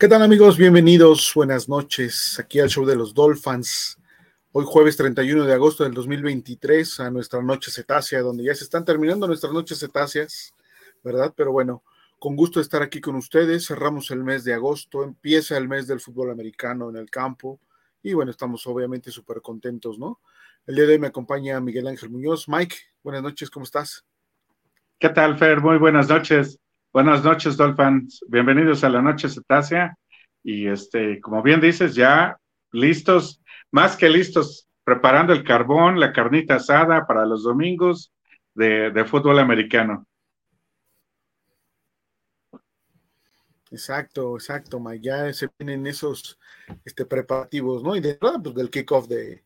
[0.00, 0.56] ¿Qué tal amigos?
[0.56, 3.98] Bienvenidos, buenas noches aquí al show de los Dolphins.
[4.50, 8.86] Hoy jueves 31 de agosto del 2023 a nuestra noche cetácea, donde ya se están
[8.86, 10.54] terminando nuestras noches cetáceas,
[11.04, 11.34] ¿verdad?
[11.36, 11.84] Pero bueno,
[12.18, 13.66] con gusto estar aquí con ustedes.
[13.66, 17.60] Cerramos el mes de agosto, empieza el mes del fútbol americano en el campo
[18.02, 20.22] y bueno, estamos obviamente súper contentos, ¿no?
[20.66, 22.48] El día de hoy me acompaña Miguel Ángel Muñoz.
[22.48, 24.02] Mike, buenas noches, ¿cómo estás?
[24.98, 25.60] ¿Qué tal, Fer?
[25.60, 26.58] Muy buenas noches.
[26.92, 28.20] Buenas noches, Dolphins.
[28.26, 29.96] Bienvenidos a la noche cetácea.
[30.42, 32.36] Y este, como bien dices, ya
[32.72, 33.40] listos,
[33.70, 38.12] más que listos, preparando el carbón, la carnita asada para los domingos
[38.56, 40.04] de, fútbol americano.
[43.70, 45.04] Exacto, exacto, Mike.
[45.04, 46.40] Ya se vienen esos
[46.84, 47.94] este, preparativos, ¿no?
[47.94, 49.44] Y de verdad, pues del kickoff de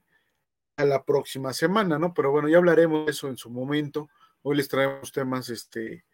[0.78, 2.15] la próxima semana, ¿no?
[2.15, 4.09] Pero bueno, ya hablaremos de eso en su momento.
[4.41, 6.06] Hoy les traemos temas, este,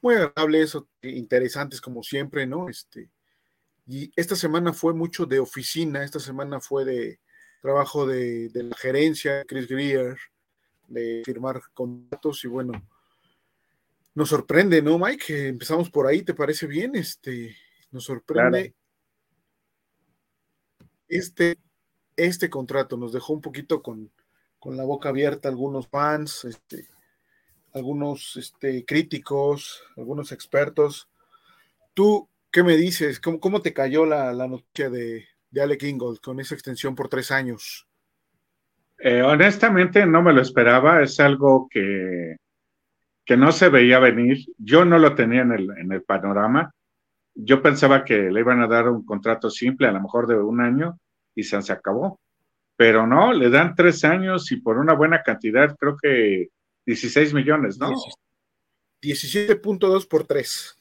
[0.00, 2.68] muy agradables, interesantes como siempre, ¿no?
[2.68, 3.10] Este,
[3.86, 7.20] y esta semana fue mucho de oficina, esta semana fue de
[7.62, 10.16] trabajo de, la gerencia, Chris Greer,
[10.88, 12.72] de firmar contratos y bueno,
[14.14, 15.48] nos sorprende, ¿no, Mike?
[15.48, 16.96] Empezamos por ahí, ¿te parece bien?
[16.96, 17.56] Este,
[17.90, 18.74] nos sorprende
[21.08, 21.58] este,
[22.16, 24.10] este contrato, nos dejó un poquito con,
[24.58, 26.88] con la boca abierta algunos fans, este,
[27.76, 31.08] algunos este, críticos, algunos expertos.
[31.92, 33.20] ¿Tú qué me dices?
[33.20, 37.86] ¿Cómo, te cayó la, noticia de, de, Alec Ingold con esa extensión por tres años?
[38.98, 42.36] Eh, honestamente no me lo esperaba, es algo que,
[43.26, 44.38] que no se veía venir.
[44.56, 46.72] Yo no lo tenía en el, en el panorama.
[47.34, 50.62] Yo pensaba que le iban a dar un contrato simple, a lo mejor de un
[50.62, 50.98] año,
[51.34, 52.18] y se acabó.
[52.74, 56.48] Pero no, le dan tres años y por una buena cantidad, creo que
[56.86, 57.92] 16 millones, ¿no?
[59.02, 60.78] 17.2 por 3.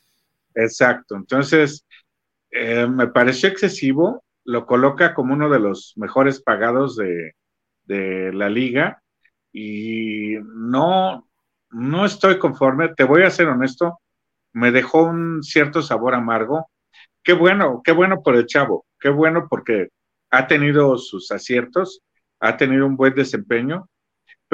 [0.55, 1.15] Exacto.
[1.15, 1.85] Entonces,
[2.51, 4.23] eh, me pareció excesivo.
[4.45, 7.33] Lo coloca como uno de los mejores pagados de,
[7.87, 9.03] la liga
[9.51, 11.27] y no,
[11.71, 12.93] no estoy conforme.
[12.95, 13.99] Te voy a ser honesto.
[14.53, 16.69] Me dejó un cierto sabor amargo.
[17.23, 18.85] Qué bueno, qué bueno por el chavo.
[18.99, 19.89] Qué bueno porque
[20.29, 22.01] ha tenido sus aciertos,
[22.39, 23.87] ha tenido un buen desempeño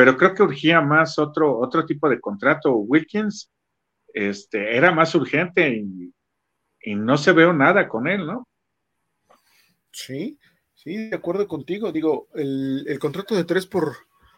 [0.02, 2.74] pero creo que urgía más otro, otro tipo de contrato.
[2.74, 3.52] Wilkins
[4.12, 6.12] este, era más urgente y,
[6.96, 8.48] no se veo nada con él, ¿no?
[9.92, 10.40] Sí,
[10.74, 11.92] sí, de acuerdo contigo.
[11.92, 13.96] Digo, el, contrato de 3 por,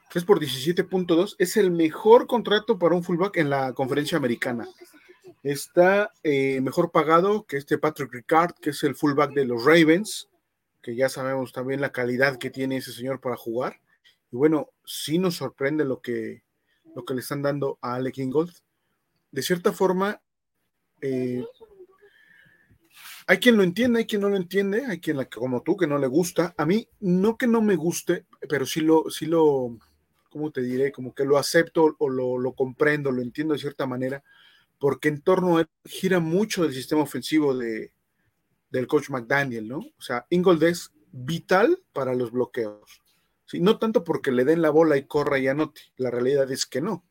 [0.09, 4.67] 3 por 17.2 es el mejor contrato para un fullback en la conferencia americana.
[5.43, 10.27] Está eh, mejor pagado que este Patrick Ricard, que es el fullback de los Ravens,
[10.81, 13.79] que ya sabemos también la calidad que tiene ese señor para jugar.
[14.33, 16.43] Y bueno, sí nos sorprende lo que,
[16.95, 18.51] lo que le están dando a Alec Ingold.
[19.31, 20.23] De cierta forma,
[21.01, 21.45] eh,
[23.27, 25.99] hay quien lo entiende, hay quien no lo entiende, hay quien como tú que no
[25.99, 26.55] le gusta.
[26.57, 29.77] A mí, no que no me guste, pero sí lo, sí lo,
[30.31, 30.91] ¿cómo te diré?
[30.91, 34.23] Como que lo acepto o lo, lo comprendo, lo entiendo de cierta manera,
[34.79, 37.93] porque en torno a él gira mucho del sistema ofensivo de,
[38.71, 39.77] del coach McDaniel, ¿no?
[39.77, 43.02] O sea, Ingold es vital para los bloqueos
[43.53, 46.81] no tanto porque le den la bola y corra y anote, la realidad es que
[46.81, 47.05] no.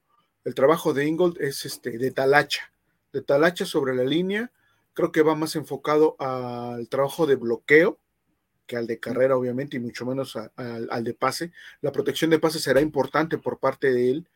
[0.44, 2.72] El trabajo de Ingold es este, de talacha,
[3.12, 4.50] de talacha sobre la línea,
[4.94, 7.98] creo que va más enfocado al trabajo de bloqueo
[8.66, 11.52] que al de carrera, obviamente, y mucho menos al de pase.
[11.80, 14.28] La protección de pase será importante por parte de él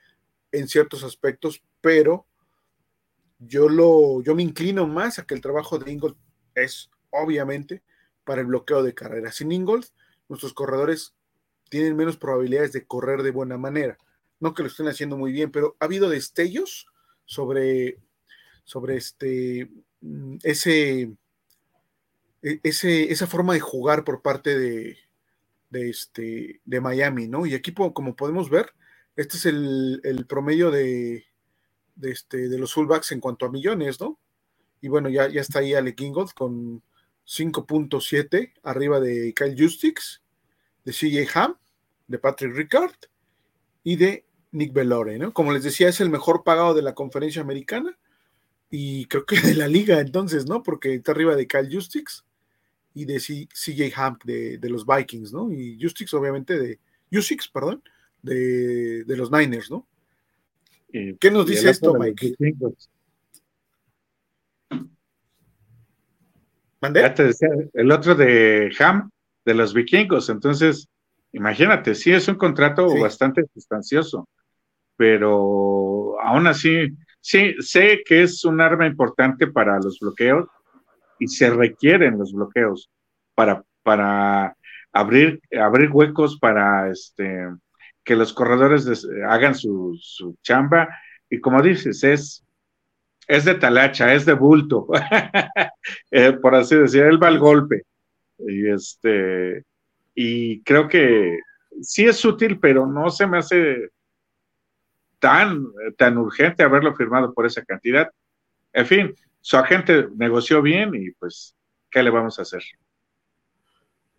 [0.52, 2.26] en ciertos aspectos, pero
[3.38, 6.16] yo, lo, yo me inclino más a que el trabajo de Ingold
[6.54, 7.82] es, obviamente,
[8.24, 9.32] para el bloqueo de carrera.
[9.32, 9.86] Sin Ingold,
[10.28, 11.14] nuestros corredores
[11.68, 13.98] tienen menos probabilidades de correr de buena manera.
[14.40, 16.86] No que lo estén haciendo muy bien, pero ha habido destellos
[17.24, 17.98] sobre,
[18.64, 19.70] sobre este,
[20.00, 21.12] mm, ese,
[22.42, 24.98] e, ese, esa forma de jugar por parte de,
[25.70, 27.46] este, de Miami, ¿no?
[27.46, 28.72] Y aquí, como podemos ver,
[29.16, 31.26] este es el, promedio de,
[31.96, 34.18] de, este, de los fullbacks en cuanto a millones, ¿no?
[34.80, 36.82] Y bueno, ya, ya está ahí Alec Ingold con
[37.26, 40.22] 5.7 arriba de Kyle Justix
[40.86, 41.56] de CJ Ham,
[42.06, 42.94] de Patrick Ricard
[43.82, 45.32] y de Nick Bellore, ¿no?
[45.32, 47.98] Como les decía, es el mejor pagado de la conferencia americana
[48.70, 50.62] y creo que de la liga entonces, ¿no?
[50.62, 52.24] Porque está arriba de Kyle Justix
[52.94, 55.52] y de CJ Hamp de, los Vikings, ¿no?
[55.52, 56.78] Y Justix obviamente de,
[57.12, 57.82] Justix, perdón,
[58.22, 59.86] de, los Niners, ¿no?
[60.92, 62.36] ¿Qué nos dice esto, Mike?
[67.74, 69.10] el otro de Ham
[69.46, 70.28] de los vikingos.
[70.28, 70.88] Entonces,
[71.32, 74.28] imagínate, sí es un contrato bastante sustancioso,
[74.96, 76.88] pero aún así,
[77.20, 80.46] sí, sé que es un arma importante para los bloqueos,
[81.18, 82.90] y se requieren los bloqueos
[83.34, 84.54] para, para
[84.92, 87.48] abrir, abrir huecos para este,
[88.04, 90.88] que los corredores hagan su, su, chamba.
[91.30, 92.44] Y como dices, es,
[93.26, 94.88] es de talacha, es de bulto,
[96.10, 97.84] eh, por así decir, él va al golpe.
[98.38, 99.64] Y, este,
[100.14, 101.38] y creo que
[101.80, 103.90] sí es útil, pero no se me hace
[105.18, 105.66] tan,
[105.96, 108.10] tan urgente haberlo firmado por esa cantidad.
[108.72, 111.54] En fin, su agente negoció bien y pues,
[111.90, 112.62] ¿qué le vamos a hacer?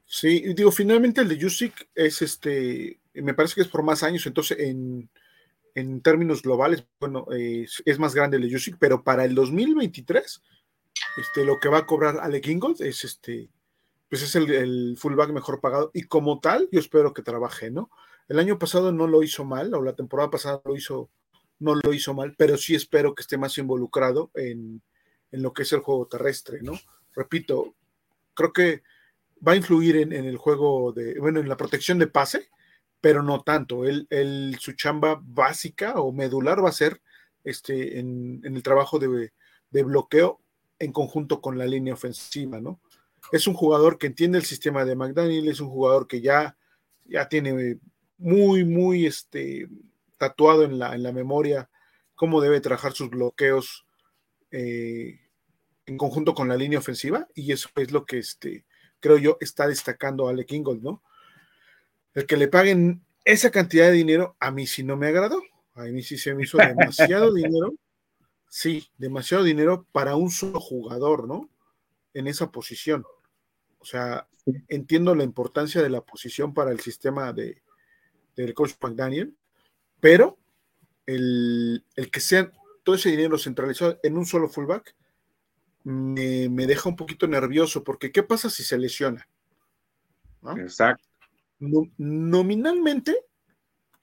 [0.06, 4.26] Sí, digo, finalmente el de Yusik es este, me parece que es por más años,
[4.26, 5.10] entonces en,
[6.02, 10.42] términos globales, bueno, es más grande el de Yusik, pero para el 2023,
[11.18, 13.50] este, lo que va a cobrar Alec Ingold es este,
[14.10, 17.90] pues es el, el, fullback mejor pagado y como tal, yo espero que trabaje, ¿no?
[18.28, 21.10] El año pasado no lo hizo mal, o la temporada pasada lo hizo,
[21.60, 24.82] no lo hizo mal, pero sí espero que esté más involucrado en,
[25.32, 26.74] en lo que es el juego terrestre, ¿no?
[27.14, 27.76] Repito,
[28.34, 28.84] creo que
[29.46, 32.50] va a influir en, el juego de, bueno, en la protección de pase,
[33.02, 33.86] pero no tanto.
[33.86, 37.02] Él, su chamba básica o medular va a ser
[37.44, 39.32] este, en, el trabajo de,
[39.72, 40.42] bloqueo
[40.80, 42.80] en conjunto con la línea ofensiva, ¿no?
[43.32, 46.58] Es un jugador que entiende el sistema de McDaniel, es un jugador que ya,
[47.06, 47.80] ya tiene
[48.18, 49.68] muy, muy este,
[50.18, 51.70] tatuado en la, en la memoria
[52.16, 53.86] cómo debe trabajar sus bloqueos
[54.52, 55.20] eh,
[55.86, 58.66] en conjunto con la línea ofensiva, y eso es lo que este,
[59.00, 61.04] creo yo, está destacando a Alec Ingold, ¿no?
[62.14, 65.42] El que le paguen esa cantidad de dinero, a mí sí no me agradó.
[65.76, 67.74] A mí sí se me hizo demasiado dinero.
[68.50, 71.50] Sí, demasiado dinero para un solo jugador, ¿no?
[72.14, 73.06] En esa posición.
[73.88, 74.28] O sea,
[74.68, 77.62] entiendo la importancia de la posición para el sistema de,
[78.36, 79.34] del coach McDaniel,
[80.02, 80.38] pero
[81.06, 82.52] el, el que sea
[82.84, 84.94] todo ese dinero centralizado en un solo fullback,
[85.86, 89.26] me, deja un poquito nervioso, porque ¿qué pasa si se lesiona?
[90.58, 91.08] Exacto.
[91.60, 93.16] nominalmente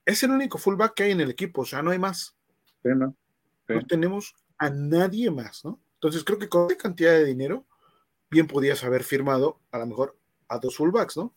[0.07, 2.35] es el único fullback que hay en el equipo, o sea, no hay más.
[2.85, 3.15] no.
[3.87, 5.79] tenemos a nadie más, ¿no?
[5.97, 7.67] Entonces creo que con esta cantidad de dinero,
[8.35, 11.33] bien podías haber firmado a lo mejor a dos fullbacks, ¿no?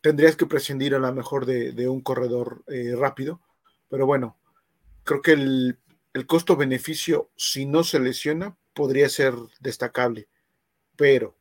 [0.00, 3.40] Tendrías que prescindir a lo mejor de, un corredor eh, rápido,
[3.88, 4.36] pero bueno,
[5.04, 5.78] creo que el,
[6.14, 10.28] el costo-beneficio, si no se lesiona, podría ser destacable,
[10.96, 11.36] pero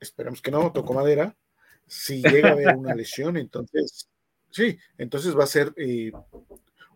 [0.00, 1.36] esperamos que no, toco madera.
[1.86, 4.08] Si llega a haber una lesión, entonces,
[4.50, 6.10] sí, entonces va a ser eh,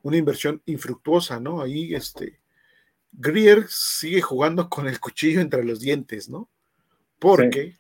[0.02, 1.61] una inversión infructuosa, ¿no?
[1.62, 2.40] Ahí, este,
[3.12, 6.49] Greer sigue jugando con el cuchillo entre los dientes, ¿no?
[7.18, 7.78] Porque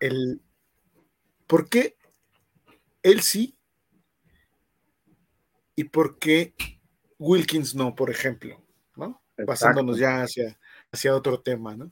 [0.00, 0.40] el,
[1.46, 1.96] porque
[3.02, 3.56] él sí
[5.76, 6.54] y por qué
[7.18, 8.60] Wilkins no, por ejemplo,
[8.96, 9.22] ¿no?
[9.46, 10.58] pasándonos ya hacia,
[10.90, 11.90] hacia otro tema, ¿no?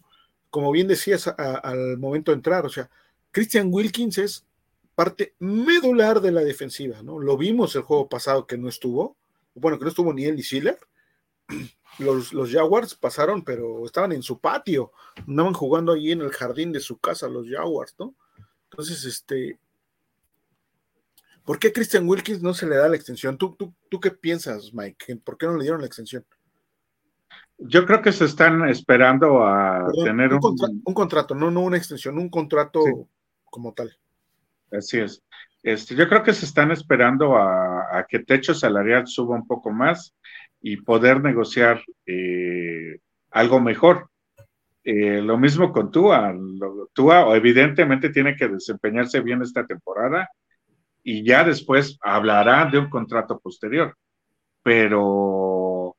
[0.50, 2.88] Como bien decías al momento de entrar, o sea,
[3.30, 4.46] Christian Wilkins es
[4.94, 7.18] parte medular de la defensiva, ¿no?
[7.18, 9.16] Lo vimos el juego pasado que no estuvo,
[9.54, 10.78] bueno, que no estuvo ni él ni Schiller.
[11.98, 14.92] Los, los Jaguars pasaron, pero estaban en su patio,
[15.26, 18.14] andaban jugando ahí en el jardín de su casa los Jaguars, ¿no?
[18.70, 19.58] Entonces, este,
[21.44, 23.38] ¿por qué Christian Wilkins no se le da la extensión?
[23.38, 25.16] ¿Tú, tú, tú qué piensas, Mike?
[25.16, 26.24] ¿Por qué no le dieron la extensión?
[27.58, 30.40] Yo creo que se están esperando a tener un,
[30.84, 32.80] un, contrato, no, no una extensión, un contrato
[33.44, 33.96] como tal.
[34.72, 35.22] Así es.
[35.62, 40.14] Este, yo creo que se están esperando a, que techo salarial suba un poco más
[40.66, 42.96] y poder negociar eh,
[43.30, 44.08] algo mejor.
[44.82, 46.34] Eh, lo mismo con Tua.
[46.94, 50.30] Tua evidentemente tiene que desempeñarse bien esta temporada
[51.02, 53.94] y ya después hablará de un contrato posterior.
[54.62, 55.96] Pero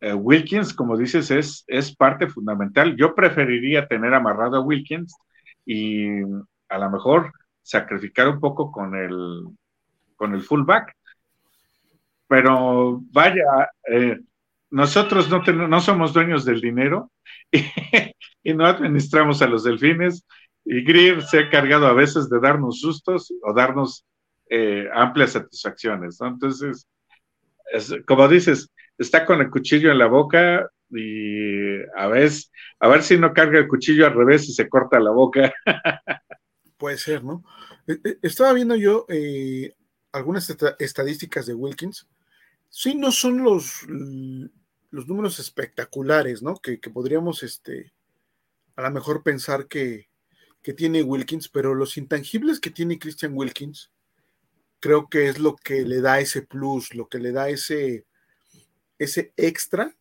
[0.00, 2.94] eh, Wilkins, como dices, es, es parte fundamental.
[2.94, 5.16] Yo preferiría tener amarrado a Wilkins
[5.64, 6.20] y
[6.68, 9.44] a lo mejor sacrificar un poco con el,
[10.14, 10.94] con el fullback.
[12.28, 14.18] Pero vaya, eh,
[14.70, 17.10] nosotros no, no somos dueños del dinero
[18.42, 20.24] y, no administramos a los delfines.
[20.64, 24.04] Y Greer se ha cargado a veces de darnos sustos o darnos
[24.50, 26.20] eh, amplias satisfacciones.
[26.20, 26.86] Entonces,
[28.06, 32.30] como dices, está con el cuchillo en la boca y a ver,
[32.80, 35.52] a ver si no carga el cuchillo al revés y se corta la boca.
[36.76, 37.42] Puede ser, ¿no?
[37.86, 39.74] E, e, estaba viendo yo eh,
[40.12, 42.06] algunas estadísticas de Wilkins.
[42.68, 46.56] Sí, no son los, los números espectaculares, ¿no?
[46.56, 47.92] Que, podríamos, este,
[48.76, 50.08] a lo mejor pensar que,
[50.62, 53.90] que tiene Wilkins, pero los intangibles que tiene Christian Wilkins,
[54.80, 58.06] creo que es lo que le da ese plus, lo que le da ese,
[58.98, 59.98] ese extra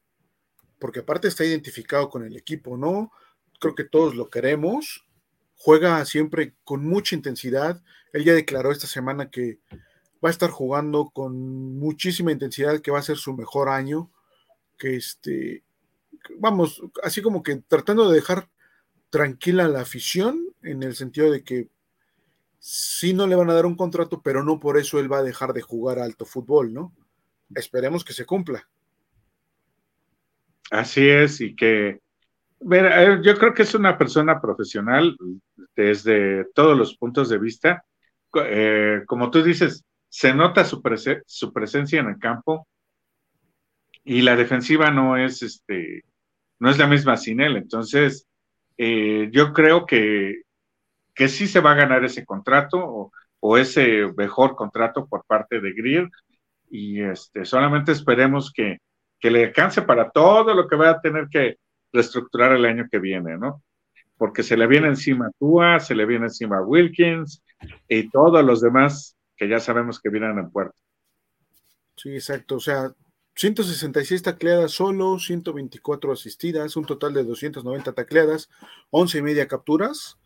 [0.80, 3.12] porque aparte está identificado con el equipo, ¿no?
[3.60, 5.06] Creo que todos lo queremos,
[5.56, 7.82] juega siempre con mucha intensidad,
[8.14, 9.60] él ya declaró esta semana que
[10.24, 14.12] va a estar jugando con muchísima intensidad, que va a ser su mejor año,
[14.78, 15.64] que este,
[16.38, 18.50] vamos, así como que tratando de dejar
[19.10, 21.70] tranquila la afición, en el sentido de que
[22.60, 25.24] sí no le van a dar un contrato, pero no por eso él va a
[25.24, 26.94] dejar de jugar alto fútbol, ¿no?
[27.56, 28.68] Esperemos que se cumpla.
[30.70, 32.02] Así es, y que,
[32.72, 35.16] eh, yo creo que es una persona profesional
[35.76, 37.86] desde todos los puntos de vista.
[38.44, 40.82] Eh, como tú dices, se nota su,
[41.26, 42.68] su presencia en el campo
[44.04, 46.06] y la defensiva no es, este,
[46.60, 47.58] no es la misma sin él.
[47.58, 48.28] Entonces,
[48.78, 50.44] eh, yo creo que,
[51.14, 55.72] que sí se va a ganar ese contrato o, ese mejor contrato por parte de
[55.72, 56.10] Greer
[56.70, 58.80] y este, solamente esperemos que,
[59.20, 61.58] que le alcance para todo lo que va a tener que
[61.94, 63.64] reestructurar el año que viene, ¿no?
[64.18, 67.44] Porque se le viene encima Tua, se le viene encima Wilkins
[67.88, 70.76] y todos los demás que ya sabemos que vienen en puerto.
[71.96, 72.56] Sí, exacto.
[72.56, 72.94] O sea,
[73.36, 78.50] 166 tacleadas solo, 124 asistidas, un total de 290 tacleadas,
[78.90, 80.18] 11 y media capturas.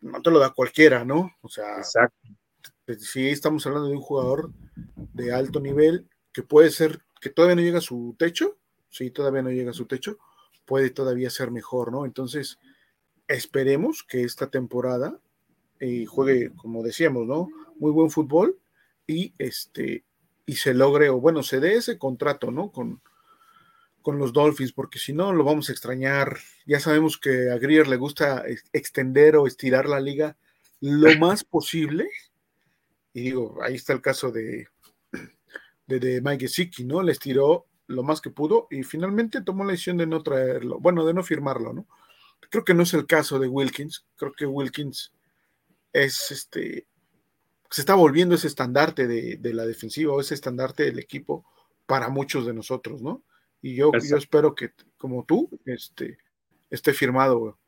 [0.00, 1.34] No te lo da cualquiera, ¿no?
[1.40, 2.28] O sea, Exacto.
[2.98, 4.50] sí estamos hablando de un jugador
[5.14, 8.58] de alto nivel que puede ser, que todavía no llega a su techo,
[8.90, 10.18] sí, todavía no llega a su techo,
[10.66, 12.04] puede todavía ser mejor, ¿no?
[12.04, 12.58] Entonces,
[13.26, 15.18] esperemos que esta temporada
[15.84, 17.48] eh, juegue, como decíamos, ¿no?
[17.78, 18.58] Muy buen fútbol
[19.06, 20.04] y este
[20.46, 22.70] y se logre, o bueno, se dé ese contrato, ¿no?
[22.70, 23.02] Con,
[24.00, 26.38] con los Dolphins, porque si no, lo vamos a extrañar.
[26.66, 30.36] Ya sabemos que a Greer le gusta extender o estirar la liga
[30.80, 32.08] lo más posible.
[33.12, 34.68] Y digo, ahí está el caso de,
[35.86, 37.02] de, Mike Gesicki, ¿no?
[37.02, 41.04] Le estiró lo más que pudo y finalmente tomó la decisión de no traerlo, bueno,
[41.04, 41.86] de no firmarlo, ¿no?
[42.50, 45.12] Creo que no es el caso de Wilkins, creo que Wilkins
[45.94, 46.86] es este,
[47.70, 51.46] se está volviendo ese estandarte de, la defensiva o ese estandarte del equipo
[51.86, 53.22] para muchos de nosotros, ¿no?
[53.62, 56.18] Y yo, yo espero que, como tú, este,
[56.68, 57.58] esté firmado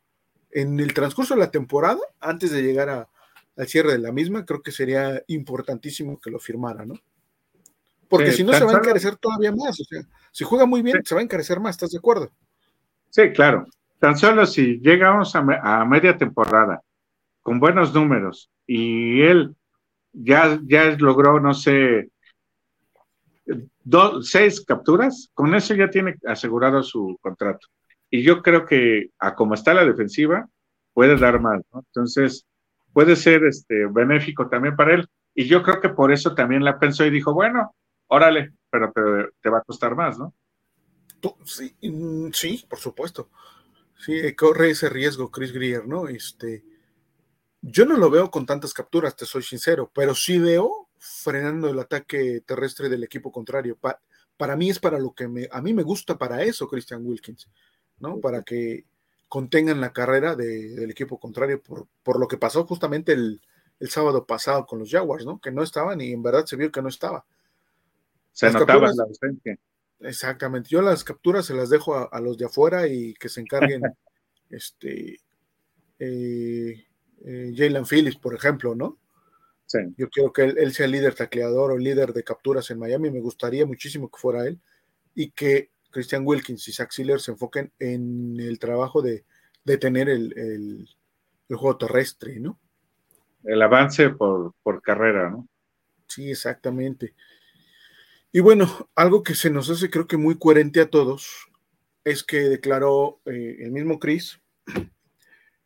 [0.51, 3.09] en el transcurso de la temporada, antes de llegar
[3.57, 6.95] al cierre de la misma, creo que sería importantísimo que lo firmara, ¿no?
[8.09, 9.81] Porque si no se va a encarecer todavía más.
[9.81, 12.31] O sea, si juega muy bien, se va a encarecer más, ¿estás de acuerdo?
[13.11, 13.67] Sí, claro.
[13.99, 16.83] Tan solo si llegamos a, media temporada
[17.47, 19.55] con buenos números y él
[20.13, 22.11] ya, ya logró, no sé,
[24.23, 27.69] seis capturas, con eso ya tiene asegurado su contrato.
[28.11, 30.49] Y yo creo que a como está la defensiva,
[30.93, 31.85] puede dar más, ¿no?
[31.87, 32.45] Entonces,
[32.93, 35.07] puede ser este, benéfico también para él.
[35.33, 37.77] Y yo creo que por eso también la pensó y dijo, bueno,
[38.09, 38.93] órale, pero
[39.41, 40.35] te, va a costar más, ¿no?
[41.45, 43.31] Sí, mm, sí, por supuesto.
[43.97, 46.09] Sí, corre ese riesgo Chris Greer, ¿no?
[46.09, 46.65] Este,
[47.69, 51.79] yo no lo veo con tantas capturas, te soy sincero, pero sí veo frenando el
[51.79, 53.77] ataque terrestre del equipo contrario.
[54.37, 57.49] para mí es para lo que me, a mí me gusta para eso, Christian Wilkins,
[57.99, 58.21] ¿no?
[58.21, 58.85] Para que
[59.29, 63.43] contengan la carrera del equipo contrario por, por, lo que pasó justamente el,
[63.81, 65.41] el, sábado pasado con los Jaguars, ¿no?
[65.41, 67.25] Que no estaban y en verdad se vio que no estaba.
[68.31, 69.59] Se notaba la ausencia.
[70.01, 70.69] Exactamente.
[70.69, 73.83] Yo las capturas se las dejo a, los de afuera y que se encarguen,
[74.51, 75.19] este,
[75.99, 76.87] eh,
[77.25, 78.99] eh, Jalen Phillips, por ejemplo, ¿no?
[79.67, 79.79] Sí.
[79.97, 83.11] Yo quiero que él, sea el líder tacleador o líder de capturas en Miami.
[83.11, 84.61] Me gustaría muchísimo que fuera él
[85.15, 89.25] y que Christian Wilkins y Zach Sealer se enfoquen en el trabajo de,
[89.79, 90.89] tener el,
[91.49, 92.61] juego terrestre, ¿no?
[93.43, 95.49] El avance por, por carrera, ¿no?
[96.07, 97.15] Sí, exactamente.
[98.33, 101.49] Y bueno, algo que se nos hace creo que muy coherente a todos
[102.05, 104.41] es que declaró eh, el mismo Chris,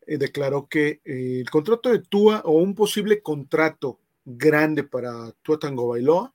[0.07, 5.59] eh, declaró que eh, el contrato de Tua o un posible contrato grande para Tua
[5.59, 6.33] Tango Bailoa,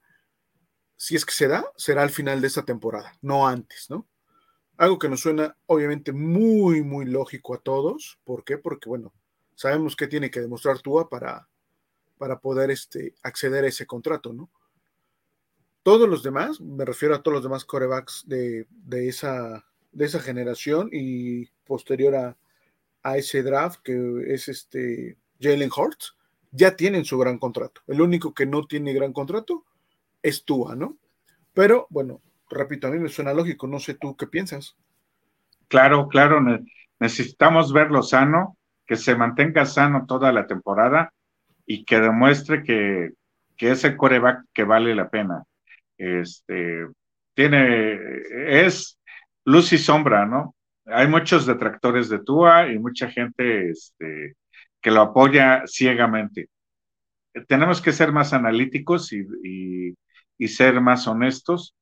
[0.96, 4.06] si es que se da, será al final de esta temporada, no antes, ¿no?
[4.78, 8.18] Algo que nos suena obviamente muy, muy lógico a todos.
[8.24, 8.58] ¿Por qué?
[8.58, 9.12] Porque, bueno,
[9.54, 11.48] sabemos que tiene que demostrar Tua para,
[12.18, 14.50] para poder este, acceder a ese contrato, ¿no?
[15.86, 20.90] todos los demás, me refiero a todos los demás corebacks de, esa, de esa generación
[20.90, 22.36] y posterior a,
[23.14, 26.16] ese draft que es este Jalen Hurts,
[26.50, 27.82] ya tienen su gran contrato.
[27.86, 29.64] El único que no tiene gran contrato
[30.22, 30.96] es Tua, ¿no?
[31.52, 32.20] Pero bueno,
[32.50, 34.76] repito, a mí me suena lógico, no sé tú qué piensas.
[35.68, 36.40] Claro, claro,
[36.98, 41.12] necesitamos verlo sano, que se mantenga sano toda la temporada
[41.66, 43.10] y que demuestre que,
[43.56, 45.44] que es el coreback que vale la pena
[45.98, 46.86] este,
[47.34, 47.98] tiene,
[48.64, 48.98] es
[49.44, 50.54] luz y sombra, ¿no?
[50.86, 54.36] Hay muchos detractores de Tua y mucha gente este,
[54.80, 56.48] que lo apoya ciegamente.
[57.48, 61.74] Tenemos que ser más analíticos y ser más honestos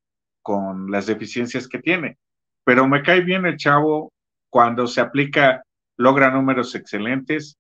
[0.43, 2.19] con las deficiencias que tiene.
[2.65, 4.13] Pero me cae bien el chavo
[4.51, 5.65] cuando se aplica,
[5.97, 7.59] logra números excelentes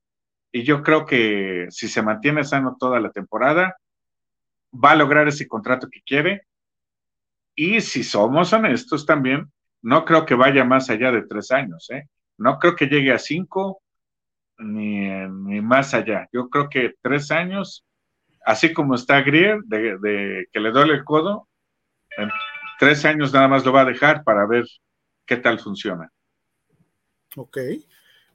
[0.52, 3.76] y yo creo que si se mantiene sano toda la temporada,
[4.72, 6.46] va a lograr ese contrato que quiere.
[7.56, 9.50] Y si somos honestos también,
[9.84, 12.08] no creo que vaya más allá de tres años, ¿eh?
[12.38, 13.82] No creo que llegue a cinco
[14.56, 16.26] ni, ni más allá.
[16.32, 17.84] Yo creo que tres años,
[18.46, 21.48] así como está Grier, de, que le duele el codo,
[22.16, 22.30] en
[22.78, 24.64] tres años nada más lo va a dejar para ver
[25.26, 26.10] qué tal funciona.
[27.36, 27.58] Ok,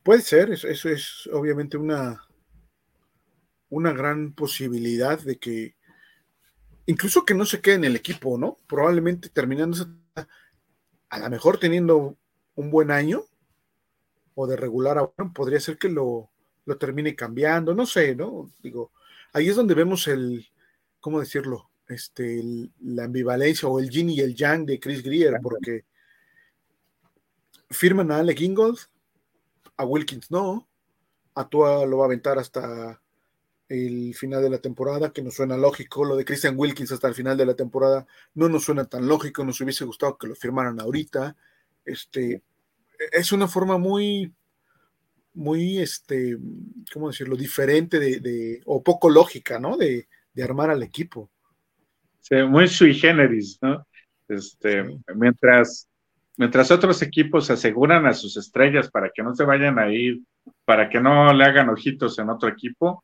[0.04, 2.24] puede ser, eso es obviamente una,
[3.70, 5.76] una gran posibilidad de que
[6.86, 8.60] incluso que no se quede en el equipo, ¿no?
[8.68, 9.78] Probablemente terminando
[11.10, 12.18] a lo mejor teniendo
[12.56, 13.24] un buen año
[14.36, 16.30] o de regular a bueno, podría ser que lo,
[16.66, 18.52] lo termine cambiando, no sé, ¿no?
[18.62, 18.92] Digo,
[19.34, 20.48] ahí es donde vemos el,
[21.00, 21.70] ¿cómo decirlo?
[21.88, 22.44] Este,
[22.82, 25.86] la ambivalencia o el yin y el yang de Chris Greer, porque
[27.70, 28.78] firman a Alec Ingold,
[29.78, 30.68] a Wilkins no,
[31.34, 33.02] a Tua lo va a aventar hasta
[33.70, 36.04] el final de la temporada, que nos suena lógico.
[36.04, 39.46] Lo de Christian Wilkins hasta el final de la temporada no nos suena tan lógico,
[39.46, 41.36] nos hubiese gustado que lo firmaran ahorita.
[41.86, 42.42] Este,
[43.12, 44.34] es una forma muy,
[45.36, 46.38] muy, este,
[46.92, 47.36] ¿cómo decirlo?
[47.36, 49.78] Diferente de, o poco lógica, ¿no?
[49.78, 50.08] De,
[50.42, 51.30] armar al equipo.
[52.22, 53.86] Sí, muy sui generis, ¿no?
[54.30, 55.90] Este, mientras,
[56.38, 60.22] mientras otros equipos aseguran a sus estrellas para que no se vayan a ir,
[60.64, 63.04] para que no le hagan ojitos en otro equipo,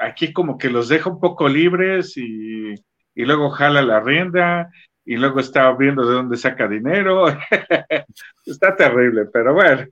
[0.00, 2.74] aquí como que los deja un poco libres y,
[3.14, 4.70] luego jala la rienda
[5.04, 7.26] y luego está viendo de dónde saca dinero.
[8.46, 9.86] está terrible, pero bueno,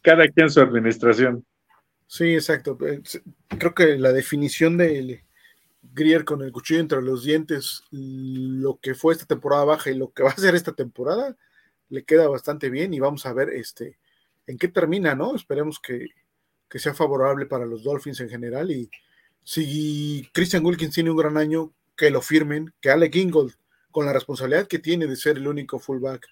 [0.00, 1.44] cada quien su administración.
[2.06, 2.78] Sí, exacto.
[3.58, 5.22] Creo que la definición de
[5.82, 10.12] Grier con el cuchillo entre los dientes, lo que fue esta temporada baja y lo
[10.12, 11.36] que va a ser esta temporada,
[11.90, 13.98] le queda bastante bien y vamos a ver este
[14.46, 15.36] en qué termina, ¿no?
[15.36, 16.08] Esperemos que,
[16.68, 18.90] que sea favorable para los Dolphins en general y,
[19.44, 23.54] si Christian Wilkins tiene un gran año, que lo firmen, que Alec Ingold,
[23.90, 26.26] con la responsabilidad que tiene de ser el único fullback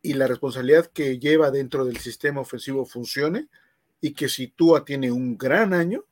[0.00, 3.48] y la responsabilidad que lleva dentro del sistema ofensivo funcione,
[4.00, 6.04] y que si Tua tiene un gran año,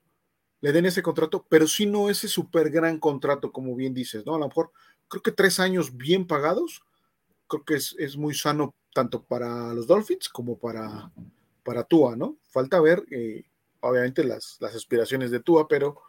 [0.61, 4.35] le den ese contrato, pero si no ese súper gran contrato, como bien dices, ¿no?
[4.35, 4.73] A lo mejor
[5.09, 6.83] creo que tres años bien pagados,
[7.47, 11.13] creo que es, muy sano tanto para los Dolphins como para,
[11.63, 12.39] para Tua, ¿no?
[12.49, 13.45] Falta ver eh,
[13.81, 16.01] obviamente las, aspiraciones de Tua, pero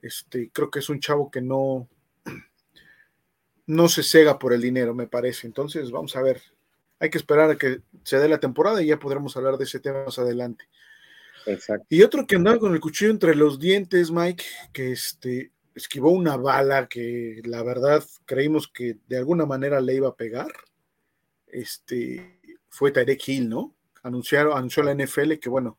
[0.00, 1.88] este, creo que es un chavo que no,
[3.66, 5.46] no se cega por el dinero, me parece.
[5.46, 6.42] Entonces, vamos a ver.
[6.98, 9.80] Hay que esperar a que se dé la temporada y ya podremos hablar de ese
[9.80, 10.68] tema más adelante.
[11.46, 11.86] Exacto.
[11.88, 16.36] Y otro que andaba con el cuchillo entre los dientes, Mike, que este, esquivó una
[16.36, 20.52] bala que la verdad creímos que de alguna manera le iba a pegar.
[21.46, 23.74] Este fue Tarek Hill, ¿no?
[24.02, 25.78] Anunciaron, anunció la NFL que, bueno,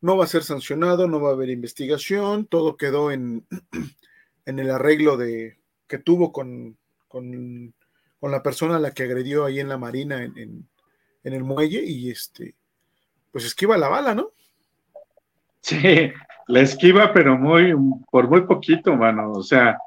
[0.00, 3.46] no va a ser sancionado, no va a haber investigación, todo quedó en,
[4.46, 6.76] en el arreglo de, que tuvo con,
[7.08, 7.74] con,
[8.20, 10.68] la persona a la que agredió ahí en la marina, en,
[11.22, 12.54] el muelle, y este,
[13.30, 14.30] pues esquiva la bala, ¿no?
[15.60, 16.10] Sí,
[16.46, 17.74] la esquiva, pero muy,
[18.10, 19.32] por muy poquito, mano.
[19.32, 19.78] O sea,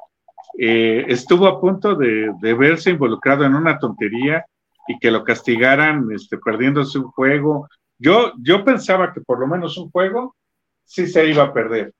[0.58, 4.46] eh, estuvo a punto de, de, verse involucrado en una tontería
[4.88, 7.68] y que lo castigaran este, perdiendo su juego
[8.02, 10.36] yo, yo pensaba que por lo menos un juego
[10.84, 11.94] sí se iba a perder.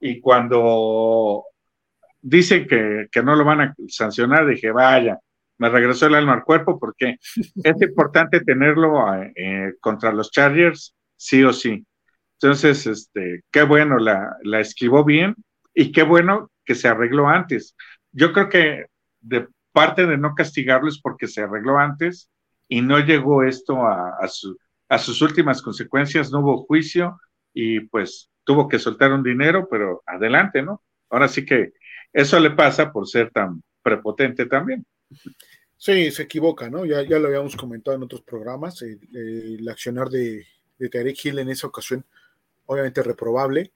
[0.00, 1.44] Y cuando
[2.20, 5.18] dicen que, no lo van a sancionar, dije, vaya,
[5.58, 7.18] me regresó el alma al cuerpo porque
[7.64, 11.86] es importante tenerlo eh, contra los Chargers, sí o sí.
[12.40, 15.36] Entonces, este, qué bueno, la, la esquivó bien
[15.72, 17.76] y qué bueno que se arregló antes.
[18.10, 18.86] Yo creo que
[19.20, 22.28] de parte de no castigarlo es porque se arregló antes
[22.68, 24.58] y no llegó esto a, a, su,
[24.88, 27.20] a sus últimas consecuencias no hubo juicio
[27.52, 30.82] y pues tuvo que soltar un dinero, pero adelante, ¿no?
[31.10, 31.72] Ahora sí que
[32.12, 34.84] eso le pasa por ser tan prepotente también.
[35.76, 36.84] Sí, se equivoca, ¿no?
[36.84, 40.46] Ya, ya lo habíamos comentado en otros programas, el, accionar de,
[40.78, 42.04] de Tarek en esa ocasión,
[42.66, 43.72] obviamente reprobable.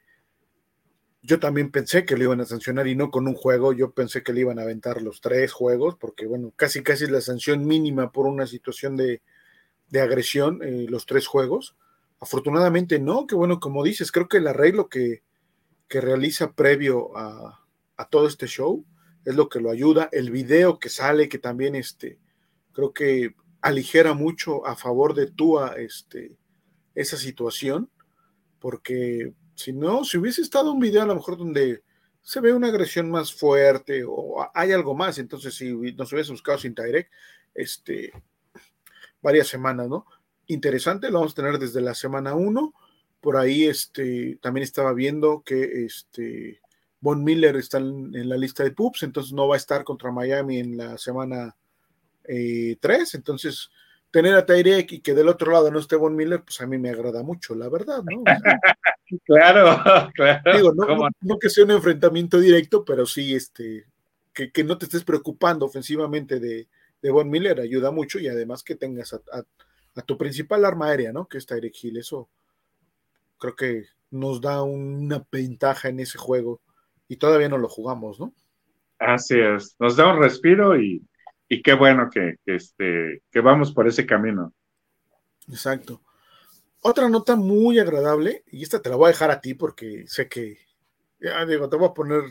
[1.20, 4.22] Yo también pensé que le iban a sancionar y no con un juego, yo pensé
[4.22, 7.66] que le iban a aventar los tres juegos, porque bueno, casi casi es la sanción
[7.66, 9.20] mínima por una situación de,
[9.90, 11.76] de agresión eh, los tres juegos.
[12.20, 15.22] Afortunadamente no, que bueno, como dices, creo que el arreglo que,
[15.88, 17.64] que realiza previo a,
[18.10, 18.84] todo este show
[19.24, 20.08] es lo que lo ayuda.
[20.12, 22.18] El video que sale, que también este,
[22.72, 26.36] creo que aligera mucho a favor de Tua este,
[26.94, 27.90] esa situación,
[28.60, 31.82] porque si no, si hubiese estado un video a lo mejor donde
[32.22, 36.58] se ve una agresión más fuerte o hay algo más, entonces si nos hubiese buscado
[36.58, 37.10] sin direct,
[37.54, 38.12] este,
[39.22, 40.06] varias semanas, ¿no?
[40.46, 42.74] Interesante, lo vamos a tener desde la semana 1.
[43.20, 46.60] Por ahí este, también estaba viendo que este,
[47.00, 50.58] Von Miller está en, la lista de pups, entonces no va a estar contra Miami
[50.58, 51.56] en la semana
[52.24, 52.34] 3.
[52.34, 52.78] Eh,
[53.14, 53.70] entonces,
[54.10, 56.78] tener a Tyrek y que del otro lado no esté Von Miller, pues a mí
[56.78, 58.22] me agrada mucho, la verdad, ¿no?
[59.24, 59.82] claro,
[60.14, 60.56] claro.
[60.56, 63.86] Digo, no, que sea un enfrentamiento directo, pero sí este,
[64.32, 66.68] que, no te estés preocupando ofensivamente de,
[67.02, 71.26] de Von Miller ayuda mucho y además que tengas a, tu principal arma aérea, ¿no?
[71.26, 71.98] Que es Tyrek Hill.
[71.98, 72.28] Eso
[73.38, 76.60] creo que nos da una ventaja en ese juego
[77.08, 78.32] y todavía no lo jugamos, ¿no?
[78.98, 81.06] Así es, nos da un respiro y,
[81.48, 84.52] qué bueno que, este, que vamos por ese camino.
[85.48, 86.02] Exacto.
[86.80, 90.28] Otra nota muy agradable, y esta te la voy a dejar a ti porque sé
[90.28, 90.58] que
[91.20, 92.22] ya digo, te voy a poner,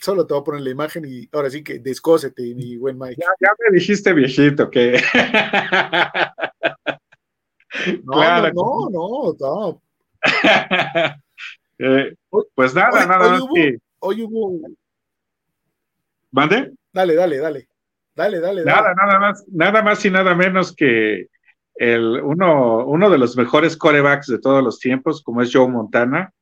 [0.00, 3.20] solo te voy a poner la imagen y ahora sí que descósete, mi buen Mike.
[3.20, 5.00] Ya, me dijiste viejito que.
[8.04, 9.82] no, no, no, no,
[11.78, 12.14] eh,
[12.54, 13.78] pues nada, nada más que.
[14.00, 14.60] Hoy hubo.
[16.30, 16.72] ¿Mande?
[16.92, 17.68] Dale, dale, dale.
[18.16, 21.26] Dale, dale, Nada, nada más, nada más y nada menos que
[21.74, 26.32] el, uno, uno de los mejores corebacks de todos los tiempos, como es Joe Montana,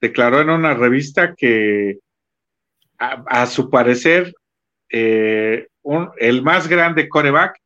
[0.00, 1.98] declaró en una revista que
[2.98, 4.34] a, su parecer
[4.90, 5.68] eh,
[6.18, 7.60] el más grande coreback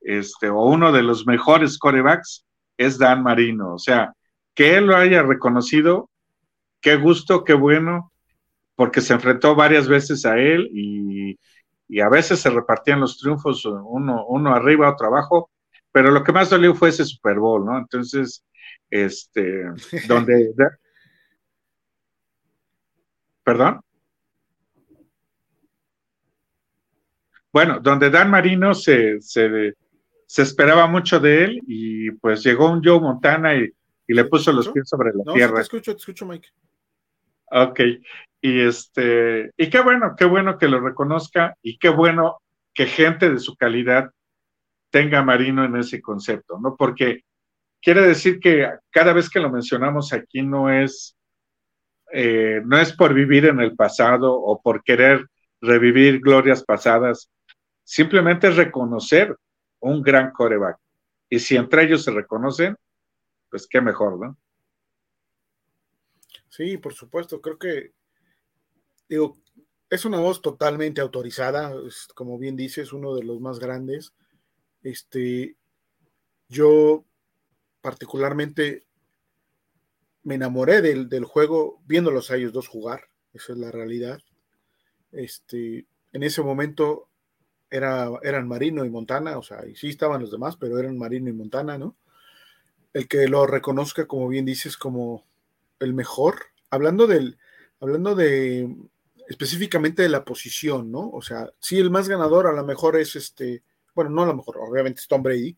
[0.00, 2.44] este, o uno de los mejores corebacks
[2.76, 3.74] es Dan Marino.
[3.74, 4.14] O sea,
[4.54, 6.08] que él lo haya reconocido,
[6.80, 8.12] qué gusto, qué bueno,
[8.74, 11.38] porque se enfrentó varias veces a él y,
[12.00, 15.50] a veces se repartían los triunfos uno, uno arriba, otro abajo,
[15.90, 17.76] pero lo que más dolió fue ese Super Bowl, ¿no?
[17.76, 18.44] Entonces,
[18.90, 19.64] este,
[20.08, 20.52] donde
[23.44, 23.80] ¿Perdón?
[27.52, 29.74] Bueno, donde Dan Marino se, se,
[30.36, 33.70] esperaba mucho de él y pues llegó un Joe Montana y,
[34.06, 35.54] le puso los pies sobre la tierra.
[35.56, 36.48] te escucho, te escucho, Mike.
[37.52, 37.80] Ok,
[38.40, 42.40] y este, y qué bueno, qué bueno que lo reconozca y qué bueno
[42.74, 44.10] que gente de su calidad
[44.90, 46.74] tenga a Marino en ese concepto, ¿no?
[46.76, 47.22] Porque
[47.80, 51.16] quiere decir que cada vez que lo mencionamos aquí no es
[52.12, 55.26] eh, no es por vivir en el pasado o por querer
[55.60, 57.30] revivir glorias pasadas,
[57.84, 59.36] simplemente es reconocer
[59.80, 60.78] un gran coreback.
[61.28, 62.76] Y si entre ellos se reconocen,
[63.50, 64.36] pues qué mejor, ¿no?
[66.48, 67.92] Sí, por supuesto, creo que,
[69.08, 69.36] digo,
[69.88, 71.72] es una voz totalmente autorizada,
[72.14, 74.12] como bien dices, uno de los más grandes.
[74.82, 75.56] Este,
[76.48, 77.04] yo
[77.80, 78.86] particularmente
[80.22, 84.20] me enamoré del, juego viéndolos a ellos dos jugar, esa es la realidad.
[85.12, 87.08] Este, en ese momento
[87.70, 91.30] era, eran Marino y Montana, o sea, y sí estaban los demás, pero eran Marino
[91.30, 91.96] y Montana, ¿no?
[92.92, 95.24] El que lo reconozca, como bien dices, como
[95.78, 96.36] el mejor,
[96.70, 97.38] hablando del,
[97.80, 98.68] hablando de
[99.28, 101.08] específicamente de la posición, ¿no?
[101.10, 103.62] O sea, sí, el más ganador a lo mejor es este,
[103.94, 105.56] bueno, no a lo mejor, obviamente es Tom Brady,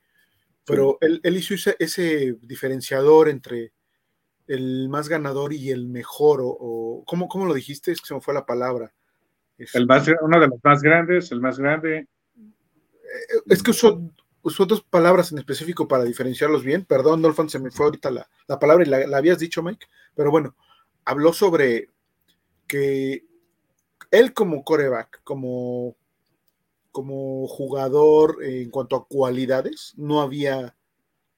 [0.65, 3.73] pero él, hizo ese diferenciador entre
[4.47, 7.93] el más ganador y el mejor, o, ¿cómo, lo dijiste?
[7.93, 8.93] Es que se me fue la palabra.
[9.75, 12.09] El más, uno de los más grandes, el más grande.
[13.47, 14.01] Es que usó,
[14.43, 16.85] dos palabras en específico para diferenciarlos bien.
[16.85, 19.87] Perdón, Dolphin, se me fue ahorita la, palabra y la, habías dicho, Mike.
[20.15, 20.57] Pero bueno,
[21.05, 21.89] habló sobre
[22.67, 23.25] que
[24.11, 25.97] él como coreback, como,
[26.91, 30.75] como jugador en cuanto a cualidades, no había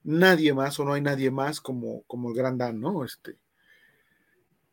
[0.05, 3.03] nadie más o no hay nadie más como, como el Gran Dan, ¿no?
[3.03, 3.37] Este,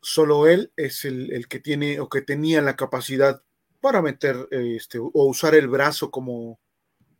[0.01, 3.41] solo él es el, que tiene o que tenía la capacidad
[3.81, 6.59] para meter este, o usar el brazo como,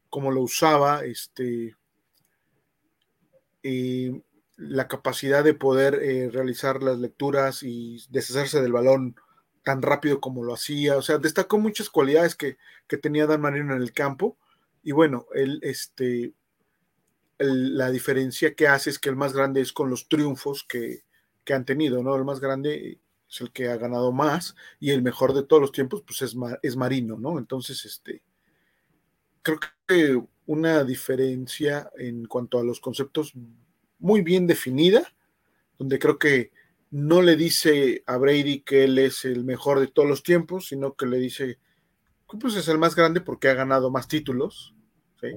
[0.10, 1.76] como lo usaba, este,
[3.64, 4.24] y
[4.56, 9.16] la capacidad de poder eh, realizar las lecturas y deshacerse del balón
[9.64, 13.74] tan rápido como lo hacía, o sea, destacó muchas cualidades que, que tenía Dan Marino
[13.76, 14.38] en el campo,
[14.84, 16.34] y bueno, él, este,
[17.44, 21.04] la diferencia que hace es que el más grande es con los triunfos que,
[21.54, 22.16] han tenido, ¿no?
[22.16, 25.72] El más grande es el que ha ganado más y el mejor de todos los
[25.72, 27.38] tiempos, pues es, es Marino, ¿no?
[27.38, 28.22] Entonces, este,
[29.42, 33.34] creo que una diferencia en cuanto a los conceptos
[34.00, 35.14] muy bien definida,
[35.78, 36.52] donde creo que
[36.92, 40.94] no le dice a Brady que él es el mejor de todos los tiempos, sino
[40.94, 41.58] que le dice
[42.30, 44.76] que pues es el más grande porque ha ganado más títulos.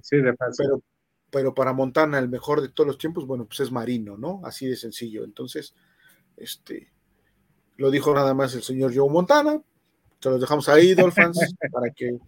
[0.02, 0.82] Sí, de Pero
[1.30, 4.40] pero para Montana el mejor de todos los tiempos, bueno, pues es Marino, ¿no?
[4.44, 5.24] Así de sencillo.
[5.24, 5.74] Entonces,
[6.36, 6.92] este,
[7.76, 9.60] lo dijo nada más el señor Joe Montana,
[10.20, 11.38] se los dejamos ahí, Dolphins,
[11.72, 12.18] para que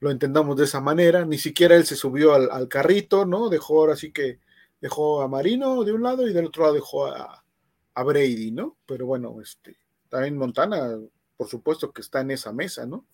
[0.00, 1.24] lo entendamos de esa manera.
[1.24, 3.48] Ni siquiera él se subió al, carrito, ¿no?
[3.48, 4.40] Dejó ahora sí que
[4.80, 7.44] dejó a Marino de un lado y del otro lado dejó a,
[7.94, 8.76] a Brady, ¿no?
[8.86, 9.76] Pero bueno, este,
[10.08, 10.98] también Montana,
[11.36, 13.06] por supuesto que está en esa mesa, ¿no?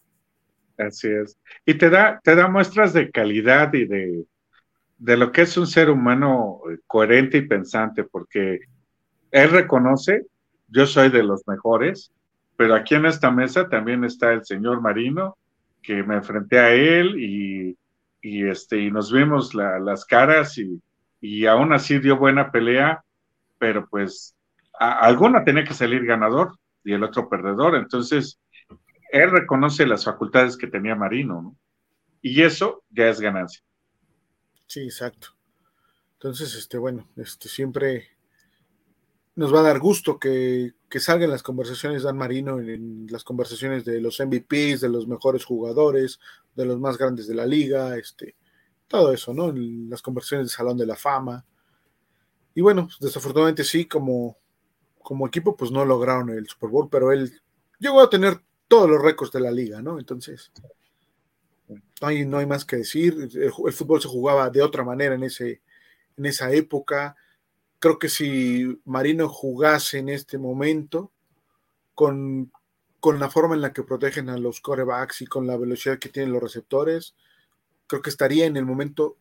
[0.78, 1.38] Así es.
[1.66, 4.24] Y te da, te da muestras de calidad y de,
[5.00, 8.60] de lo que es un ser humano eh, coherente y pensante, porque
[9.30, 10.26] él reconoce,
[10.68, 12.12] yo soy de los mejores,
[12.56, 15.38] pero aquí en esta mesa también está el señor Marino,
[15.82, 17.78] que me enfrenté a él y,
[18.20, 20.82] y este, y nos vimos las caras y,
[21.22, 23.02] y, aún así dio buena pelea,
[23.58, 24.36] pero pues
[24.78, 27.74] alguna tenía que salir ganador y el otro perdedor.
[27.74, 28.38] Entonces,
[29.12, 31.56] él reconoce las facultades que tenía Marino, ¿no?
[32.20, 33.62] Y eso ya es ganancia.
[34.70, 35.30] Sí, exacto.
[36.12, 38.10] Entonces, este, bueno, este, siempre
[39.34, 43.24] nos va a dar gusto que, que salgan las conversaciones de Dan Marino, en, las
[43.24, 46.20] conversaciones de los MVPs, de los mejores jugadores,
[46.54, 48.36] de los más grandes de la liga, este,
[48.86, 49.48] todo eso, ¿no?
[49.48, 51.44] En las conversaciones del Salón de la Fama.
[52.54, 54.38] Y bueno, desafortunadamente sí, como,
[55.02, 57.42] como equipo, pues no lograron el Super Bowl, pero él
[57.80, 59.98] llegó a tener todos los récords de la liga, ¿no?
[59.98, 60.52] Entonces,
[62.00, 63.28] no hay, no hay más que decir.
[63.34, 65.62] El, fútbol se jugaba de otra manera en, ese,
[66.16, 67.16] en esa época.
[67.78, 71.12] Creo que si Marino jugase en este momento,
[71.94, 72.50] con,
[73.00, 76.08] con la forma en la que protegen a los corebacks y con la velocidad que
[76.08, 77.14] tienen los receptores,
[77.86, 79.16] creo que estaría en el momento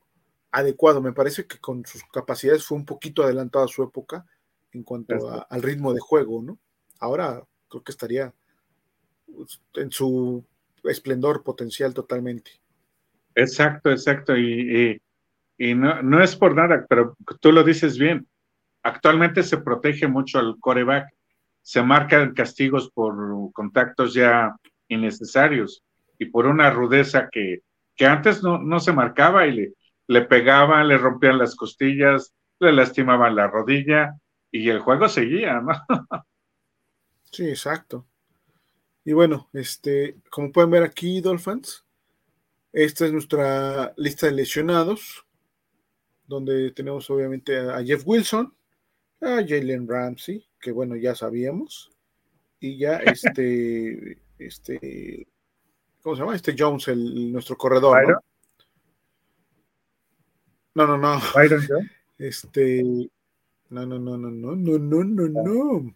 [0.52, 1.02] adecuado.
[1.02, 4.26] Me parece que con sus capacidades fue un poquito adelantado a su época
[4.72, 6.60] en cuanto al ritmo de juego, ¿no?
[7.00, 8.34] Ahora creo que estaría
[9.76, 10.46] en su
[10.84, 12.62] esplendor potencial totalmente.
[13.36, 14.38] Exacto, exacto.
[14.38, 15.02] Y,
[15.58, 18.28] no, no, es por nada, pero tú lo dices bien.
[18.84, 21.10] Actualmente se protege mucho al coreback.
[21.62, 23.16] Se marcan castigos por
[23.54, 24.56] contactos ya
[24.88, 25.84] innecesarios
[26.18, 27.60] y por una rudeza que,
[27.96, 29.74] que antes no, no se marcaba y le,
[30.08, 34.16] le pegaban, le rompían las costillas, le lastimaban la rodilla
[34.52, 35.74] y el juego seguía, ¿no?
[37.32, 38.08] Sí, exacto.
[39.06, 41.86] Y bueno, este, como pueden ver aquí, Dolphins,
[42.72, 45.26] esta es nuestra lista de lesionados,
[46.28, 48.54] donde tenemos obviamente a Jeff Wilson,
[49.22, 51.92] a Jalen Ramsey, que bueno, ya sabíamos,
[52.60, 55.28] y ya este, este,
[56.02, 56.36] ¿cómo se llama?
[56.36, 58.20] Este Jones, el, nuestro corredor, ¿no?
[60.76, 61.22] No, no, no.
[62.20, 62.84] Este,
[63.70, 65.96] no, no, no, no, no, no, no, no, no.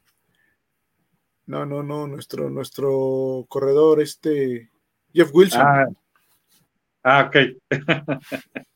[1.46, 4.70] No, no, no, nuestro, nuestro corredor, este,
[5.14, 5.62] Jeff Wilson.
[5.62, 5.88] Ah,
[7.04, 7.36] ah ok.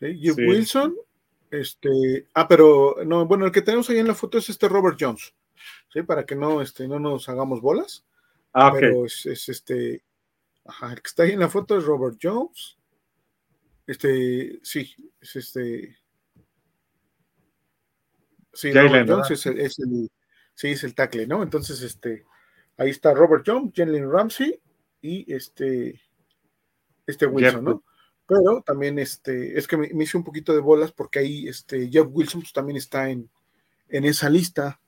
[0.00, 0.96] Jeff Wilson,
[1.50, 4.96] este, ah, pero no, bueno, el que tenemos ahí en la foto es este Robert
[4.98, 5.32] Jones,
[5.92, 6.02] ¿sí?
[6.02, 8.04] Para que no, este, no nos hagamos bolas.
[8.52, 8.72] Ah.
[8.72, 10.02] Pero es, es este,
[10.64, 12.76] ajá, el que está ahí en la foto es Robert Jones.
[13.86, 16.02] Este, sí, es este,
[18.52, 20.10] Sí, Robert Jones es el,
[20.54, 21.42] sí, es el tackle, ¿no?
[21.42, 22.24] Entonces, este,
[22.76, 24.60] ahí está Robert Jones, Jalen Ramsey
[25.02, 26.00] y este,
[27.06, 27.84] este Wilson, ¿no?
[28.26, 32.06] Pero también, este, es que me, hice un poquito de bolas porque ahí, este, Jeff
[32.10, 33.28] Wilson pues, también está en,
[33.88, 34.80] en esa lista,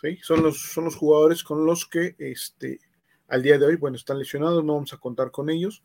[0.00, 0.18] ¿sí?
[0.22, 2.80] Son los, son los jugadores con los que, este,
[3.26, 5.82] al día de hoy, bueno, están lesionados, no vamos a contar con ellos.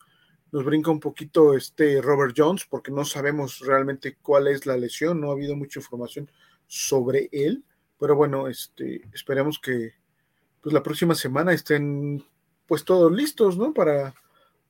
[0.52, 5.20] Nos brinca un poquito este Robert Jones porque no sabemos realmente cuál es la lesión,
[5.20, 6.30] no ha habido mucha información
[6.68, 7.66] sobre él.
[8.00, 9.94] Pero bueno, este, esperemos que
[10.62, 12.24] pues, la próxima semana estén
[12.68, 13.74] pues todos listos, ¿no?
[13.74, 14.14] Para,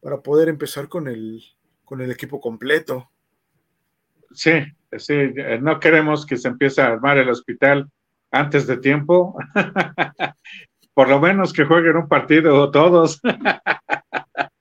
[0.01, 1.43] para poder empezar con el,
[1.86, 3.10] con el equipo completo.
[4.34, 4.51] Sí,
[4.97, 5.13] sí,
[5.62, 7.89] no queremos que se empiece a armar el hospital
[8.32, 9.38] antes de tiempo.
[10.93, 13.19] Por lo menos que jueguen un partido todos.
[13.21, 13.41] que,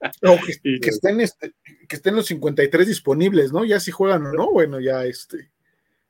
[0.80, 1.52] que, estén este,
[1.88, 3.64] que estén los 53 disponibles, ¿no?
[3.64, 5.52] Ya si juegan o no, bueno, ya este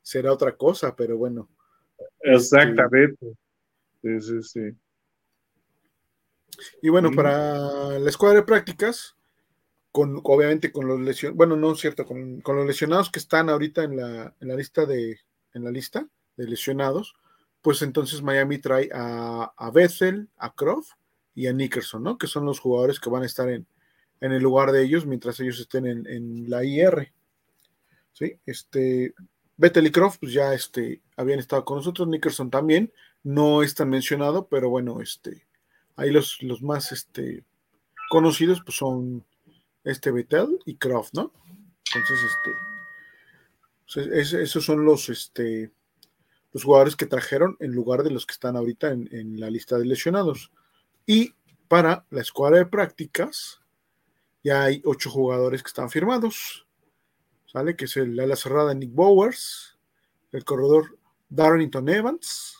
[0.02, 1.48] será otra cosa, pero bueno.
[2.20, 3.34] Exactamente.
[4.02, 4.60] Sí, sí, sí.
[6.80, 9.16] Y bueno, para la escuadra de prácticas,
[9.90, 13.84] con, obviamente con los lesionados, bueno, no es cierto, con, los lesionados que están ahorita
[13.84, 15.20] en la, en la lista de,
[15.54, 17.14] en la lista de lesionados,
[17.60, 20.92] pues entonces Miami trae a, a Bethel, a Croft
[21.34, 22.18] y a Nickerson, ¿no?
[22.18, 23.66] Que son los jugadores que van a estar en,
[24.20, 27.12] en el lugar de ellos mientras ellos estén en, en la IR.
[28.12, 28.38] ¿Sí?
[28.46, 29.14] Este,
[29.56, 33.90] Bethel y Croft, pues ya este, habían estado con nosotros, Nickerson también, no es tan
[33.90, 35.46] mencionado, pero bueno, este,
[35.96, 37.44] ahí los, los más este,
[38.10, 39.24] conocidos pues son
[39.84, 41.32] este Bethel y Croft, ¿no?
[41.94, 45.72] Entonces, este, esos son los, este,
[46.52, 49.86] los jugadores que trajeron en lugar de los que están ahorita en, la lista de
[49.86, 50.52] lesionados.
[51.06, 51.34] Y
[51.68, 53.60] para la escuadra de prácticas,
[54.44, 56.66] ya hay ocho jugadores que están firmados.
[57.46, 57.76] ¿Sale?
[57.76, 59.78] Que es el ala cerrada Nick Bowers,
[60.32, 62.56] el corredor Darrington Evans,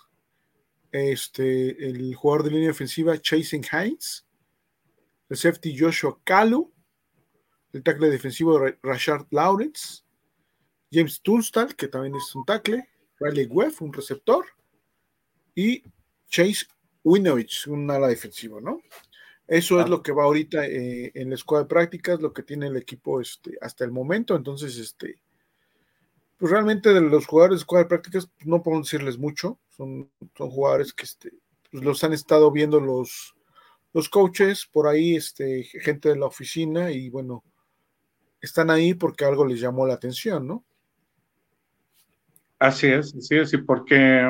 [0.93, 4.27] este, el jugador de línea ofensiva Chasing Hines,
[5.29, 6.73] el safety Joshua Kalu,
[7.73, 10.03] el tackle defensivo Rashard Lawrence,
[10.93, 12.87] James Tunstall, que también es un tackle,
[13.19, 14.45] Riley Webb, un receptor,
[15.55, 15.83] y
[16.29, 16.67] Chase
[17.03, 18.81] Winovich, un ala defensivo, ¿no?
[19.47, 22.69] Eso es lo que va ahorita eh, en la escuadra de prácticas, lo que tiene
[22.69, 24.37] el equipo este, hasta el momento.
[24.37, 25.21] Entonces, este,
[26.43, 29.61] pues realmente de los jugadores de escuadra de prácticas pues, no podemos decirles mucho.
[29.69, 31.31] Son, son jugadores que este,
[31.71, 33.37] pues los han estado viendo los,
[33.93, 37.45] los coaches, por ahí, este, gente de la oficina, y bueno,
[38.41, 40.65] están ahí porque algo les llamó la atención, ¿no?
[42.59, 44.21] Así es, así es, y porque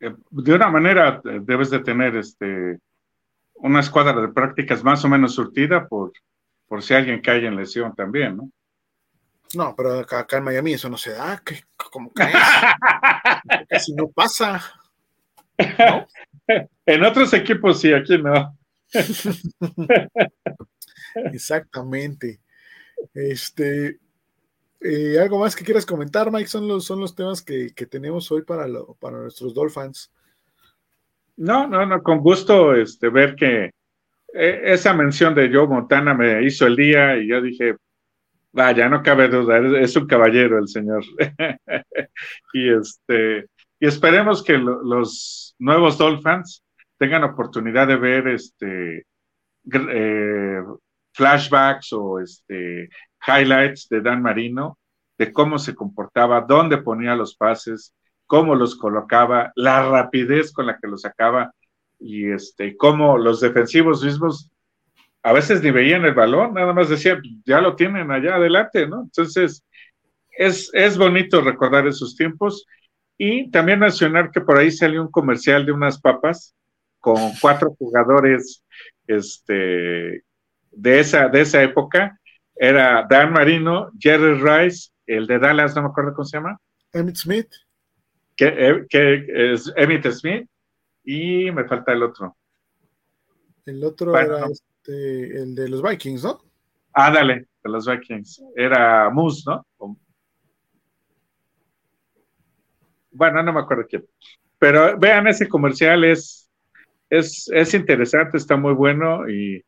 [0.00, 2.80] eh, de una manera eh, debes de tener este
[3.56, 6.12] una escuadra de prácticas más o menos surtida por,
[6.66, 8.50] por si alguien cae en lesión también, ¿no?
[9.54, 12.34] No, pero acá, en Miami eso no se da, que como caes,
[13.68, 14.62] casi no pasa.
[16.86, 18.56] en otros equipos sí, aquí no.
[21.32, 22.40] Exactamente.
[23.12, 23.98] Este,
[24.80, 26.48] eh, ¿Algo más que quieras comentar, Mike?
[26.48, 30.12] Son los, son los temas que, tenemos hoy para, lo, para nuestros Dolphins.
[31.36, 33.70] No, no, no, con gusto este, ver que
[34.34, 37.76] eh, esa mención de Joe Montana me hizo el día y yo dije,
[38.54, 41.02] vaya, no cabe duda, es un caballero el señor.
[42.54, 43.46] y este,
[43.80, 46.62] y esperemos que los nuevos Dolphins
[46.96, 49.06] tengan oportunidad de ver este
[49.72, 50.62] eh,
[51.12, 52.88] flashbacks o este
[53.26, 54.78] highlights de Dan Marino,
[55.18, 57.92] de cómo se comportaba, dónde ponía los pases,
[58.26, 61.52] cómo los colocaba, la rapidez con la que los sacaba
[61.98, 64.50] y este, cómo los defensivos mismos
[65.24, 69.04] a veces ni veían el balón, nada más decían, ya lo tienen allá adelante, ¿no?
[69.04, 69.64] Entonces,
[70.36, 72.66] es, es bonito recordar esos tiempos
[73.16, 76.54] y también mencionar que por ahí salió un comercial de unas papas
[77.00, 78.62] con cuatro jugadores
[79.06, 80.24] este,
[80.72, 82.20] de, esa, de esa época
[82.54, 86.60] era Dan Marino, Jerry Rice, el de Dallas, no me acuerdo cómo se llama.
[86.92, 87.48] Emmett Smith.
[88.36, 90.46] Que, eh, es Emmett Smith
[91.02, 92.36] y me falta el otro.
[93.64, 94.46] El otro era
[94.84, 96.42] este, el de los Vikings, ¿no?
[96.92, 98.42] Ah, dale, de los Vikings.
[98.56, 99.66] Era Moose, ¿no?
[103.10, 104.04] Bueno, no me acuerdo quién.
[104.58, 106.50] Pero vean ese comercial, es,
[107.10, 109.64] es, es interesante, está muy bueno y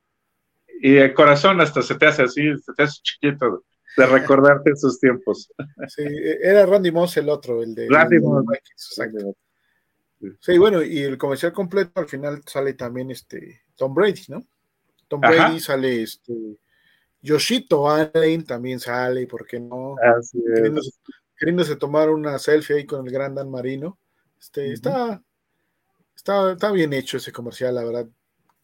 [0.81, 3.65] y el corazón hasta se te hace así, se te hace chiquito
[3.97, 5.51] de recordarte esos tiempos.
[5.89, 6.05] Sí,
[6.43, 8.45] era Randy Moss el otro, el de Randy Moss.
[8.71, 9.35] Exacto.
[10.41, 14.47] Sí, bueno, y el comercial completo al final sale también este Tom Brady, ¿no?
[15.09, 16.59] Tom Brady sale este
[17.23, 19.97] Yoshito Allen también sale, ¿por qué no?
[20.19, 21.01] Así es.
[21.37, 23.99] Queriéndose, tomar una selfie ahí con el gran Dan Marino.
[24.41, 25.23] Este, está,
[26.15, 28.09] está, está bien hecho ese comercial, la verdad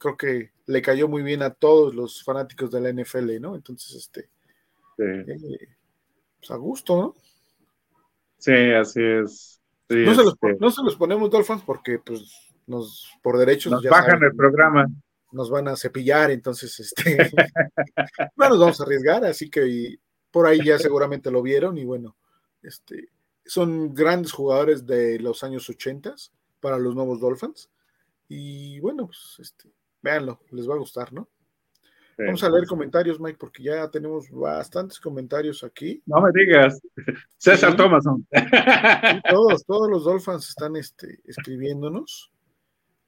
[0.03, 3.55] creo que le cayó muy bien a todos los fanáticos de la NFL, ¿no?
[3.55, 4.29] Entonces, este,
[4.99, 5.69] eh,
[6.39, 7.15] pues a gusto, ¿no?
[8.39, 9.61] Sí, así es.
[9.89, 13.71] no, se los, este no, se los, ponemos Dolphins porque, pues, nos, por derechos.
[13.71, 14.87] Nos bajan el programa.
[15.33, 17.17] Nos van a cepillar, entonces, este,
[18.37, 19.99] no nos vamos a arriesgar, así que
[20.31, 22.17] por ahí ya seguramente lo vieron y bueno,
[22.63, 23.09] este,
[23.45, 26.15] son grandes jugadores de los años 80
[26.61, 27.71] para los nuevos Dolphins.
[28.29, 29.71] Y bueno, pues este,
[30.01, 31.29] véanlo, les va a gustar, ¿no?
[32.19, 36.03] Vamos a leer comentarios, Mike, porque ya tenemos bastantes comentarios aquí.
[36.07, 36.81] No me digas.
[37.39, 38.27] César Thomason.
[39.31, 42.31] todos, todos los Dolphins están este, escribiéndonos.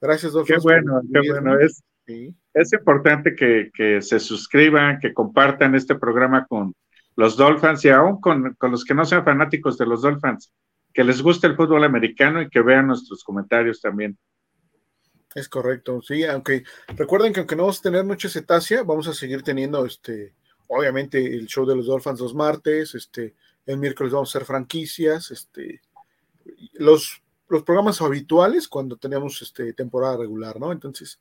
[0.00, 0.62] Gracias, Dolphins.
[0.62, 1.58] Qué bueno, qué bueno.
[1.60, 6.74] Es, es importante que, que, se suscriban, que compartan este programa con
[7.16, 10.52] los Dolphins y aún con, con los que no sean fanáticos de los Dolphins,
[10.92, 14.18] que les guste el fútbol americano y que vean nuestros comentarios también.
[15.34, 16.62] Es correcto, sí, aunque
[16.96, 20.32] recuerden que aunque no vamos a tener mucha cetácea, vamos a seguir teniendo este,
[20.68, 23.34] obviamente el show de los Dolphins los martes, este,
[23.66, 25.80] el miércoles vamos a hacer franquicias, este,
[26.74, 30.70] los, los programas habituales cuando tenemos este, temporada regular, ¿no?
[30.70, 31.18] Entonces,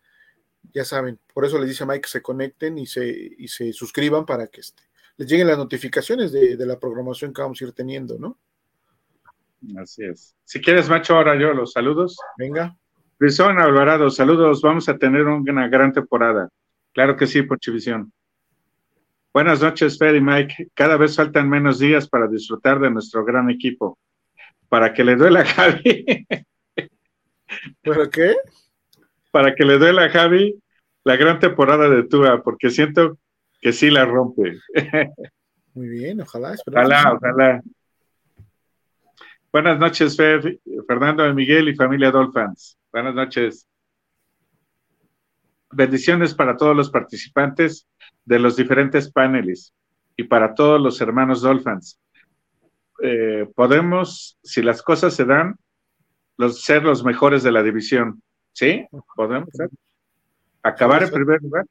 [0.74, 3.08] ya saben, por eso les dice a Mike que se conecten y se,
[3.38, 4.84] y se suscriban para que este,
[5.18, 8.38] les lleguen las notificaciones de, de la programación que vamos a ir teniendo, ¿no?
[9.78, 10.36] Así es.
[10.44, 12.18] Si quieres, macho, ahora yo los saludos.
[12.38, 12.76] Venga.
[13.20, 16.50] Rizón Alvarado, saludos, vamos a tener una gran temporada.
[16.94, 18.12] Claro que sí, Pochivisión.
[19.34, 20.72] Buenas noches, Fer y Mike.
[20.74, 23.98] Cada vez faltan menos días para disfrutar de nuestro gran equipo.
[24.68, 26.28] Para que le duela a Javi.
[27.82, 28.36] ¿Pero qué?
[29.34, 30.62] Para que le duela a Javi
[31.04, 33.18] la gran temporada de Tua, porque siento
[33.60, 34.60] que sí la rompe.
[35.74, 36.56] Muy bien, ojalá.
[36.68, 37.64] Ojalá, ojalá.
[39.52, 42.78] Buenas noches, Fer, Fernando de Miguel y familia Dolphins.
[42.92, 43.68] Buenas noches.
[45.72, 47.88] Bendiciones para todos los participantes
[48.26, 49.74] de los diferentes paneles
[50.16, 52.00] y para todos los hermanos Dolphins.
[53.02, 55.56] Eh, podemos, si las cosas se dan,
[56.52, 58.22] ser los mejores de la división.
[58.54, 58.88] ¿Sí?
[59.16, 59.50] Podemos
[60.62, 61.66] Acabar en primer lugar.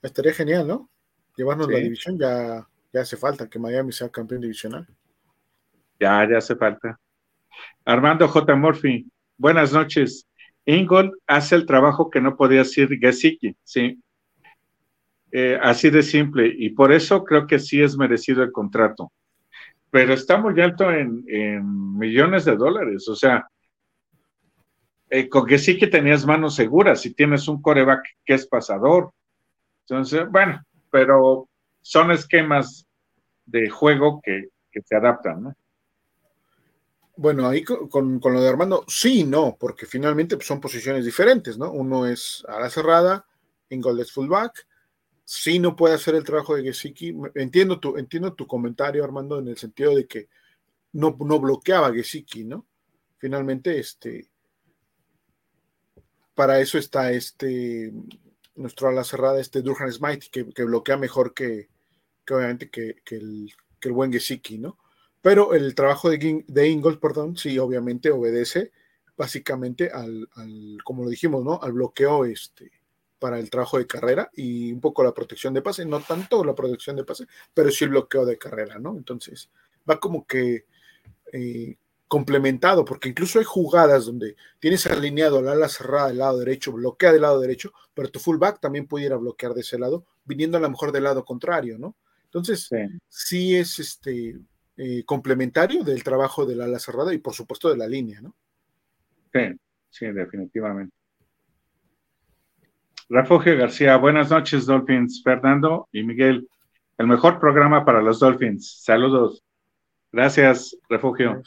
[0.00, 0.88] Estaría genial, ¿no?
[1.36, 4.86] Llevarnos la división ya, ya hace falta que Miami sea campeón divisional.
[5.98, 7.00] Ya, ya hace falta.
[7.84, 8.54] Armando J.
[8.54, 10.28] Murphy, buenas noches.
[10.66, 14.00] Ingold hace el trabajo que no podía hacer Gesicki, sí.
[15.32, 19.12] Eh, así de simple, y por eso creo que sí es merecido el contrato.
[19.90, 21.24] Pero está muy alto en,
[21.98, 23.46] millones de dólares, o sea,
[25.14, 29.12] eh, con que sí que tenías manos seguras, si tienes un coreback que es pasador.
[29.86, 30.60] Entonces, bueno,
[30.90, 31.48] pero
[31.82, 32.84] son esquemas
[33.46, 35.54] de juego que, que se adaptan, ¿no?
[37.16, 41.56] Bueno, ahí con, lo de Armando, sí y no, porque finalmente pues, son posiciones diferentes,
[41.56, 41.70] ¿no?
[41.70, 43.24] Uno es a la cerrada,
[43.68, 44.66] Ingold es fullback,
[45.22, 47.14] sí no puede hacer el trabajo de Gesicki.
[47.36, 50.28] Entiendo tu, entiendo tu comentario, Armando, en el sentido de que
[50.94, 52.66] no, no bloqueaba a Gesicki, ¿no?
[53.18, 54.33] Finalmente, este,
[56.34, 57.92] para eso está este,
[58.54, 61.68] nuestro ala cerrada, este Durhan Smite, que, bloquea mejor que,
[62.30, 64.78] obviamente que, el, que el buen Gesicki, ¿no?
[65.22, 68.72] Pero el trabajo de, de Ingold, perdón, sí, obviamente obedece
[69.16, 71.60] básicamente al, al, como lo dijimos, ¿no?
[71.62, 72.70] Al bloqueo este,
[73.18, 76.54] para el trabajo de carrera y un poco la protección de pase, no tanto la
[76.54, 78.96] protección de pase, pero sí el bloqueo de carrera, ¿no?
[78.96, 79.50] Entonces,
[79.88, 80.66] va como que
[81.32, 81.76] eh,
[82.14, 87.10] complementado, porque incluso hay jugadas donde tienes alineado al ala cerrada del lado derecho, bloquea
[87.10, 90.70] del lado derecho, pero tu fullback también pudiera bloquear de ese lado, viniendo a lo
[90.70, 91.96] mejor del lado contrario, ¿no?
[92.26, 92.70] Entonces,
[93.08, 94.36] sí, es este
[94.76, 98.32] eh, complementario del trabajo del ala cerrada y por supuesto de la línea, ¿no?
[99.32, 99.58] Sí,
[99.90, 100.94] sí, definitivamente.
[103.08, 105.20] Refugio García, buenas noches, Dolphins.
[105.24, 106.48] Fernando y Miguel,
[106.96, 108.84] el mejor programa para los Dolphins.
[108.84, 109.42] Saludos.
[110.12, 111.42] Gracias, Refugio.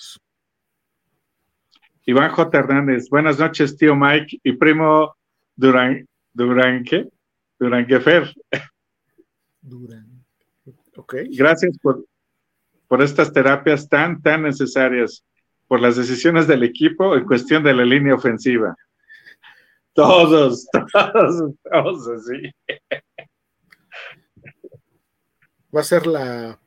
[2.08, 2.58] Iván J.
[2.58, 5.14] Hernández, buenas noches, tío Mike y primo
[5.58, 7.05] Durán, Durán, ¿qué?
[7.60, 8.34] Durán Gefer.
[9.62, 10.24] Durán.
[10.95, 11.16] Ok.
[11.32, 12.05] Gracias por,
[12.88, 15.22] por estas terapias tan, tan necesarias,
[15.68, 18.74] por las decisiones del equipo en cuestión de la línea ofensiva.
[19.91, 22.53] Todos, todos, todos así.
[25.76, 26.58] Va a ser la,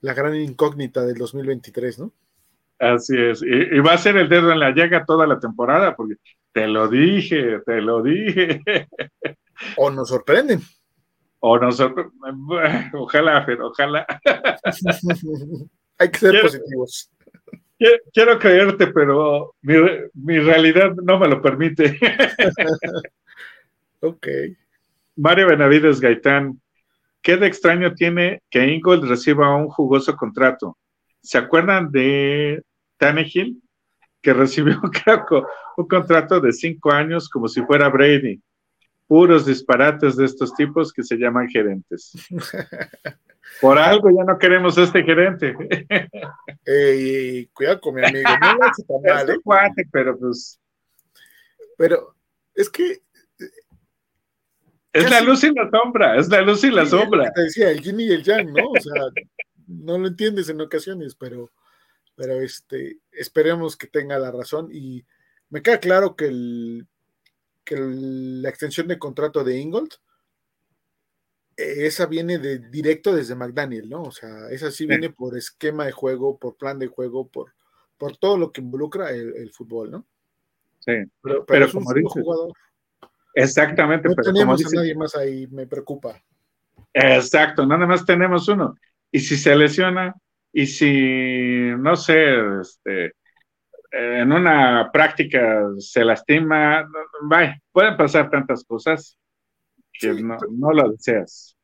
[0.00, 2.12] gran incógnita del 2023, ¿no?
[2.82, 3.42] Así es.
[3.42, 6.16] Y, va a ser el dedo en la llaga toda la temporada, porque
[6.52, 8.60] te lo dije, te lo dije.
[9.76, 10.60] O nos sorprenden.
[11.38, 12.12] O nos sorprenden.
[12.94, 14.04] Ojalá, pero ojalá.
[15.98, 17.12] Hay que ser positivos
[18.12, 21.98] quiero creerte, pero mi, realidad no me lo permite.
[24.00, 24.26] ok.
[25.16, 26.60] Mario Benavides Gaitán,
[27.20, 30.78] ¿qué de extraño tiene que Ingold reciba un jugoso contrato?
[31.20, 32.62] ¿Se acuerdan de
[33.02, 33.60] Tannehill?
[34.22, 38.40] Que recibió, creo, un contrato de cinco años como si fuera Brady.
[39.08, 42.12] Puros disparates de estos tipos que se llaman gerentes.
[43.60, 45.54] Por algo ya no queremos a este gerente.
[46.64, 49.02] Ey, cuidado con mi amigo, no lo hace tan
[49.44, 49.84] mal, ¿eh?
[49.90, 50.58] pero pues.
[51.76, 52.14] Pero
[52.54, 53.02] es que.
[54.92, 57.30] Es la luz y la sombra, es la luz y la sombra.
[57.32, 58.70] Te decía, el yin y el yang, ¿no?
[58.70, 59.02] O sea,
[59.66, 61.50] no lo entiendes en ocasiones, pero,
[62.14, 64.68] pero este, esperemos que tenga la razón.
[64.72, 65.04] Y
[65.50, 66.86] me queda claro que, el,
[67.64, 69.92] que la extensión de contrato de Ingold
[71.56, 74.02] esa viene de directo desde McDaniel, ¿no?
[74.02, 77.52] O sea, esa sí viene por esquema de juego, por plan de juego, por,
[77.98, 80.06] por todo lo que involucra el, fútbol, ¿no?
[80.80, 80.92] Sí,
[81.22, 82.52] pero, como jugador.
[83.34, 84.08] Exactamente.
[84.08, 86.22] No tenemos a nadie más ahí, me preocupa.
[86.92, 88.76] Exacto, nada más tenemos uno.
[89.10, 90.14] Y si se lesiona,
[90.52, 93.14] y si, no sé, este,
[93.90, 96.86] en una práctica se lastima,
[97.22, 99.18] vaya, pueden pasar tantas cosas
[99.92, 101.56] que no, lo deseas.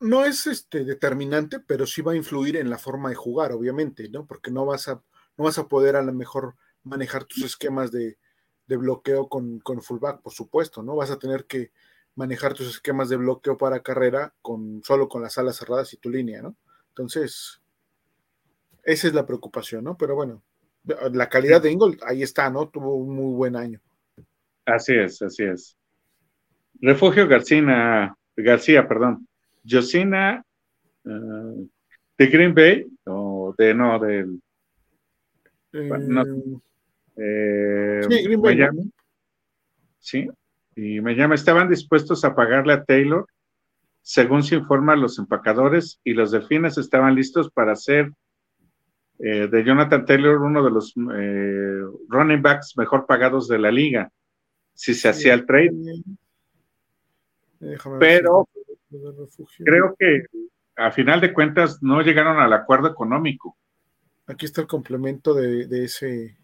[0.00, 4.08] No, es este determinante, pero sí va a influir en la forma de jugar, obviamente,
[4.08, 4.26] ¿no?
[4.26, 5.02] Porque no vas a,
[5.36, 6.54] no vas a poder a lo mejor
[6.84, 8.18] manejar tus esquemas de,
[8.66, 10.96] bloqueo con, con, fullback, por supuesto, ¿no?
[10.96, 11.70] Vas a tener que
[12.14, 16.10] manejar tus esquemas de bloqueo para carrera con solo con las alas cerradas y tu
[16.10, 16.56] línea, ¿no?
[16.88, 17.62] Entonces,
[18.88, 19.98] esa es la preocupación, ¿no?
[19.98, 20.42] Pero bueno,
[21.12, 22.70] la calidad de Ingold ahí está, ¿no?
[22.70, 23.80] Tuvo un muy buen año.
[24.64, 25.76] Así es, así es.
[26.80, 29.28] Refugio García, García, perdón.
[29.68, 30.42] Josina
[31.04, 31.68] eh,
[32.16, 34.40] de Green Bay, o de no, del
[35.74, 35.90] eh,
[37.16, 38.56] eh, sí, Green Bay.
[38.56, 38.90] Miami.
[39.98, 40.28] Sí,
[40.76, 43.26] y me llama, estaban dispuestos a pagarle a Taylor,
[44.00, 48.12] según se informa los empacadores, y los delfines estaban listos para hacer
[49.18, 54.10] eh, de Jonathan Taylor uno de los eh, running backs mejor pagados de la liga,
[54.74, 55.72] si se hacía el trade.
[57.98, 58.48] Pero
[59.64, 60.22] creo que
[60.76, 63.56] a final de cuentas no llegaron al acuerdo económico.
[64.26, 66.36] Aquí está el complemento de, ese.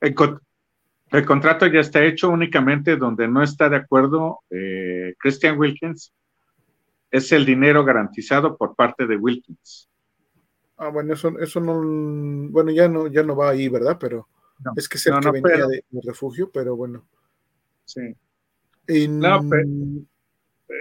[0.00, 6.14] El contrato ya está hecho únicamente donde no está de acuerdo eh, Christian Wilkins.
[7.10, 9.88] Es el dinero garantizado por parte de Wilkins.
[10.76, 11.74] Ah, bueno, eso, eso no,
[12.50, 13.98] bueno, ya no, ya no va ahí, ¿verdad?
[14.00, 14.28] Pero
[14.76, 17.06] es que es el que venía de, refugio, pero bueno.
[17.84, 18.16] Sí.
[19.08, 19.42] No,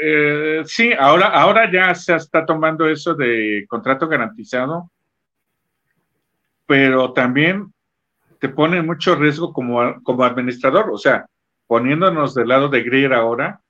[0.02, 4.90] eh, sí, ahora, ahora ya se está tomando eso de contrato garantizado,
[6.66, 7.74] pero también
[8.40, 11.28] te pone mucho riesgo como, como administrador, o sea,
[11.68, 13.62] poniéndonos del lado de Greer ahora,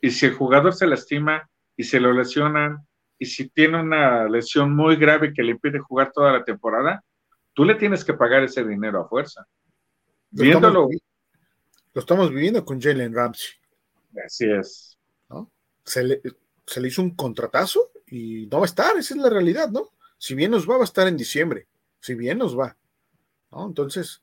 [0.00, 1.49] y si el jugador se lastima
[1.80, 2.86] y se lo lesionan,
[3.18, 7.02] y si tiene una lesión muy grave que le impide jugar toda la temporada,
[7.54, 9.46] tú le tienes que pagar ese dinero a fuerza.
[10.32, 10.82] Lo Viéndolo.
[10.90, 11.02] Estamos,
[11.94, 13.52] lo estamos viviendo con Jalen Ramsey.
[14.26, 14.98] Así es.
[15.82, 16.20] Se, le,
[16.66, 19.88] se le hizo un contratazo y no va a estar, esa es la realidad, ¿no?
[20.18, 21.66] Si bien nos va, va a estar en diciembre.
[21.98, 22.76] Si bien nos va.
[23.52, 24.22] Entonces,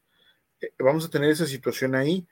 [0.61, 2.27] eh, vamos a tener esa situación ahí,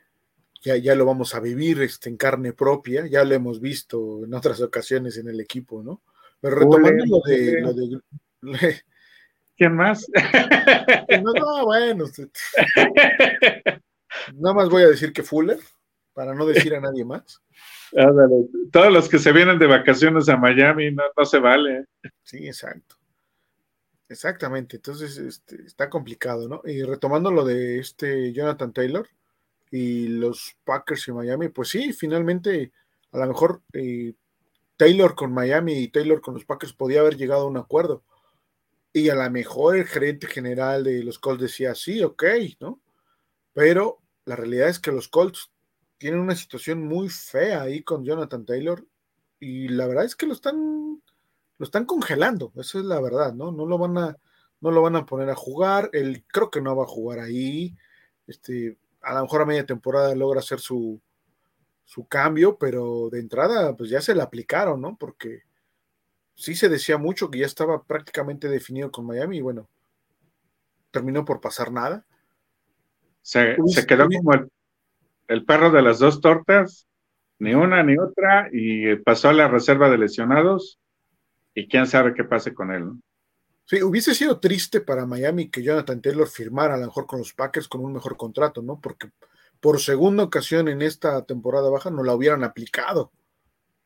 [0.62, 4.34] ya, ya lo vamos a vivir este, en carne propia, ya lo hemos visto en
[4.34, 6.02] otras ocasiones en el equipo, ¿no?
[6.40, 8.02] Pero retomando lo de,
[9.58, 10.06] ¿Quién más?
[11.24, 12.06] No, bueno.
[14.36, 15.60] Nada más voy a decir que Fuller,
[16.14, 17.42] para no decir a nadie más.
[18.72, 21.86] Todos los que se vienen de vacaciones a Miami no, no se vale.
[22.24, 22.96] Sí, exacto.
[24.08, 26.62] Exactamente, entonces este, está complicado, ¿no?
[26.64, 29.08] Y retomando lo de este Jonathan Taylor
[29.72, 32.72] y los Packers y Miami, pues sí, finalmente
[33.12, 34.14] a lo mejor eh,
[34.78, 38.04] Taylor con Miami y Taylor con los Packers podía haber llegado a un acuerdo.
[38.94, 42.24] Y a lo mejor el gerente general de los Colts decía, sí, ok,
[42.60, 42.80] ¿no?
[43.54, 45.52] Pero la realidad es que los Colts
[45.98, 48.86] tienen una situación muy fea ahí con Jonathan Taylor
[49.40, 51.02] y la verdad es que lo están
[51.58, 53.52] lo están congelando, esa es la verdad, ¿no?
[53.52, 54.18] No lo van a,
[54.62, 57.76] no lo van a poner a jugar, él creo que no va a jugar ahí,
[58.28, 61.00] este, a lo mejor a media temporada logra hacer su,
[61.84, 64.98] su cambio, pero de entrada, pues ya se le aplicaron, ¿no?
[64.98, 65.44] Porque
[66.34, 69.70] sí se decía mucho que ya estaba prácticamente definido con Miami y bueno,
[70.92, 72.06] terminó por pasar nada.
[73.22, 73.56] Se,
[73.88, 74.52] quedó como el,
[75.28, 76.88] el, perro de las dos tortas,
[77.40, 80.80] ni una ni otra, y pasó a la reserva de lesionados
[81.54, 82.92] y quién sabe qué pase con él.
[83.66, 87.34] Sí, hubiese sido triste para Miami que Jonathan Taylor firmara a lo mejor con los
[87.34, 88.80] Packers con un mejor contrato, ¿no?
[88.80, 89.10] Porque
[89.60, 93.12] por segunda ocasión en esta temporada baja no la hubieran aplicado.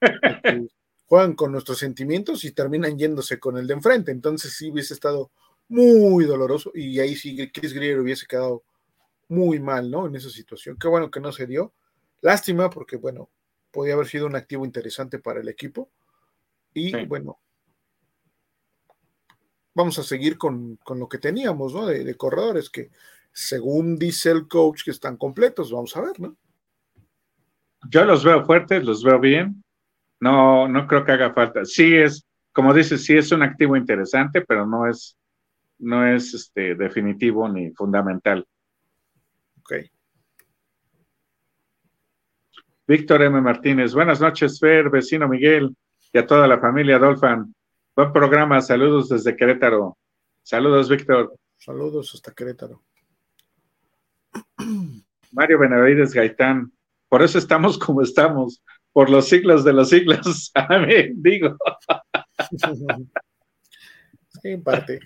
[1.09, 4.11] juegan con nuestros sentimientos y terminan yéndose con el de enfrente.
[4.11, 5.31] Entonces sí hubiese estado
[5.67, 8.63] muy doloroso y ahí sí Chris Greer hubiese quedado
[9.27, 10.05] muy mal, ¿no?
[10.05, 10.77] En esa situación.
[10.79, 11.73] Qué bueno que no se dio.
[12.21, 13.29] Lástima porque, bueno,
[13.71, 15.89] podía haber sido un activo interesante para el equipo.
[16.73, 17.39] Y bueno,
[19.73, 21.85] vamos a seguir con, lo que teníamos, ¿no?
[21.85, 22.89] De, corredores que,
[23.31, 25.71] según dice el coach, que están completos.
[25.71, 26.35] Vamos a ver, ¿no?
[27.89, 29.63] Yo los veo fuertes, los veo bien.
[30.19, 31.63] No, no creo que haga falta.
[31.63, 35.17] Sí es, como dices, sí es un activo interesante, pero no es,
[35.77, 38.45] no es este, definitivo ni fundamental.
[39.59, 39.73] Ok.
[42.85, 43.39] Víctor M.
[43.39, 45.75] Martínez, buenas noches, Fer, vecino Miguel
[46.11, 47.53] y a toda la familia Dolphin.
[47.99, 49.97] Buen programa, saludos desde Querétaro.
[50.41, 51.35] Saludos, Víctor.
[51.57, 52.81] Saludos hasta Querétaro.
[55.33, 56.71] Mario Benavides Gaitán,
[57.09, 60.49] por eso estamos como estamos, por los siglos de los siglos.
[60.55, 61.57] Amén, digo.
[64.41, 65.01] Sí, en parte.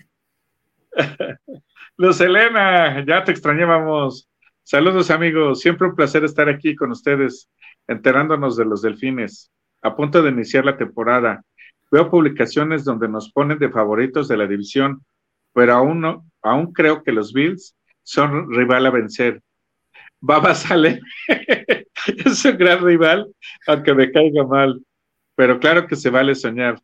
[1.96, 4.30] Luz Elena, ya te extrañábamos.
[4.62, 5.60] Saludos, amigos.
[5.60, 7.50] Siempre un placer estar aquí con ustedes,
[7.88, 9.50] enterándonos de los delfines,
[9.82, 11.42] a punto de iniciar la temporada.
[11.94, 15.06] Veo publicaciones donde nos ponen de favoritos de la división,
[15.52, 19.40] pero aún, no, aún creo que los Bills son rival a vencer.
[20.18, 21.00] Baba sale.
[22.08, 23.32] es un gran rival,
[23.68, 24.84] aunque me caiga mal.
[25.36, 26.82] Pero claro que se vale soñar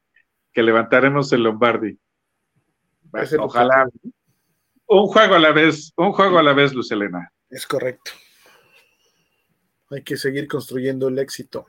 [0.53, 1.99] que levantaremos el Lombardi.
[3.41, 3.89] ojalá.
[4.87, 7.33] Un juego a la vez, un juego a la vez, Lucelena.
[7.49, 8.13] Es correcto.
[9.91, 11.67] Hay que seguir construyendo el éxito.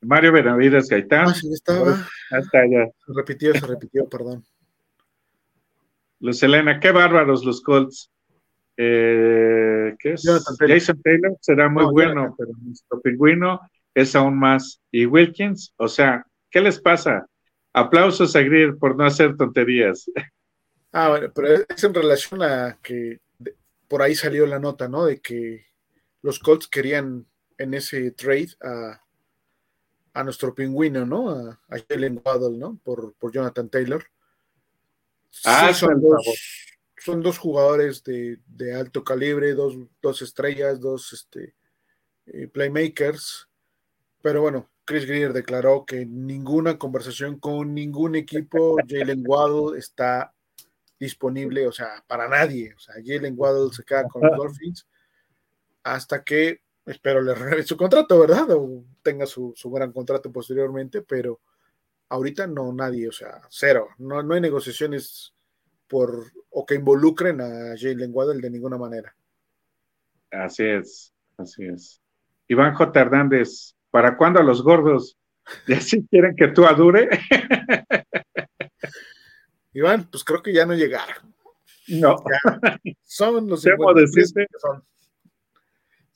[0.00, 1.28] Mario Benavides Gaitán.
[1.28, 2.06] Ah, sí, estaba.
[2.30, 2.86] Hasta allá.
[3.06, 4.44] Se repitió, se repitió, perdón.
[6.20, 8.10] Lucelena, qué bárbaros los Colts.
[8.76, 10.22] Eh, ¿Qué es?
[10.58, 13.60] Jason Taylor será muy bueno, pero nuestro pingüino
[13.94, 14.80] es aún más.
[14.90, 17.26] Y Wilkins, o sea, ¿qué les pasa?
[17.72, 20.10] Aplausos a Greer por no hacer tonterías.
[20.92, 23.20] Ah, bueno, pero es en relación a que
[23.88, 25.04] por ahí salió la nota, ¿no?
[25.04, 25.66] De que
[26.22, 27.26] los Colts querían
[27.58, 29.00] en ese trade a,
[30.16, 31.28] a nuestro pingüino, ¿no?
[31.28, 32.80] A, a Jalen Waddle, ¿no?
[32.82, 34.02] Por, por Jonathan Taylor.
[35.44, 36.24] Ah, son, dos,
[36.96, 41.54] son dos jugadores de, de alto calibre, dos, dos, estrellas, dos este,
[42.24, 43.46] eh, playmakers.
[44.22, 50.32] Pero bueno, Chris Greer declaró que ninguna conversación con ningún equipo, Jalen Waddle está
[50.98, 52.72] disponible, o sea, para nadie.
[52.74, 54.86] O sea, Jalen Waddle se queda con los Dolphins
[55.82, 58.50] hasta que, espero, le renueve su contrato, ¿verdad?
[58.52, 61.40] O tenga su, su, gran contrato posteriormente, pero
[62.08, 63.88] ahorita no nadie, o sea, cero.
[63.98, 65.34] No, no hay negociaciones
[65.88, 69.14] por o que involucren a Jalen Waddle de ninguna manera.
[70.30, 72.00] Así es, así es.
[72.48, 73.00] Iván J.
[73.00, 75.18] Hernández, ¿para cuándo a los gordos?
[75.66, 77.08] ¿Y así quieren que tú adure?
[79.72, 81.34] Iván, pues creo que ya no llegaron.
[81.88, 82.16] No.
[82.44, 83.62] Ya son los
[83.94, 84.82] decirte que son.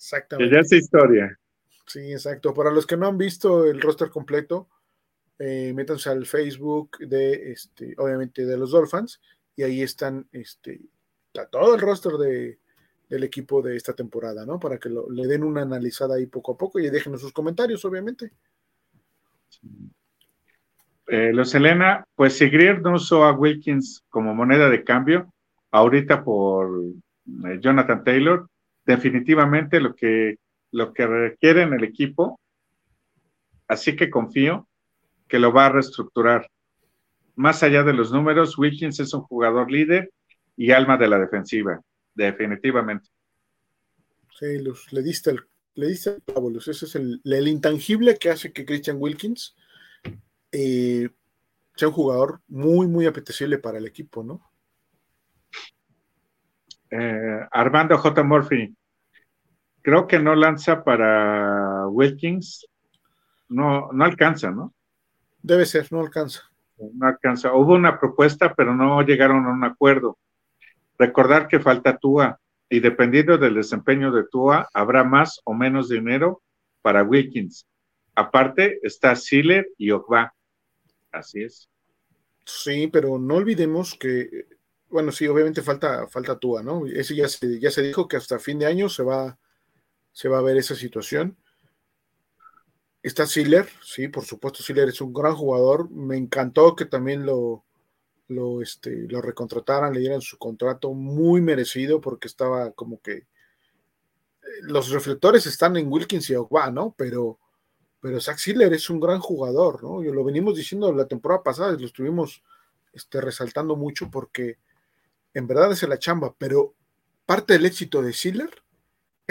[0.01, 0.51] Exactamente.
[0.51, 1.39] Que ya es historia.
[1.87, 2.55] Sí, exacto.
[2.55, 4.69] Para los que no han visto el roster completo,
[5.39, 9.21] eh, métanse al Facebook de, este, obviamente, de los Dolphins
[9.55, 10.81] y ahí están, este,
[11.27, 12.59] está todo el roster de,
[13.11, 14.59] del equipo de esta temporada, ¿no?
[14.59, 17.85] Para que lo, le den una analizada ahí poco a poco y dejen sus comentarios,
[17.85, 18.33] obviamente.
[21.09, 25.31] Eh, los Elena, pues si Greer no usó a Wilkins como moneda de cambio,
[25.71, 26.71] ahorita por
[27.45, 28.49] eh, Jonathan Taylor,
[28.91, 30.39] definitivamente lo que,
[30.73, 32.41] lo que requiere en el equipo,
[33.69, 34.69] así que confío
[35.29, 36.51] que lo va a reestructurar.
[37.37, 40.11] Más allá de los números, Wilkins es un jugador líder
[40.57, 41.81] y alma de la defensiva,
[42.15, 43.09] definitivamente.
[44.39, 45.41] Sí, Luz, le diste el,
[45.75, 46.67] le diste el Luz.
[46.67, 49.57] Ese es el, el intangible que hace que Christian Wilkins
[50.51, 51.09] eh,
[51.77, 54.51] sea un jugador muy, muy apetecible para el equipo, ¿no?
[56.91, 58.25] Eh, Armando J.
[58.25, 58.75] Murphy,
[59.83, 62.67] creo que no lanza para Wilkins,
[63.49, 64.75] no, no alcanza, ¿no?
[65.43, 66.43] Debe ser, no alcanza.
[66.77, 67.53] No alcanza.
[67.53, 70.19] Hubo una propuesta, pero no llegaron a un acuerdo.
[70.99, 76.43] Recordar que falta Tua y dependiendo del desempeño de Tua, habrá más o menos dinero
[76.83, 77.67] para Wilkins.
[78.15, 80.35] Aparte está Siller y Ogba.
[81.11, 81.69] Así es.
[82.45, 84.47] Sí, pero no olvidemos que,
[84.89, 86.87] bueno, sí, obviamente falta, falta Tua, ¿no?
[86.87, 89.39] Ese ya se, ya se dijo que hasta fin de año se va,
[90.13, 91.37] se va a ver esa situación.
[93.03, 95.91] Está Siller, sí, por supuesto, Siller es un gran jugador.
[95.91, 97.65] Me encantó que también lo,
[98.29, 103.27] lo, este, lo recontrataran, le dieran su contrato muy merecido porque estaba como que eh,
[104.63, 106.95] los reflectores están en Wilkins y Ogba, ¿no?
[106.97, 107.39] Pero
[108.01, 110.03] pero Zach Siller es un gran jugador, ¿no?
[110.03, 112.43] Yo lo venimos diciendo la temporada pasada, lo estuvimos
[112.93, 114.59] este, resaltando mucho porque
[115.35, 116.75] en verdad es la chamba, pero
[117.27, 118.51] parte del éxito de Siller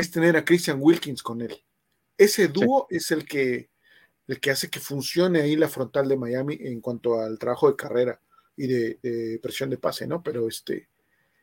[0.02, 1.56] es tener a Christian Wilkins con él.
[2.18, 2.97] Ese dúo sí.
[2.97, 3.70] es el que,
[4.28, 7.76] el que hace que funcione ahí la frontal de Miami en cuanto al trabajo de
[7.76, 8.22] carrera
[8.56, 10.22] y de, de presión de pase, ¿no?
[10.22, 10.89] Pero este,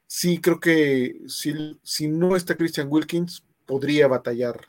[0.06, 4.60] sí creo que si, si no está Christian Wilkins, podría batallar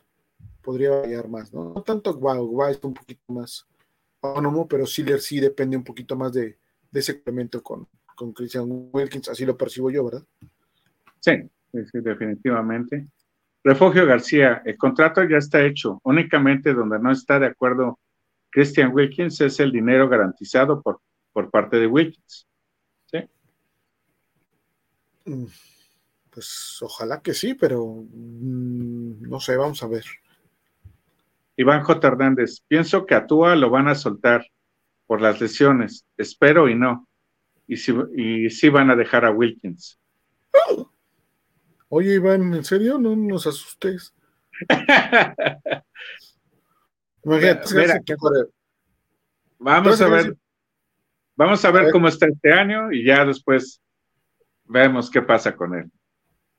[0.68, 1.74] podría variar más, ¿no?
[1.74, 3.66] No tanto wow, wow es un poquito más
[4.22, 6.58] autónomo, pero Siller sí depende un poquito más de,
[6.92, 10.26] de ese complemento con, con Christian Wilkins, así lo percibo yo, ¿verdad?
[11.22, 11.32] Sí,
[11.72, 13.08] sí, definitivamente.
[13.64, 18.00] Refugio García, el contrato ya está hecho, únicamente donde no está de acuerdo
[18.50, 21.02] Christian Wilkins es el dinero garantizado por,
[21.34, 22.48] por parte de Wilkins.
[23.06, 23.20] ¿Sí?
[25.26, 25.46] Mm,
[26.30, 30.06] pues ojalá que sí, pero mmm, no sé, vamos a ver.
[31.58, 32.08] Iván J.
[32.08, 34.46] Hernández, pienso que a Tua lo van a soltar
[35.08, 37.08] por las lesiones, espero y no.
[37.68, 40.00] Y sí, y van a dejar a Wilkins.
[40.70, 40.92] Oh.
[41.90, 42.98] Oye, Iván, ¿en serio?
[42.98, 44.14] No nos asustes.
[47.24, 48.16] Imagínate, Mira, que...
[49.60, 50.38] Vamos a ver,
[51.36, 53.82] vamos a ver, cómo está este año y ya después
[54.66, 55.92] vemos qué pasa con él.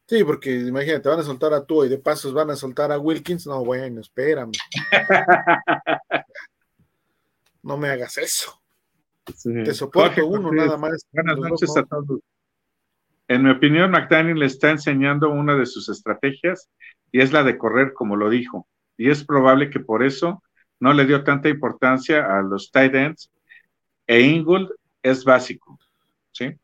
[0.06, 2.98] Sí, porque imagínate, van a soltar a tú y de pasos van a soltar a
[2.98, 3.46] Wilkins.
[3.46, 4.52] No, bueno, espérame.
[7.62, 8.60] no me hagas eso.
[9.24, 11.06] Te soporto uno nada más.
[11.12, 12.20] Buenas noches a todos.
[13.28, 16.70] En mi opinión, McDaniel le está enseñando una de sus estrategias
[17.12, 18.66] y es la de correr, como lo dijo.
[18.96, 20.42] Y es probable que por eso
[20.80, 23.30] no le dio tanta importancia a los tight ends.
[24.06, 24.70] E Ingold
[25.02, 25.78] es básico.
[26.32, 26.56] ¿Sí?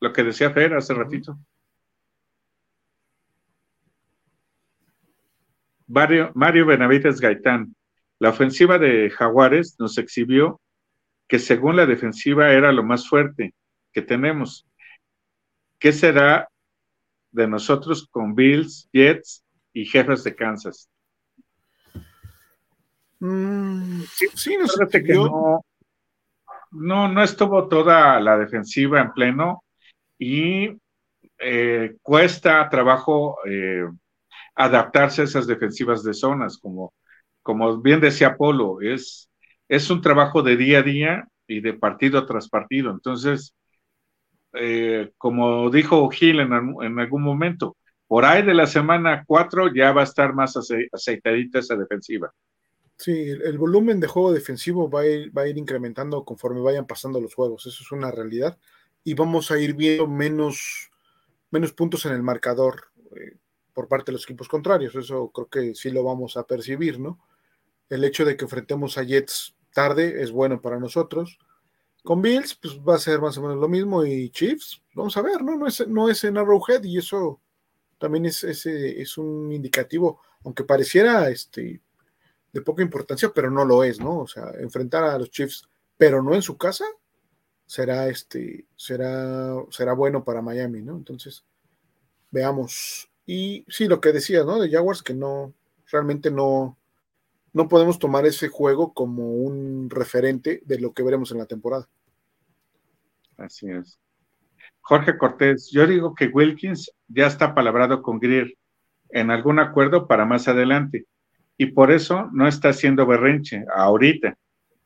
[0.00, 1.38] Lo que decía Fer hace ratito.
[5.86, 7.76] Mario, Mario Benavides Gaitán.
[8.18, 10.60] La ofensiva de Jaguares nos exhibió
[11.28, 13.54] que según la defensiva era lo más fuerte
[13.92, 14.66] que tenemos.
[15.78, 16.48] ¿Qué será
[17.30, 20.88] de nosotros con Bills, Jets y Jefes de Kansas?
[23.20, 24.02] Mm,
[24.34, 25.60] sí, no,
[26.70, 29.64] no, no, estuvo toda la defensiva en pleno
[30.18, 30.76] y
[31.38, 33.88] eh, cuesta trabajo eh,
[34.54, 36.92] adaptarse a esas defensivas de zonas, como,
[37.42, 39.30] como bien decía Polo, es,
[39.68, 42.90] es un trabajo de día a día y de partido tras partido.
[42.90, 43.54] Entonces,
[44.54, 47.76] eh, como dijo Gil en, algún momento,
[48.06, 52.32] por ahí de la semana 4 ya va a estar más aceitadita esa defensiva.
[52.96, 56.86] Sí, el, volumen de juego defensivo va a, ir, va a ir incrementando conforme vayan
[56.86, 58.56] pasando los juegos, eso es una realidad.
[59.02, 60.90] Y vamos a ir viendo menos,
[61.50, 62.84] menos puntos en el marcador
[63.16, 63.36] eh,
[63.72, 67.18] por parte de los equipos contrarios, eso creo que sí lo vamos a percibir, ¿no?
[67.88, 71.38] El hecho de que enfrentemos a Jets tarde es bueno para nosotros
[72.04, 74.04] con Bills, pues va a ser más o menos lo mismo.
[74.04, 75.56] Y Chiefs, vamos a ver, ¿no?
[75.56, 77.40] No es, no es en Arrowhead y eso
[77.98, 81.80] también es, es, un indicativo, aunque pareciera este,
[82.52, 84.18] de poca importancia, pero no lo es, ¿no?
[84.18, 86.84] O sea, enfrentar a los Chiefs, pero no en su casa,
[87.64, 90.96] será, este, será, será bueno para Miami, ¿no?
[90.96, 91.46] Entonces,
[92.30, 93.08] veamos.
[93.24, 94.60] Y sí, lo que decía, ¿no?
[94.60, 95.54] De Jaguars, que no,
[95.90, 96.76] realmente no,
[97.54, 101.88] no podemos tomar ese juego como un referente de lo que veremos en la temporada.
[103.38, 103.98] Así es.
[104.80, 108.52] Jorge Cortés, yo digo que Wilkins ya está palabrado con Greer
[109.10, 111.06] en algún acuerdo para más adelante
[111.56, 114.36] y por eso no está haciendo berrenche ahorita.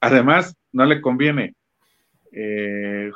[0.01, 1.55] Además, no le conviene
[2.33, 3.11] eh,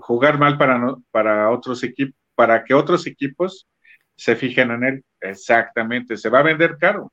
[0.00, 3.68] jugar mal para, para otros equipos, para que otros equipos
[4.16, 5.04] se fijen en él.
[5.20, 7.12] Exactamente, se va a vender caro.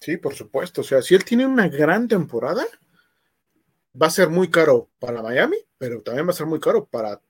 [0.00, 0.82] Sí, por supuesto.
[0.82, 2.64] O sea, si él tiene una gran temporada,
[4.00, 7.20] va a ser muy caro para Miami, pero también va a ser muy caro para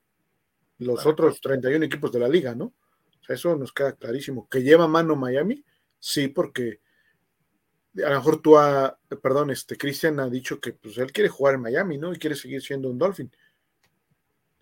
[0.79, 2.67] los otros 31 equipos de la liga, ¿no?
[2.67, 4.49] O sea, eso nos queda clarísimo.
[4.49, 5.65] Que lleva mano Miami,
[5.99, 6.81] sí, porque
[8.05, 11.55] a lo mejor tú, a, perdón, este Cristian ha dicho que pues él quiere jugar
[11.55, 12.13] en Miami, ¿no?
[12.13, 13.31] Y quiere seguir siendo un Dolphin.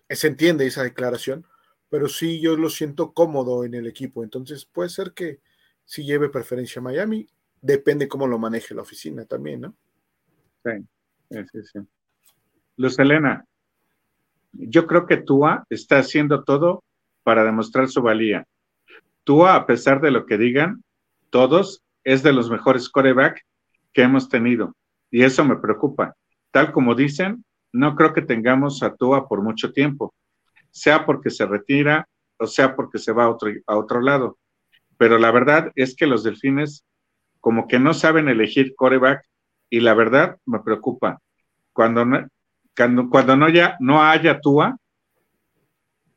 [0.09, 1.45] Se entiende esa declaración,
[1.89, 4.23] pero sí yo lo siento cómodo en el equipo.
[4.23, 5.41] Entonces puede ser que
[5.85, 7.27] sí lleve preferencia a Miami
[7.61, 9.75] depende cómo lo maneje la oficina también, ¿no?
[10.63, 10.85] Sí,
[11.29, 11.79] sí, sí.
[12.77, 13.45] Luz Elena,
[14.51, 16.83] yo creo que Tua está haciendo todo
[17.23, 18.45] para demostrar su valía.
[19.23, 20.83] Tua, a pesar de lo que digan,
[21.29, 23.45] todos, es de los mejores coreback
[23.93, 24.75] que hemos tenido.
[25.11, 26.15] Y eso me preocupa.
[26.51, 27.43] Tal como dicen,
[27.73, 30.13] no creo que tengamos a Tua por mucho tiempo,
[30.71, 32.07] sea porque se retira
[32.39, 34.37] o sea porque se va a otro, a otro lado.
[34.97, 36.85] Pero la verdad es que los delfines
[37.39, 39.23] como que no saben elegir coreback
[39.69, 41.21] y la verdad me preocupa.
[41.73, 42.27] Cuando no,
[43.09, 44.77] cuando, no, ya, no haya Tua,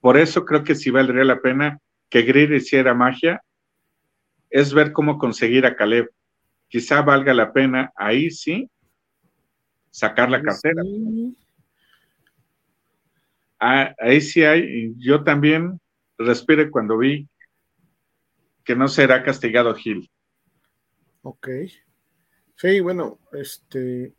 [0.00, 3.42] por eso creo que sí valdría la pena que Greer hiciera magia,
[4.50, 6.10] es ver cómo conseguir a Caleb.
[6.68, 8.68] Quizá valga la pena ahí sí
[9.90, 10.82] sacar la cartera.
[13.58, 15.80] Ah, ahí sí hay, yo también
[16.18, 17.28] respire cuando vi
[18.64, 20.10] que no será castigado Gil.
[21.22, 21.48] Ok.
[22.56, 24.14] Sí, bueno, este.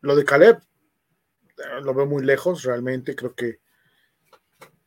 [0.00, 0.58] Lo de Caleb
[1.58, 3.14] eh, lo veo muy lejos, realmente.
[3.14, 3.60] Creo que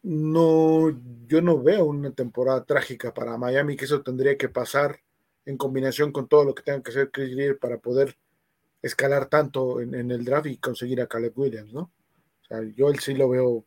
[0.03, 0.89] no,
[1.27, 4.99] yo no veo una temporada trágica para Miami, que eso tendría que pasar
[5.45, 8.17] en combinación con todo lo que tenga que hacer Chris Greer para poder
[8.81, 11.91] escalar tanto en, en, el draft y conseguir a Caleb Williams, ¿no?
[12.41, 13.65] O sea, yo él sí lo veo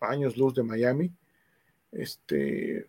[0.00, 1.12] años luz de Miami.
[1.92, 2.88] Este,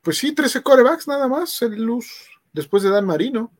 [0.00, 3.52] pues sí, 13 corebacks nada más, el luz después de Dan Marino.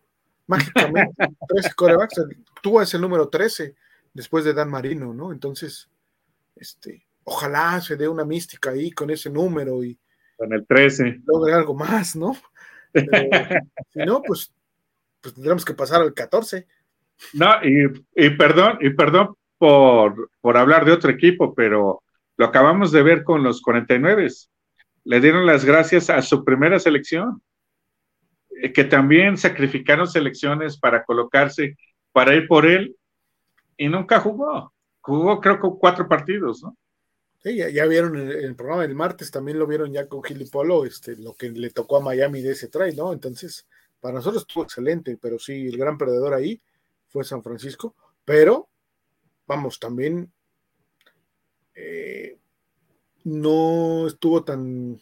[0.48, 1.14] Mágicamente,
[1.48, 2.20] 13 corebacks.
[2.60, 3.74] Tú es el número 13
[4.12, 5.30] después de Dan Marino, ¿no?
[5.30, 5.88] Entonces,
[6.56, 9.96] este, ojalá se dé una mística ahí con ese número y
[10.36, 12.36] con el 13 logre algo más, ¿no?
[13.92, 14.52] si no, pues,
[15.20, 16.66] pues, tendremos que pasar al 14.
[17.34, 22.02] No, y, perdón, y perdón por, por hablar de otro equipo, pero
[22.36, 24.28] lo acabamos de ver con los 49.
[25.04, 27.42] le dieron las gracias a su primera selección,
[28.74, 31.76] que también sacrificaron selecciones para colocarse,
[32.12, 32.96] para ir por él,
[33.76, 34.72] y nunca jugó.
[35.00, 36.76] Jugó creo que cuatro partidos, ¿no?
[37.42, 40.46] Sí, ya, vieron el, el, programa del martes, también lo vieron ya con Gil y
[40.46, 43.12] Polo, este, lo que le tocó a Miami de ese try, ¿no?
[43.12, 43.66] Entonces,
[44.00, 46.60] para nosotros estuvo excelente, pero sí, el gran perdedor ahí
[47.06, 47.94] fue San Francisco,
[48.24, 48.68] pero
[49.46, 50.32] vamos, también
[51.74, 52.38] eh,
[53.24, 55.00] no estuvo tan...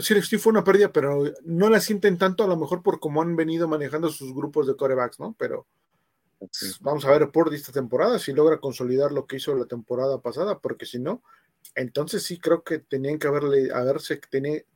[0.00, 3.22] Sí, sí fue una pérdida, pero no la sienten tanto a lo mejor por cómo
[3.22, 5.34] han venido manejando sus grupos de corebacks, ¿no?
[5.38, 5.66] Pero
[6.80, 10.58] Vamos a ver por esta temporada si logra consolidar lo que hizo la temporada pasada,
[10.58, 11.22] porque si no,
[11.74, 14.20] entonces sí creo que tenían que haberle, haberse,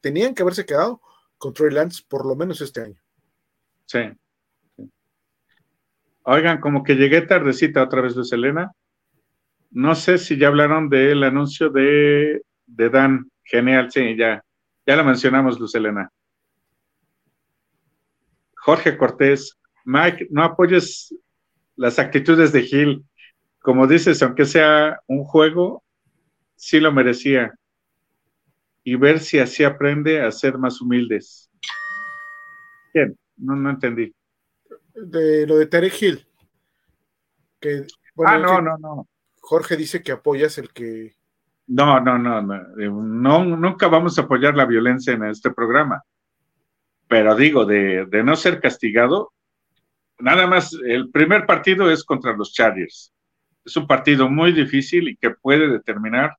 [0.00, 1.00] tenían que haberse quedado
[1.38, 3.00] con Troy Lance por lo menos este año.
[3.86, 3.98] Sí.
[6.22, 8.72] Oigan, como que llegué tardecita otra vez, Luz Elena.
[9.70, 13.30] No sé si ya hablaron del anuncio de, de Dan.
[13.44, 14.42] Genial, sí, ya,
[14.86, 16.10] ya lo mencionamos, Luz Elena.
[18.54, 21.14] Jorge Cortés, Mike, no apoyes
[21.76, 23.04] las actitudes de Gil,
[23.60, 25.82] como dices, aunque sea un juego,
[26.54, 27.52] sí lo merecía.
[28.84, 31.50] Y ver si así aprende a ser más humildes.
[32.94, 34.14] Bien, no, no entendí.
[34.94, 36.28] De lo de Tere Gil.
[37.60, 37.86] Que,
[38.24, 39.08] ah, no, no, no.
[39.40, 41.15] Jorge dice que apoyas el que.
[41.68, 46.02] No, no, no, no, no, nunca vamos a apoyar la violencia en este programa.
[47.08, 49.32] Pero digo, de, de no ser castigado,
[50.18, 53.12] nada más, el primer partido es contra los Chargers.
[53.64, 56.36] Es un partido muy difícil y que puede determinar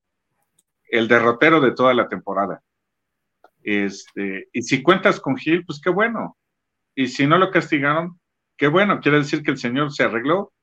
[0.90, 2.62] el derrotero de toda la temporada.
[3.64, 6.38] Este, y si cuentas con Gil, pues qué bueno.
[6.96, 8.20] Y si no lo castigaron,
[8.56, 9.02] qué bueno.
[9.02, 10.54] Quiere decir que el señor se arregló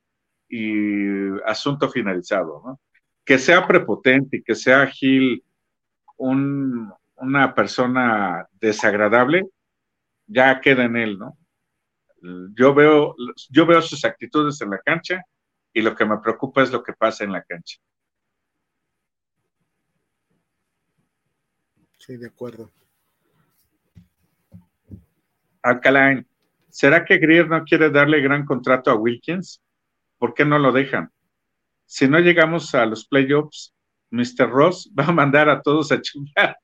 [0.49, 2.79] y asunto finalizado, ¿no?
[3.25, 5.43] Que sea prepotente y que sea Gil
[6.17, 9.47] una persona desagradable,
[10.27, 11.37] ya queda en él, ¿no?
[12.55, 13.15] yo veo,
[13.49, 15.23] yo veo sus actitudes en la cancha
[15.73, 17.77] y lo que me preocupa es lo que pasa en la cancha.
[21.97, 22.71] Sí, de acuerdo.
[25.61, 26.23] Alcalá,
[26.69, 29.61] ¿será que Greer no quiere darle gran contrato a Wilkins?
[30.17, 31.11] ¿Por qué no lo dejan?
[31.85, 33.73] Si no llegamos a los playoffs,
[34.11, 34.49] Mr.
[34.49, 36.57] Ross va a mandar a todos a chingar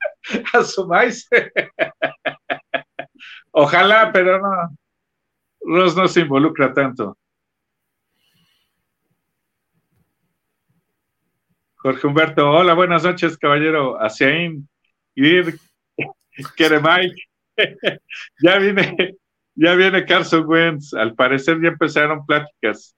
[0.53, 1.27] a su maíz.
[3.51, 4.77] Ojalá, pero no.
[5.61, 7.17] Ross no se involucra tanto.
[11.75, 13.99] Jorge Humberto, hola, buenas noches, caballero.
[13.99, 14.69] Asiaín,
[15.15, 15.59] Ir,
[16.81, 17.15] Mike.
[18.41, 19.15] ya viene,
[19.55, 20.93] ya viene Carson Wentz.
[20.93, 22.95] Al parecer ya empezaron pláticas.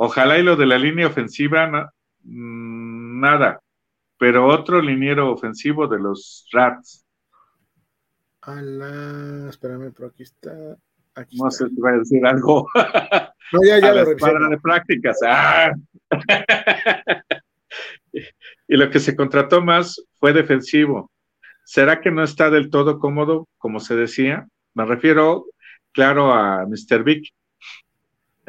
[0.00, 1.66] Ojalá y lo de la línea ofensiva,
[2.22, 3.60] mm, nada.
[4.18, 7.04] Pero otro liniero ofensivo de los Rats.
[8.46, 10.76] la, espérame, pero aquí está
[11.32, 12.66] no sé si va a decir algo.
[13.50, 15.20] No, ya, ya a la de prácticas.
[15.26, 15.72] Ah.
[18.12, 21.10] y lo que se contrató más fue defensivo.
[21.64, 24.46] ¿Será que no está del todo cómodo, como se decía?
[24.74, 25.46] Me refiero,
[25.92, 27.02] claro, a Mr.
[27.04, 27.32] Vic.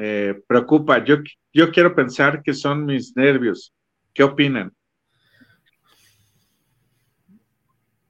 [0.02, 1.04] Eh, preocupa.
[1.04, 1.18] Yo,
[1.52, 3.74] yo quiero pensar que son mis nervios.
[4.14, 4.72] ¿Qué opinan?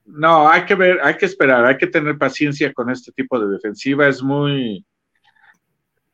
[0.05, 3.51] No, hay que ver, hay que esperar, hay que tener paciencia con este tipo de
[3.51, 4.07] defensiva.
[4.07, 4.85] Es muy,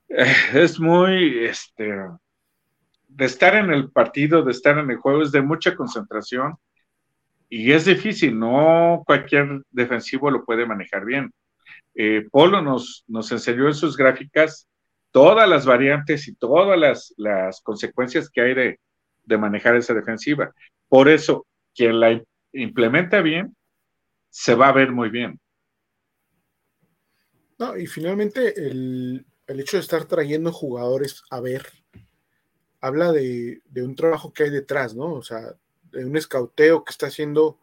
[0.07, 1.93] eh, es muy, este,
[3.09, 6.55] de estar en el partido, de estar en el juego, es de mucha concentración
[7.49, 11.34] y es difícil, no cualquier defensivo lo puede manejar bien.
[11.95, 14.67] Eh, Polo nos, nos enseñó en sus gráficas
[15.16, 18.80] todas las variantes y todas las, las consecuencias que hay de,
[19.24, 20.53] de manejar esa defensiva.
[20.89, 23.55] Por eso, quien la implementa bien,
[24.30, 25.39] se va a ver muy bien.
[27.57, 31.66] No, y finalmente el, hecho de estar trayendo jugadores a ver,
[32.82, 35.13] habla de, un trabajo que hay detrás, ¿no?
[35.13, 35.55] O sea,
[35.93, 37.57] de un escauteo que está haciendo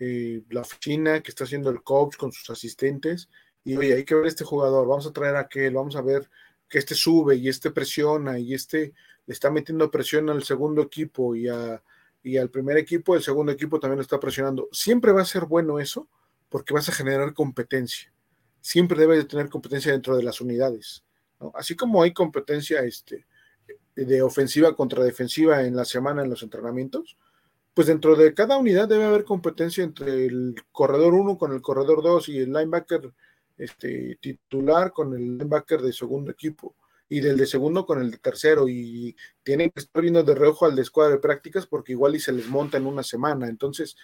[0.00, 3.28] eh, la oficina, que está haciendo el coach con sus asistentes,
[3.62, 6.28] y oye, hay que ver este jugador, vamos a traer a aquel, vamos a ver
[6.68, 8.92] que este sube y este presiona y este
[9.26, 11.82] le está metiendo presión al segundo equipo y a
[12.26, 14.68] y al primer equipo, el segundo equipo también lo está presionando.
[14.72, 16.08] Siempre va a ser bueno eso
[16.48, 18.12] porque vas a generar competencia.
[18.60, 21.04] Siempre debe de tener competencia dentro de las unidades.
[21.54, 23.26] Así como hay competencia este,
[23.94, 27.16] de ofensiva contra defensiva en la semana en los entrenamientos,
[27.74, 32.02] pues dentro de cada unidad debe haber competencia entre el corredor 1 con el corredor
[32.02, 33.12] 2 y el linebacker
[33.58, 36.74] este, titular con el linebacker de segundo equipo
[37.08, 40.66] y del de segundo con el de tercero y tienen que estar viendo de reojo
[40.66, 43.48] al de escuadra de prácticas porque igual y se les monta en una semana.
[43.48, 43.96] Entonces,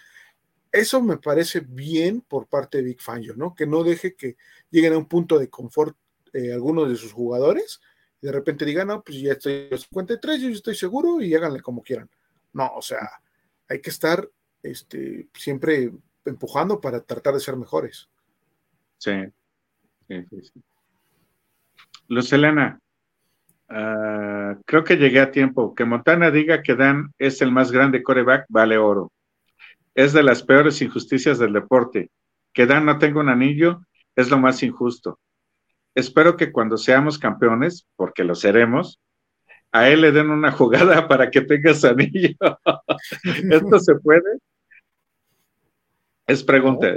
[0.71, 3.53] eso me parece bien por parte de Big Fangio, ¿no?
[3.53, 4.37] Que no deje que
[4.71, 5.97] lleguen a un punto de confort
[6.33, 7.81] eh, algunos de sus jugadores
[8.21, 11.61] y de repente digan, no, pues ya estoy a 53, yo estoy seguro y háganle
[11.61, 12.09] como quieran.
[12.53, 13.07] No, o sea,
[13.67, 14.27] hay que estar
[14.63, 15.91] este, siempre
[16.25, 18.09] empujando para tratar de ser mejores.
[18.97, 19.11] Sí,
[20.07, 20.63] sí, sí.
[22.07, 22.79] Lucelena,
[23.69, 25.73] ah, creo que llegué a tiempo.
[25.73, 29.11] Que Montana diga que Dan es el más grande coreback, vale oro
[29.95, 32.09] es de las peores injusticias del deporte.
[32.53, 33.81] Que Dan no tenga un anillo
[34.15, 35.19] es lo más injusto.
[35.95, 38.99] Espero que cuando seamos campeones, porque lo seremos,
[39.71, 42.29] a él le den una jugada para que tenga su anillo.
[43.23, 44.39] ¿Esto se puede?
[46.25, 46.87] Es pregunta.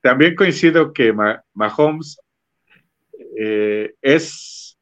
[0.00, 1.12] también coincido que
[1.52, 2.18] Mahomes
[3.38, 4.78] eh, es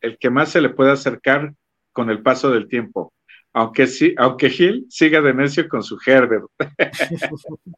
[0.00, 1.54] el que más se le puede acercar
[1.92, 3.12] con el paso del tiempo
[3.56, 6.46] aunque sí, aunque Gil siga de necio con su Herbert.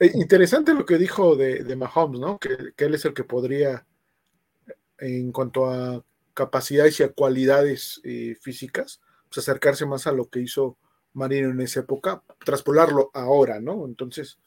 [0.00, 2.38] Eh, interesante lo que dijo de, Mahomes, ¿no?
[2.38, 3.86] Que, él es el que podría,
[4.98, 10.40] en cuanto a capacidades y a cualidades eh, físicas, pues acercarse más a lo que
[10.40, 10.78] hizo
[11.12, 13.84] Marino en esa época, traspolarlo ahora, ¿no?
[13.84, 14.38] Entonces,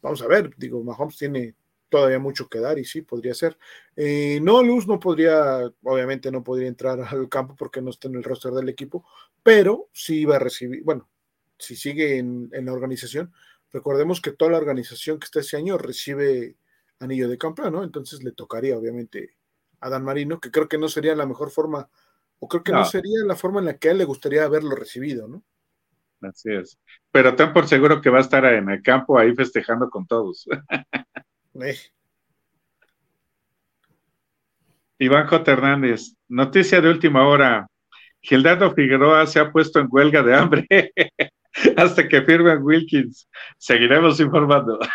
[0.00, 1.54] vamos a ver, digo, Mahomes tiene
[1.90, 3.58] todavía mucho que dar y sí, podría ser.
[3.96, 8.14] Eh, no, Luz no podría, obviamente no podría entrar al campo porque no está en
[8.14, 9.04] el roster del equipo,
[9.42, 11.08] pero sí va a recibir, bueno,
[11.58, 13.32] si sigue en, la organización,
[13.70, 16.56] recordemos que toda la organización que está ese año recibe
[17.00, 17.84] anillo de campeón, ¿no?
[17.84, 19.36] Entonces le tocaría, obviamente,
[19.80, 21.90] a Dan Marino, que creo que no sería la mejor forma,
[22.38, 24.74] o creo que no, sería la forma en la que a él le gustaría haberlo
[24.74, 25.42] recibido, ¿no?
[26.22, 26.78] Así es.
[27.10, 30.46] Pero ten por seguro que va a estar en el campo ahí festejando con todos.
[31.54, 31.76] Eh.
[34.98, 35.50] Iván J.
[35.50, 37.66] Hernández, noticia de última hora.
[38.20, 40.68] Gildardo Figueroa se ha puesto en huelga de hambre
[41.76, 43.28] hasta que firme Wilkins.
[43.58, 44.78] Seguiremos informando.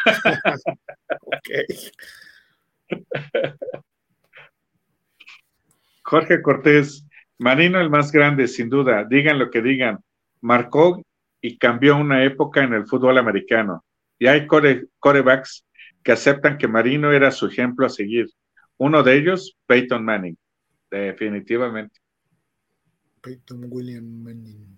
[6.03, 7.05] Jorge Cortés,
[7.39, 9.97] Marino el más grande, sin duda, digan lo que digan,
[10.39, 11.01] marcó
[11.41, 13.83] y cambió una época en el fútbol americano.
[14.19, 15.65] Y hay corebacks
[16.05, 18.27] que aceptan que Marino era su ejemplo a seguir.
[18.77, 20.37] Uno de ellos, Peyton Manning,
[20.91, 21.99] definitivamente.
[23.21, 24.77] Peyton William Manning.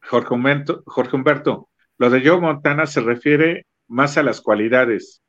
[0.00, 1.68] Jorge Humberto, Jorge Humberto,
[1.98, 5.22] lo de Joe Montana se refiere más a las cualidades.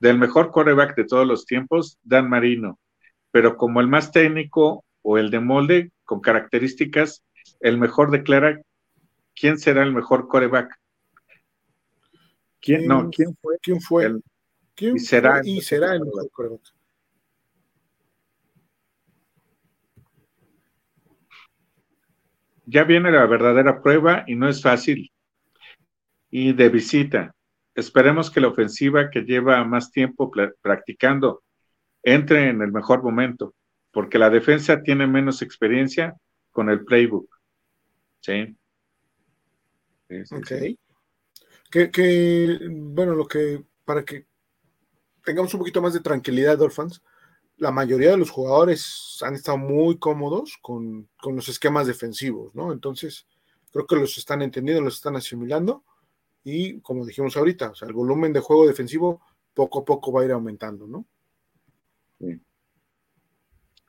[0.00, 2.78] Del mejor coreback de todos los tiempos, Dan Marino,
[3.30, 7.22] pero como el más técnico o el de molde, con características,
[7.60, 8.58] el mejor declara
[9.34, 10.74] quién será el mejor coreback.
[12.60, 13.58] ¿Quién, no, ¿quién fue?
[13.60, 14.20] ¿Quién fue?
[14.74, 16.60] ¿Quién y será, y será el mejor
[22.66, 25.10] Ya viene la verdadera prueba y no es fácil.
[26.30, 27.34] Y de visita.
[27.74, 30.30] Esperemos que la ofensiva que lleva más tiempo
[30.60, 31.42] practicando
[32.02, 33.54] entre en el mejor momento,
[33.92, 36.14] porque la defensa tiene menos experiencia
[36.50, 37.28] con el playbook.
[38.20, 38.56] Sí.
[40.08, 40.76] ok.
[41.70, 44.26] Que, bueno, lo que, para que
[45.24, 47.02] tengamos un poquito más de tranquilidad, Dolphins,
[47.56, 52.72] la mayoría de los jugadores han estado muy cómodos con, los esquemas defensivos, ¿no?
[52.72, 53.26] Entonces,
[53.72, 55.84] creo que los están entendiendo, los están asimilando
[56.44, 59.20] y, como dijimos ahorita, o sea, el volumen de juego defensivo
[59.54, 61.06] poco a poco va a ir aumentando, ¿no?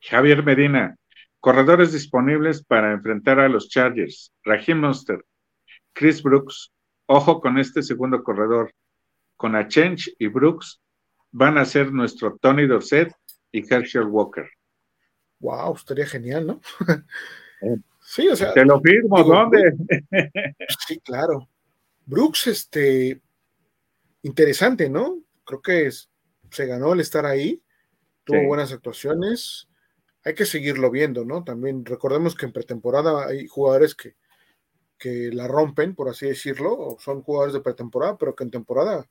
[0.02, 0.98] Javier Medina,
[1.40, 5.24] corredores disponibles para enfrentar a los Chargers, Raheem Monster,
[5.94, 6.72] Chris Brooks,
[7.08, 8.74] Ojo con este segundo corredor.
[9.36, 10.82] Con Achench y Brooks
[11.32, 13.14] van a ser nuestro Tony Dorset
[13.52, 14.50] y Herschel Walker.
[15.40, 16.62] Wow, estaría genial, ¿no?
[18.02, 18.54] sí, o sea.
[18.54, 19.74] Te lo firmo, ¿dónde?
[20.88, 21.48] sí, claro.
[22.06, 23.22] Brooks, este,
[24.24, 25.22] interesante, ¿no?
[25.44, 25.90] Creo que
[26.50, 27.62] se ganó el estar ahí,
[28.24, 29.68] tuvo buenas actuaciones,
[30.24, 31.44] hay que seguirlo viendo, ¿no?
[31.44, 34.16] También recordemos que en pretemporada hay jugadores que,
[34.98, 39.08] que la rompen, por así decirlo, son jugadores de pretemporada, pero que en temporada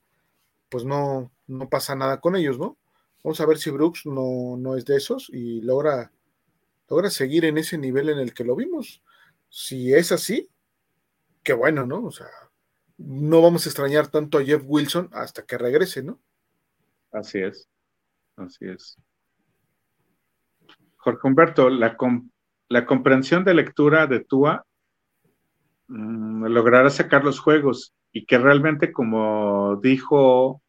[0.68, 2.76] pues no, no pasa nada con ellos, ¿no?
[3.22, 6.12] Vamos a ver si Brooks no, no es de esos y logra,
[6.88, 9.02] logra seguir en ese nivel en el que lo vimos.
[9.48, 10.48] Si es así,
[11.42, 12.04] qué bueno, ¿no?
[12.04, 12.28] O sea,
[12.98, 16.20] no vamos a extrañar tanto a Jeff Wilson hasta que regrese, ¿no?
[17.12, 17.68] Así es,
[18.36, 18.96] así es.
[20.96, 21.96] Jorge Humberto, la,
[22.68, 24.66] la comprensión de lectura de Tua
[25.88, 30.60] Mm, logrará sacar los juegos y que realmente, como dijo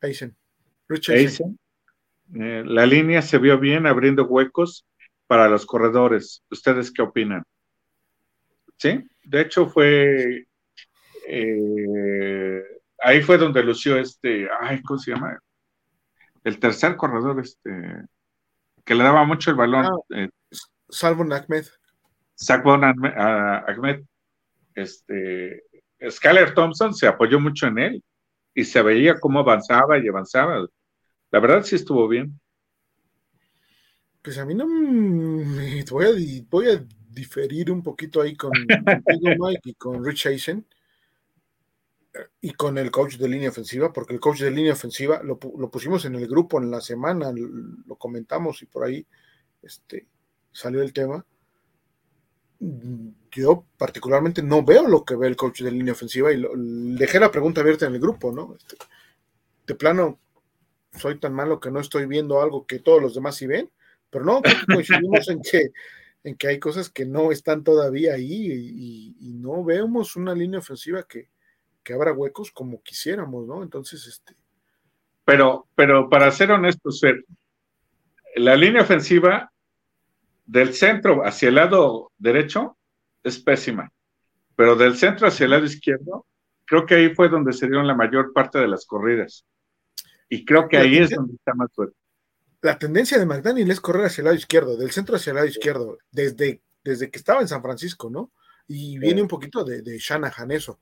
[0.00, 1.58] Eisen,
[2.34, 4.86] eh, la línea se vio bien abriendo huecos
[5.26, 6.42] para los corredores.
[6.50, 7.42] ¿Ustedes qué opinan?
[8.76, 10.46] Sí, de hecho fue
[11.28, 12.62] eh,
[13.02, 15.38] ahí fue donde lució este, ay, ¿cómo se llama?
[16.42, 17.70] El tercer corredor, este,
[18.84, 19.86] que le daba mucho el balón.
[19.86, 20.28] Ah, eh,
[22.34, 23.14] Salvon Ahmed.
[23.14, 24.00] Ahmed.
[24.74, 25.64] Este,
[26.08, 28.04] Skyler Thompson se apoyó mucho en él
[28.54, 30.66] y se veía cómo avanzaba y avanzaba.
[31.30, 32.40] La verdad sí estuvo bien.
[34.22, 36.10] Pues a mí no me voy a,
[36.48, 38.52] voy a diferir un poquito ahí con,
[39.38, 40.66] Mike y con Rich Eisen
[42.40, 46.04] y con el coach de línea ofensiva, porque el coach de línea ofensiva lo, pusimos
[46.04, 49.06] en el grupo en la semana, lo comentamos y por ahí
[49.62, 50.06] este,
[50.52, 51.24] salió el tema.
[53.32, 56.42] Yo particularmente no veo lo que ve el coach de línea ofensiva y
[56.96, 58.54] dejé la pregunta abierta en el grupo, ¿no?
[58.56, 58.76] Este,
[59.66, 60.18] de plano,
[60.92, 63.70] soy tan malo que no estoy viendo algo que todos los demás sí ven,
[64.10, 65.70] pero no, coincidimos en que,
[66.24, 71.04] en que hay cosas que no están todavía ahí y no vemos una línea ofensiva
[71.04, 71.28] que,
[71.82, 73.62] que abra huecos como quisiéramos, ¿no?
[73.62, 74.34] Entonces, este.
[75.24, 77.00] Pero, pero para ser honestos,
[78.36, 79.52] la línea ofensiva
[80.46, 82.76] del centro hacia el lado derecho
[83.22, 83.92] es pésima,
[84.56, 86.26] pero del centro hacia el lado izquierdo,
[86.64, 89.44] creo que ahí fue donde se dieron la mayor parte de las corridas.
[90.28, 91.96] Y creo que ahí es donde está más fuerte.
[92.62, 95.48] La tendencia de McDaniel es correr hacia el lado izquierdo, del centro hacia el lado
[95.48, 98.30] izquierdo, desde, desde que estaba en San Francisco, ¿no?
[98.68, 100.78] Y viene un poquito de, de Shanahan eso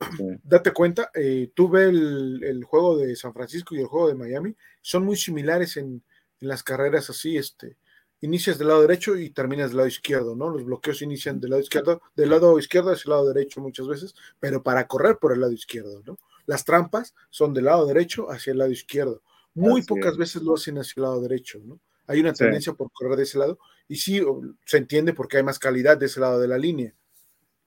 [0.42, 4.56] date cuenta, eh, tú ves el, juego de San Francisco y el juego de Miami,
[4.80, 6.02] son muy similares en,
[6.40, 7.76] las carreras así, este,
[8.20, 10.50] inicias del lado derecho y terminas del lado izquierdo, ¿no?
[10.50, 14.14] Los bloqueos inician del lado izquierdo, del lado izquierdo hacia el lado derecho muchas veces,
[14.38, 16.18] pero para correr por el lado izquierdo, ¿no?
[16.46, 19.22] Las trampas son del lado derecho hacia el lado izquierdo.
[19.54, 21.80] Muy pocas veces lo hacen hacia el lado derecho, ¿no?
[22.06, 24.20] Hay una tendencia por correr de ese lado y sí
[24.64, 26.92] se entiende porque hay más calidad de ese lado de la línea,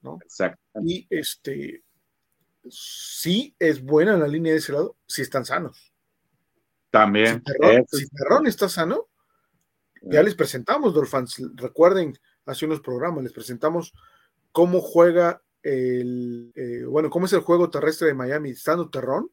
[0.02, 0.18] ¿no?
[0.22, 0.60] Exacto.
[0.82, 1.82] Y este,
[2.68, 5.94] sí es buena la línea de ese lado si están sanos.
[6.90, 7.42] También.
[7.90, 9.08] Si Terrón, está sano,
[10.10, 11.42] ya les presentamos, Dolphins.
[11.54, 13.92] Recuerden, hace unos programas les presentamos
[14.52, 19.30] cómo juega el, eh, bueno, cómo es el juego terrestre de Miami estando Terrón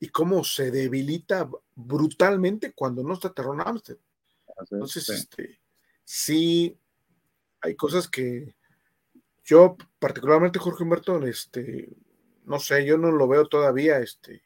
[0.00, 3.96] y cómo se debilita brutalmente cuando no está Terrón Amstead.
[4.58, 5.60] Entonces, este,
[6.04, 6.78] sí,
[7.60, 8.54] hay cosas que
[9.44, 11.88] yo, particularmente Jorge Humberto, este,
[12.44, 14.42] no sé, yo no lo veo todavía este,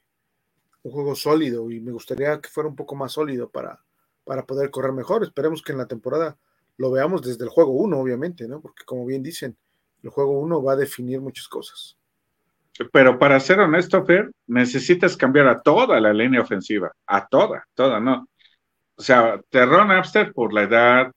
[0.82, 3.84] un juego sólido y me gustaría que fuera un poco más sólido para,
[4.28, 5.22] para poder correr mejor.
[5.22, 6.36] Esperemos que en la temporada
[6.76, 8.60] lo veamos desde el juego 1, obviamente, ¿no?
[8.60, 9.56] Porque como bien dicen,
[10.02, 11.96] el juego 1 va a definir muchas cosas.
[12.92, 18.00] Pero para ser honesto, Fer, necesitas cambiar a toda la línea ofensiva, a toda, toda,
[18.00, 18.28] ¿no?
[18.96, 21.10] O sea, Terron Abster por la edad,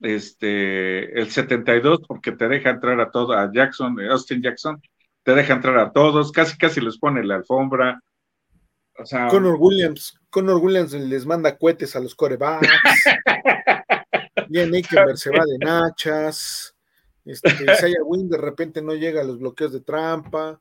[0.00, 4.80] este, el 72 porque te deja entrar a todo, a Jackson, Austin Jackson,
[5.22, 7.98] te deja entrar a todos, casi casi les pone la alfombra.
[8.98, 12.68] O sea, Conor Williams, Conor Williams les manda cohetes a los corebacks.
[14.48, 16.74] Bien, Eikenberg se va de nachas.
[17.24, 20.60] Este, Isaiah Wynn de repente no llega a los bloqueos de trampa.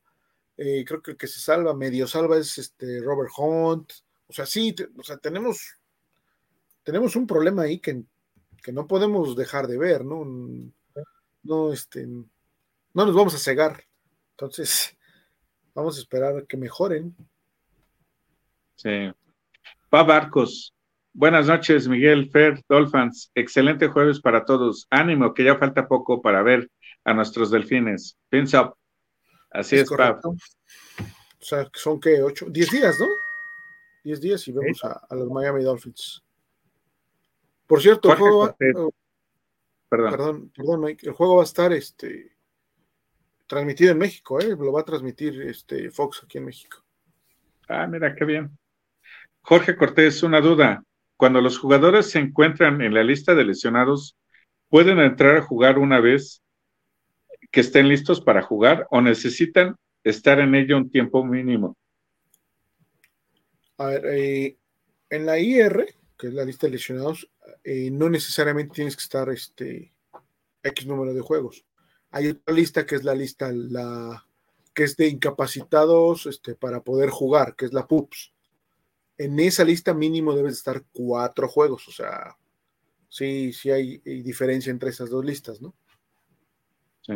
[0.57, 3.93] Eh, creo que el que se salva, medio salva es este Robert Hunt.
[4.27, 5.77] O sea, sí, o sea, tenemos,
[6.83, 8.03] tenemos un problema ahí que,
[8.61, 10.25] que, no podemos dejar de ver, ¿no?
[11.43, 12.25] No, este, no
[12.93, 13.83] nos vamos a cegar.
[14.31, 14.97] Entonces,
[15.73, 17.15] vamos a esperar a que mejoren.
[18.77, 19.11] Sí.
[19.89, 20.73] Pa Barcos.
[21.13, 23.31] Buenas noches, Miguel, Fer, Dolphins.
[23.33, 24.85] Excelente jueves para todos.
[24.91, 26.69] Ánimo, que ya falta poco para ver
[27.03, 28.17] a nuestros delfines.
[28.29, 28.75] Pins up.
[29.49, 30.35] Así es, es O
[31.39, 33.07] sea, son que ocho, diez días, ¿no?
[34.03, 36.23] Diez días y vemos a, los Miami Dolphins.
[37.65, 38.91] Por cierto, el juego va, perdón.
[39.89, 42.37] perdón, perdón, Mike, el juego va a estar este
[43.47, 44.55] transmitido en México, ¿eh?
[44.55, 46.83] lo va a transmitir este Fox aquí en México.
[47.67, 48.57] Ah, mira, qué bien.
[49.47, 50.83] Jorge Cortés, una duda.
[51.15, 54.17] Cuando los jugadores se encuentran en la lista de lesionados,
[54.67, 56.43] ¿pueden entrar a jugar una vez
[57.49, 61.77] que estén listos para jugar o necesitan estar en ello un tiempo mínimo?
[63.77, 64.57] A ver, eh,
[65.09, 67.29] en la IR, que es la lista de lesionados,
[67.63, 69.93] eh, no necesariamente tienes que estar este
[70.61, 71.63] X número de juegos.
[72.11, 74.25] Hay otra lista que es la lista, la
[74.73, 78.33] que es de incapacitados este, para poder jugar, que es la PUPS.
[79.17, 82.37] En esa lista mínimo debes estar cuatro juegos, o sea,
[83.09, 85.73] sí, sí hay, diferencia entre esas dos listas, ¿no?
[87.01, 87.13] Sí.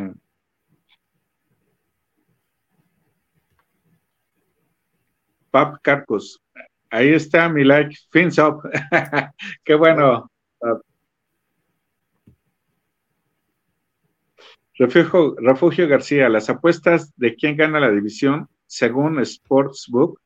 [5.50, 6.40] Pap Carcos,
[6.90, 8.62] ahí está mi like, fins up.
[9.64, 10.30] Qué bueno.
[14.74, 20.18] Refugio, Refugio García, las apuestas de quién gana la división según Sportsbook,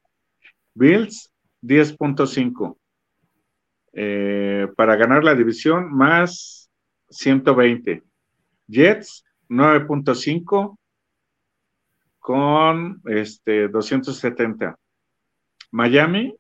[0.75, 1.33] Bills
[1.67, 2.77] 10.5
[3.93, 6.71] eh, para ganar la división más
[7.11, 8.03] 120.
[8.67, 10.79] Jets 9.5
[12.19, 14.77] con este 270.
[15.71, 16.35] Miami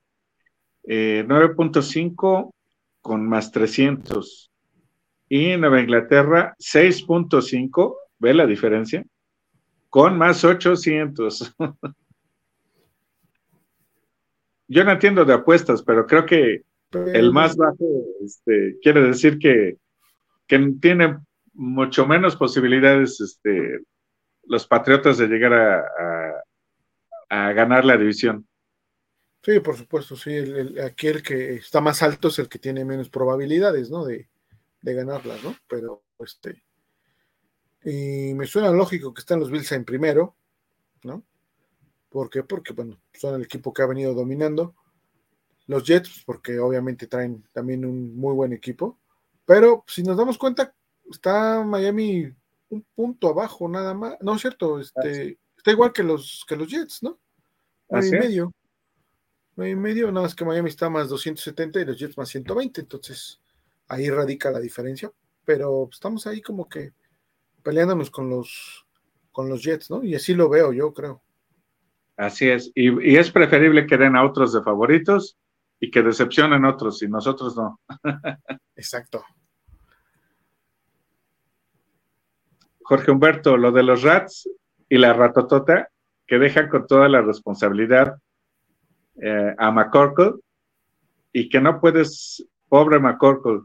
[0.85, 2.53] 9.5 eh,
[3.01, 4.51] con más 300.
[5.29, 9.05] Y Nueva Inglaterra 6.5, ¿ve la diferencia?
[9.89, 11.57] Con más 800.
[14.69, 16.63] Yo no entiendo de apuestas, pero creo que
[16.93, 19.77] el más bajo este, quiere decir que,
[20.47, 21.19] que tiene
[21.53, 23.81] mucho menos posibilidades este,
[24.45, 26.43] los Patriotas de llegar a,
[27.29, 28.47] a, ganar la división.
[29.43, 30.35] Sí, por supuesto, sí.
[30.35, 34.05] El, aquel que está más alto es el que tiene menos probabilidades, ¿no?
[34.05, 34.29] De,
[34.81, 35.57] de ganarla, ¿no?
[35.69, 36.63] Pero, este.
[37.85, 40.37] Y me suena lógico que están los Bills en primero,
[41.05, 41.25] ¿no?
[42.17, 42.43] ¿Por qué?
[42.43, 44.75] Porque, bueno, son el equipo que ha venido dominando.
[45.67, 48.99] Los Jets, porque obviamente traen también un muy buen equipo.
[49.45, 50.75] Pero si nos damos cuenta,
[51.11, 52.35] está Miami
[52.71, 54.17] un punto abajo nada más.
[54.23, 57.19] No es cierto, este, está igual que los, que los Jets, ¿no?
[57.91, 58.53] Nueve y medio.
[59.55, 62.81] Nueve y medio, nada más que Miami está más 270 y los Jets más 120.
[62.81, 63.43] Entonces,
[63.89, 65.13] ahí radica la diferencia.
[65.45, 66.95] Pero estamos ahí como que
[67.63, 68.87] peleándonos con los,
[69.33, 70.03] con los Jets, ¿no?
[70.03, 71.21] Y así lo veo yo, creo.
[72.17, 72.73] Así es.
[72.75, 75.37] Y, y es preferible que den a otros de favoritos
[75.81, 77.81] y que decepcionen otros y nosotros no.
[78.77, 79.25] Exacto.
[82.83, 84.49] Jorge Humberto, lo de los rats
[84.89, 85.89] y la ratotota
[86.27, 88.17] que dejan con toda la responsabilidad
[89.21, 90.35] eh, a McCorkle
[91.33, 93.63] y que no puedes, pobre McCorkle,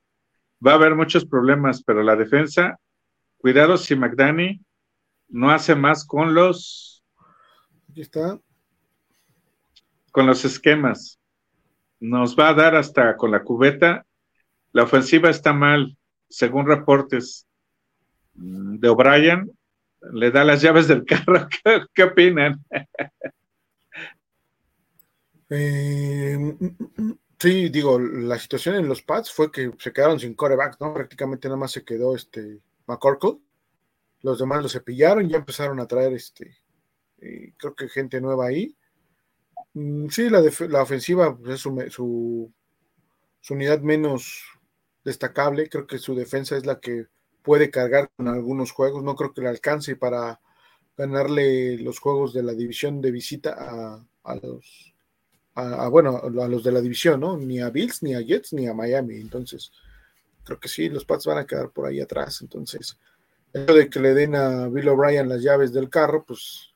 [0.65, 2.79] va a haber muchos problemas, pero la defensa,
[3.37, 4.61] cuidado si McDanny
[5.29, 6.90] no hace más con los.
[7.91, 8.39] Aquí está.
[10.13, 11.19] Con los esquemas.
[11.99, 14.05] Nos va a dar hasta con la cubeta.
[14.71, 15.97] La ofensiva está mal,
[16.29, 17.45] según reportes
[18.33, 19.51] de O'Brien,
[20.13, 21.49] le da las llaves del carro.
[21.93, 22.63] ¿Qué, opinan?
[25.49, 26.57] Eh,
[27.37, 30.93] sí, digo, la situación en los Pats fue que se quedaron sin coreback, ¿no?
[30.93, 33.39] Prácticamente nada más se quedó este McCorkle.
[34.21, 36.60] Los demás lo cepillaron, ya empezaron a traer este,
[37.21, 38.75] eh, creo que gente nueva ahí.
[39.73, 42.51] Mm, sí, la, la ofensiva pues, es su,
[43.41, 44.43] su unidad menos
[45.03, 45.69] destacable.
[45.69, 47.07] Creo que su defensa es la que
[47.41, 49.03] puede cargar con algunos juegos.
[49.03, 50.39] No creo que le alcance para
[50.97, 53.55] ganarle los juegos de la división de visita
[54.23, 54.93] a, los,
[55.55, 57.37] a, bueno, a los de la división, ¿no?
[57.37, 59.15] Ni a Bills, ni a Jets, ni a Miami.
[59.15, 59.71] Entonces,
[60.43, 62.41] creo que sí, los Pats van a quedar por ahí atrás.
[62.41, 62.97] Entonces,
[63.53, 66.70] eso de que le den a Bill O'Brien las llaves del carro, pues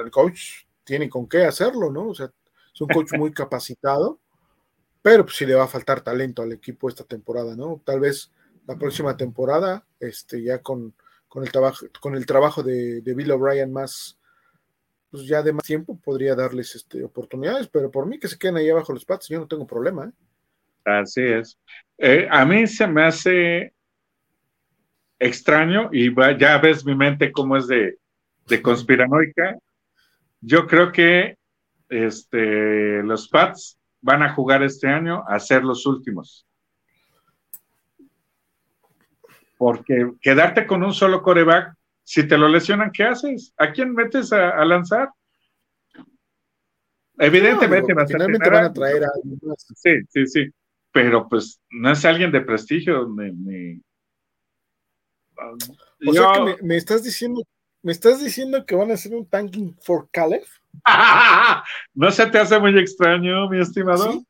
[0.00, 2.08] el coach tiene con qué hacerlo, ¿no?
[2.08, 2.30] O sea,
[2.72, 4.20] es un coach muy capacitado,
[5.02, 7.80] pero pues sí le va a faltar talento al equipo esta temporada, ¿no?
[7.84, 8.32] Tal vez
[8.66, 10.94] la próxima temporada, este, ya con,
[11.34, 14.18] el trabajo, con el trabajo de, Bill O'Brien más,
[15.10, 18.56] pues ya de más tiempo podría darles este, oportunidades, pero por mí que se queden
[18.56, 20.06] ahí abajo los patos, yo no tengo problema.
[20.06, 20.12] ¿eh?
[20.84, 21.58] Así es.
[21.98, 23.74] Eh, a mí se me hace
[25.18, 27.98] extraño y ya ves mi mente cómo es de,
[28.46, 29.58] de conspiranoica.
[30.44, 31.36] Yo creo que
[31.88, 36.46] este, los Pats van a jugar este año a ser los últimos
[39.64, 43.54] porque quedarte con un solo coreback, si te lo lesionan, ¿qué haces?
[43.56, 45.08] ¿A quién metes a, lanzar?
[47.18, 48.04] Evidentemente, van
[48.64, 49.10] a traer a
[49.56, 50.50] Sí, sí, sí.
[50.92, 53.08] Pero pues no es alguien de prestigio.
[53.08, 53.80] Ni,
[56.06, 57.42] O sea que me, estás diciendo,
[57.84, 60.42] me estás diciendo que van a hacer un tanking for Caleb.
[61.94, 64.24] ¿No se te hace muy extraño, mi estimado?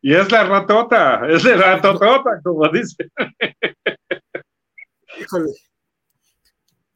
[0.00, 3.08] Y es la ratota, es la ratotota, como dice.
[5.20, 5.52] Híjole.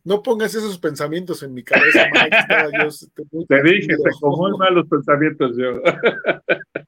[0.02, 2.36] No pongas esos pensamientos en mi cabeza, Mike.
[3.48, 5.80] te, dije, te como muy malos pensamientos yo.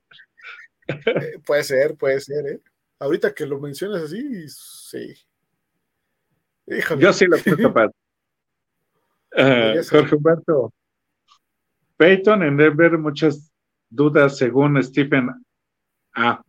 [0.91, 2.61] Eh, puede ser, puede ser, ¿eh?
[2.99, 5.15] Ahorita que lo mencionas así, sí.
[6.99, 7.91] Yo sí lo fui capaz.
[9.37, 10.73] Uh, Jorge Humberto.
[11.97, 13.53] Peyton en Denver, muchas
[13.91, 15.31] dudas según Stephen
[16.15, 16.43] A.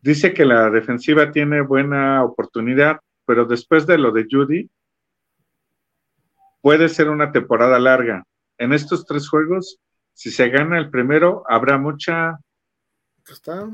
[0.00, 4.70] Dice que la defensiva tiene buena oportunidad, pero después de lo de Judy,
[6.60, 8.24] puede ser una temporada larga.
[8.58, 9.78] En estos tres juegos,
[10.12, 12.38] si se gana el primero, habrá mucha...
[13.26, 13.68] ¿Está?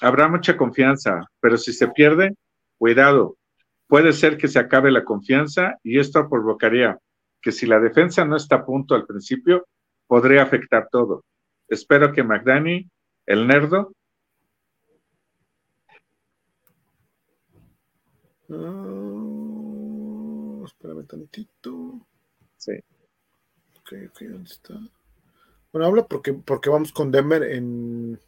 [0.00, 2.34] Habrá mucha confianza, pero si se pierde,
[2.78, 3.36] cuidado.
[3.86, 6.98] Puede ser que se acabe la confianza y esto provocaría
[7.40, 9.66] que si la defensa no está a punto al principio,
[10.06, 11.24] podría afectar todo.
[11.68, 12.88] Espero que McDani,
[13.26, 13.92] el nerdo,
[18.48, 22.06] Uh, espérame tantito.
[22.56, 22.72] Sí.
[23.80, 24.74] Ok, ok, ¿dónde está?
[25.72, 28.20] Bueno, habla porque, porque vamos con Denver en,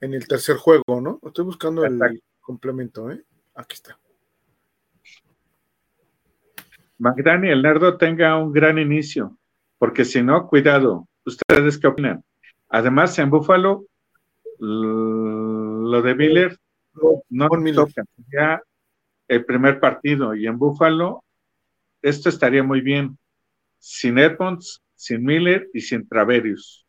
[0.00, 1.20] en el tercer juego, ¿no?
[1.22, 3.24] Estoy buscando el complemento, ¿eh?
[3.54, 3.98] Aquí está.
[7.00, 9.38] McDani, el nerdo, tenga un gran inicio,
[9.78, 11.08] porque si no, cuidado.
[11.24, 12.22] ¿Ustedes qué opinan?
[12.68, 13.86] Además, en Buffalo,
[14.58, 16.58] lo de Miller
[17.30, 18.04] no, toca.
[18.30, 18.62] Ya
[19.28, 21.24] el primer partido y en Buffalo,
[22.02, 23.18] esto estaría muy bien.
[23.78, 26.86] Sin Edmonds, sin Miller y sin Traverius.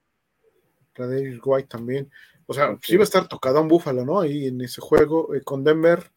[0.94, 2.10] Traverius White también.
[2.46, 4.20] O sea, sí va a estar tocado en Buffalo, ¿no?
[4.20, 6.12] Ahí en ese juego, eh, con Denver,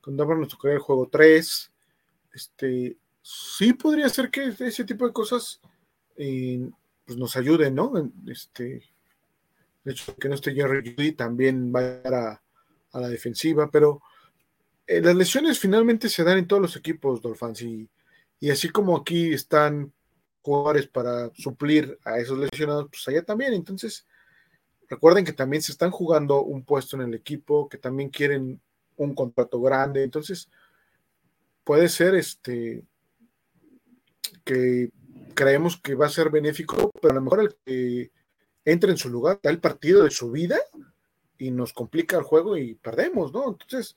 [0.00, 1.72] con Denver nos tocaría el juego 3.
[2.32, 5.58] Este, sí podría ser que ese tipo de cosas
[6.16, 6.68] eh,
[7.06, 7.92] pues nos ayuden, ¿no?
[8.28, 8.82] Este,
[9.82, 12.42] de hecho, que no esté Jerry Judy también va a,
[12.92, 14.02] a la defensiva, pero
[14.86, 17.88] eh, las lesiones finalmente se dan en todos los equipos, Dolphins, y,
[18.40, 19.90] y así como aquí están
[20.42, 23.54] jugadores para suplir a esos lesionados, pues allá también.
[23.54, 24.06] Entonces,
[24.86, 28.60] recuerden que también se están jugando un puesto en el equipo, que también quieren
[28.96, 30.04] un contrato grande.
[30.04, 30.50] Entonces,
[31.64, 32.84] puede ser este
[34.44, 34.90] que
[35.34, 38.12] creemos que va a ser benéfico, pero a lo mejor el que
[38.64, 40.58] entre en su lugar da el partido de su vida
[41.38, 43.48] y nos complica el juego y perdemos, ¿no?
[43.48, 43.96] Entonces,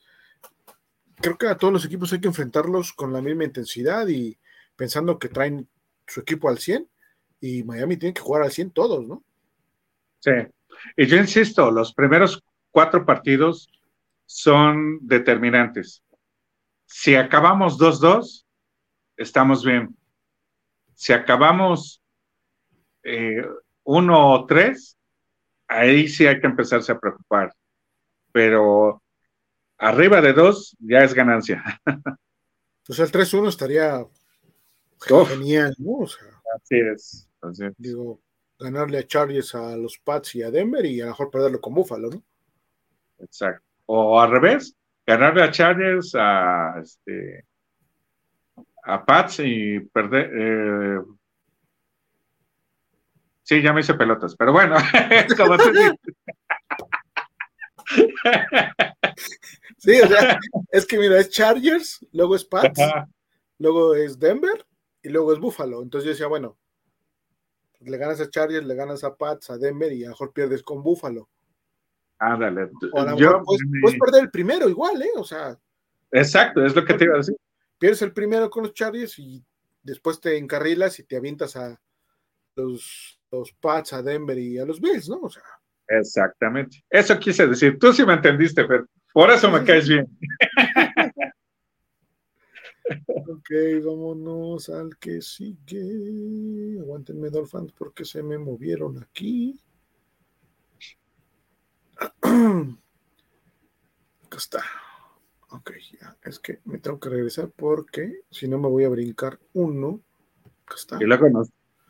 [1.15, 4.37] creo que a todos los equipos hay que enfrentarlos con la misma intensidad y
[4.75, 5.67] pensando que traen
[6.05, 6.87] su equipo al 100
[7.39, 9.23] y Miami tiene que jugar al 100 todos, ¿no?
[10.19, 10.31] Sí,
[10.95, 13.69] y yo insisto, los primeros cuatro partidos
[14.25, 16.03] son determinantes.
[16.85, 18.45] Si acabamos 2-2,
[19.17, 19.95] estamos bien.
[20.97, 22.01] Si acabamos
[23.03, 23.45] 1 eh,
[23.85, 24.97] o 3,
[25.67, 27.53] ahí sí hay que empezarse a preocupar.
[28.31, 29.03] Pero
[29.77, 31.63] arriba de dos ya es ganancia.
[32.85, 34.07] Pues el 3-1 estaría
[35.27, 36.05] genial, ¿no?
[36.05, 37.29] así, es,
[37.77, 38.21] Digo,
[38.57, 41.73] ganarle a Chargers a los Pats y a Denver y a lo mejor perderlo con
[41.73, 42.23] Buffalo, ¿no?
[43.19, 43.61] Exacto.
[43.87, 44.73] O al revés,
[45.05, 47.45] ganarle a Chargers a este
[48.87, 51.01] a Pats y perder eh,
[53.43, 54.77] sí, ya me hice pelotas, pero bueno,
[55.37, 55.57] como
[59.77, 60.39] Sí, o sea,
[60.71, 62.81] es que mira, es Chargers, luego es Pats,
[63.59, 64.65] luego es Denver
[65.03, 65.83] y luego es Buffalo.
[65.83, 66.57] Entonces yo decía, bueno,
[67.81, 70.63] le ganas a Chargers, le ganas a Pats, a Denver y a lo mejor pierdes
[70.63, 71.29] con Buffalo.
[72.19, 72.71] Ándale.
[73.17, 75.11] yo, puedes, perder el primero igual, ¿eh?
[75.15, 75.57] O sea.
[76.11, 77.35] Exacto, es lo que te iba a decir.
[77.77, 79.43] Pierdes el primero con los Chargers y
[79.83, 81.79] después te encarrilas y te avientas a
[82.55, 85.21] los, los Pats, a Denver y a los Bills, ¿no?
[85.21, 85.43] O sea.
[85.87, 86.83] Exactamente.
[86.89, 87.77] Eso quise decir.
[87.79, 90.05] Tú sí me entendiste, pero por eso me caes bien.
[93.07, 93.49] ok,
[93.83, 96.79] vámonos al que sigue.
[96.79, 99.59] Aguántenme, Dolphins, porque se me movieron aquí.
[102.21, 102.77] Acá
[104.37, 104.63] está.
[105.49, 106.15] Ok, ya.
[106.23, 110.01] Es que me tengo que regresar porque si no me voy a brincar uno.
[110.75, 110.97] Está.
[111.01, 111.49] Y luego nos,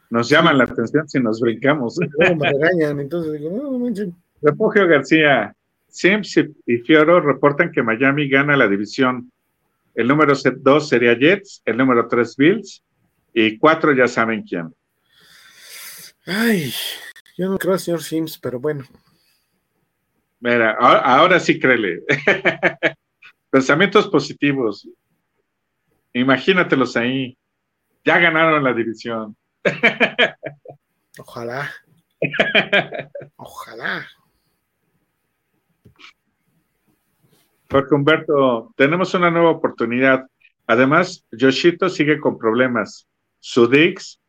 [0.10, 1.98] nos llaman la atención si nos brincamos.
[2.18, 4.16] me regañan, entonces digo, no, no manchen.
[4.42, 5.56] Refugio García,
[5.88, 9.32] Sims y Fioro reportan que Miami gana la división.
[9.96, 12.84] El número 2 sería Jets, el número 3 Bills
[13.34, 14.74] y 4 ya saben quién.
[16.26, 16.72] Ay,
[17.38, 18.86] yo no creo al señor Sims, pero bueno.
[20.40, 22.04] Mira, ahora, sí créele.
[23.50, 24.88] Pensamientos positivos.
[26.14, 27.38] Imagínatelos ahí.
[28.04, 29.36] Ya ganaron la división.
[31.20, 31.72] Ojalá.
[33.36, 34.08] Ojalá.
[37.68, 40.26] Porque Humberto, tenemos una nueva oportunidad.
[40.68, 43.08] Además, Yoshito sigue con problemas.
[43.40, 44.20] Su Dix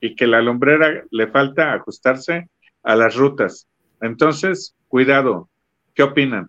[0.00, 2.48] y que la lumbrera le falta ajustarse
[2.82, 3.66] a las rutas.
[4.00, 5.48] Entonces, cuidado.
[5.94, 6.48] ¿Qué opinan?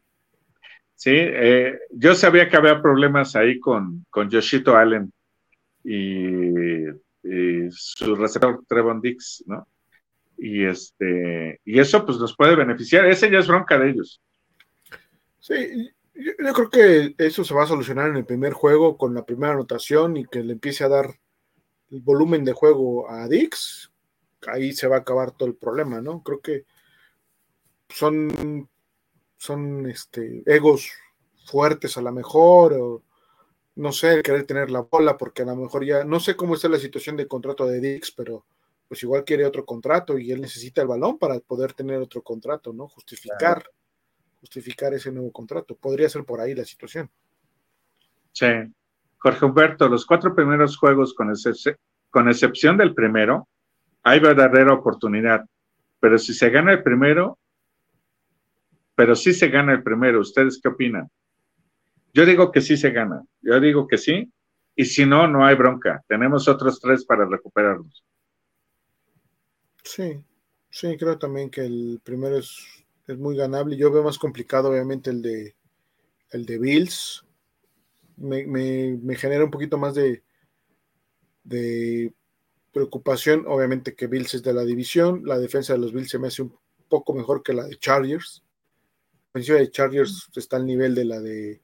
[0.99, 5.13] Sí, eh, yo sabía que había problemas ahí con, con Yoshito Allen
[5.81, 6.83] y,
[7.71, 9.65] su receptor Trevon Dix, ¿no?
[10.37, 13.05] Y este, y eso pues nos puede beneficiar.
[13.05, 14.21] Ese ya es bronca de ellos.
[15.39, 19.23] Sí, yo, creo que eso se va a solucionar en el primer juego con la
[19.23, 21.17] primera anotación y que le empiece a dar
[21.91, 23.89] el volumen de juego a Dix.
[24.47, 26.21] Ahí se va a acabar todo el problema, ¿no?
[26.23, 26.65] Creo que
[27.87, 28.67] son,
[29.39, 30.91] son este, egos
[31.45, 33.03] fuertes a lo mejor, o
[33.75, 36.67] no sé, querer tener la bola, porque a lo mejor ya, no sé cómo está
[36.67, 38.45] la situación de contrato de Dix, pero
[38.87, 42.73] pues igual quiere otro contrato y él necesita el balón para poder tener otro contrato,
[42.73, 42.89] ¿no?
[42.89, 43.63] Justificar,
[44.41, 45.75] justificar ese nuevo contrato.
[45.75, 47.09] Podría ser por ahí la situación.
[48.33, 48.47] Sí.
[49.19, 51.31] Jorge Humberto, los cuatro primeros juegos, con,
[52.09, 53.47] con excepción del primero,
[54.03, 55.45] hay verdadera oportunidad.
[55.99, 57.37] Pero si se gana el primero,
[58.99, 61.09] pero si se gana el primero, ¿ustedes qué opinan?
[62.13, 64.29] Yo digo que sí se gana, yo digo que sí,
[64.75, 66.03] y si no, no hay bronca.
[66.05, 68.03] Tenemos otros tres para recuperarlos.
[69.85, 70.19] Sí,
[70.69, 73.77] sí, creo también que el primero es, es muy ganable.
[73.77, 75.55] Yo veo más complicado, obviamente, el de
[76.31, 77.25] el de Bills.
[78.17, 80.23] Me, me, genera un poquito más de,
[81.45, 82.13] de
[82.73, 86.27] preocupación, obviamente que Bills es de la división, la defensa de los Bills se me
[86.27, 86.53] hace un
[86.89, 88.43] poco mejor que la de Chargers.
[89.33, 91.61] La ofensiva de Chargers está al nivel de la de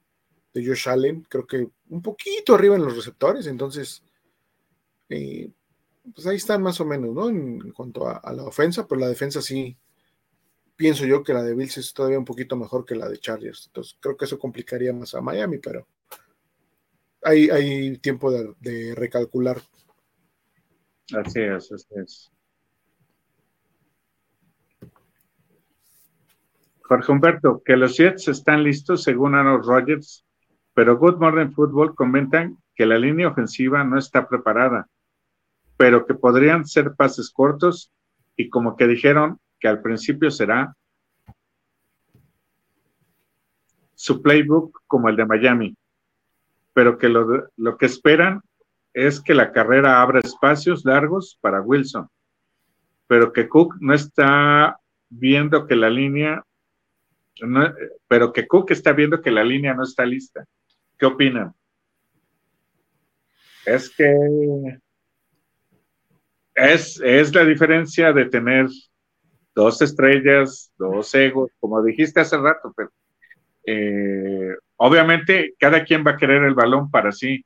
[0.55, 4.01] de Josh Allen, creo que un poquito arriba en los receptores, entonces,
[5.09, 5.51] eh,
[6.13, 7.29] pues ahí están más o menos, ¿no?
[7.29, 9.77] En, cuanto a, la ofensa, pero la defensa sí,
[10.77, 13.65] pienso yo que la de Bills es todavía un poquito mejor que la de Chargers,
[13.67, 15.85] entonces creo que eso complicaría más a Miami, pero
[17.21, 19.61] hay, hay tiempo de, de recalcular.
[21.13, 22.31] Así es, así es.
[26.87, 30.25] Jorge Humberto, que los Jets están listos según Aaron Rodgers
[30.75, 34.87] pero Good Morning Football comentan que la línea ofensiva no está preparada,
[35.77, 37.91] pero que podrían ser pases cortos
[38.35, 40.75] y como que dijeron que al principio será
[43.95, 45.77] su playbook como el de Miami,
[46.73, 48.41] pero que lo, lo que esperan
[48.93, 52.09] es que la carrera abra espacios largos para Wilson,
[53.07, 56.43] pero que Cook no está viendo que la línea,
[58.07, 60.45] pero que Cook está viendo que la línea no está lista.
[60.97, 61.53] ¿Qué opinan?
[63.65, 64.13] Es que
[66.55, 68.67] es, la diferencia de tener
[69.53, 72.91] dos estrellas, dos egos, como dijiste hace rato, pero
[73.65, 77.43] eh, obviamente cada quien va a querer el balón para sí.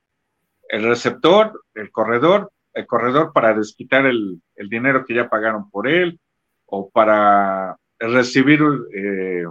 [0.68, 6.20] El receptor, el corredor, el corredor para desquitar el, dinero que ya pagaron por él
[6.66, 8.60] o para recibir
[8.94, 9.44] eh,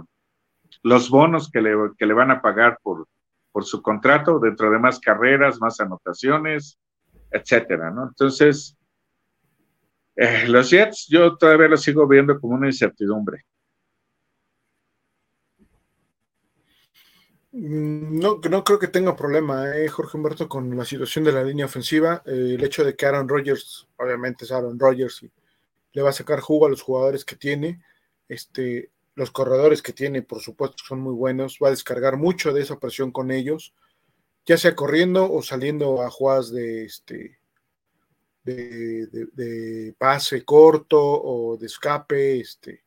[0.82, 3.06] los bonos que le, que le van a pagar por,
[3.52, 6.78] por su contrato, dentro de más carreras, más anotaciones,
[7.30, 8.04] etcétera, ¿no?
[8.04, 8.76] Entonces,
[10.16, 13.44] eh, los Jets yo todavía los sigo viendo como una incertidumbre.
[17.52, 21.42] Mm, no, no creo que tenga problema, eh, Jorge Humberto, con la situación de la
[21.42, 22.22] línea ofensiva.
[22.26, 25.32] Eh, el hecho de que Aaron Rodgers, obviamente es Aaron Rodgers, y
[25.92, 27.82] le va a sacar jugo a los jugadores que tiene.
[28.28, 31.58] Este, los corredores que tiene, por supuesto, son muy buenos.
[31.62, 33.74] Va a descargar mucho de esa presión con ellos,
[34.46, 37.40] ya sea corriendo o saliendo a jugadas de este
[38.42, 42.40] de, pase corto o de escape.
[42.40, 42.84] Este,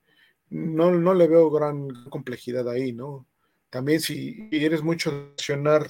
[0.50, 3.28] no, no le veo gran complejidad ahí, ¿no?
[3.70, 5.90] También si eres mucho accionar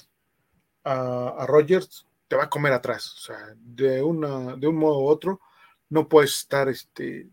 [0.84, 3.14] a, a Rogers, te va a comer atrás.
[3.14, 5.42] O sea, de, una, de un modo u otro,
[5.90, 7.30] no puedes estar este,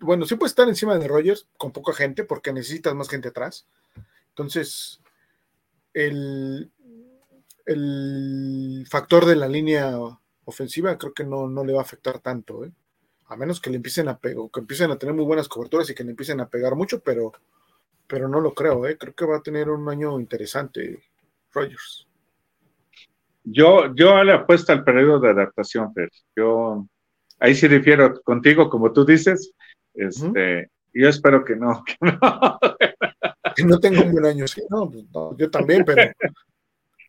[0.00, 3.66] bueno, sí puede estar encima de Rogers con poca gente porque necesitas más gente atrás.
[4.30, 5.00] Entonces,
[5.92, 6.70] el,
[7.66, 9.96] el factor de la línea
[10.44, 12.72] ofensiva creo que no, no le va a afectar tanto, ¿eh?
[13.26, 15.94] a menos que le empiecen a pegar, que empiecen a tener muy buenas coberturas y
[15.94, 17.32] que le empiecen a pegar mucho, pero,
[18.06, 18.98] pero no lo creo, ¿eh?
[18.98, 21.02] creo que va a tener un año interesante
[21.52, 22.06] Rogers.
[23.44, 26.86] Yo, yo le apuesto al periodo de adaptación, pero yo
[27.38, 29.52] ahí sí difiero contigo, como tú dices.
[29.94, 31.82] Este, Yo espero que no.
[33.54, 35.04] Que no, tenga un buen año, sí, no, pues,
[35.38, 36.10] yo también, pero,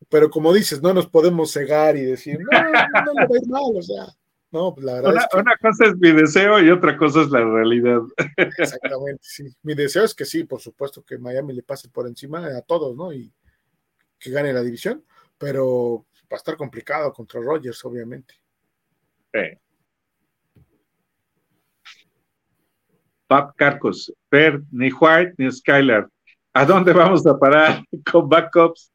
[0.10, 3.81] pero como dices, no nos podemos cegar y decir, no, no, a ir mal, o
[3.81, 4.06] sea.
[4.52, 5.38] No, pues la verdad una, es que...
[5.39, 7.99] una, cosa es mi deseo y otra cosa es la realidad.
[8.38, 9.43] Exactamente, sí.
[9.64, 12.95] Mi deseo es que sí, por supuesto, que Miami le pase por encima a todos,
[12.95, 13.11] ¿no?
[13.11, 13.34] Y
[14.19, 15.03] que gane la división,
[15.38, 18.35] pero va a estar complicado contra Rogers, obviamente.
[19.34, 19.57] Sí.
[23.27, 26.07] Pap Carcos, Per, ni White ni Skylar.
[26.53, 28.91] ¿A dónde vamos a parar con backups?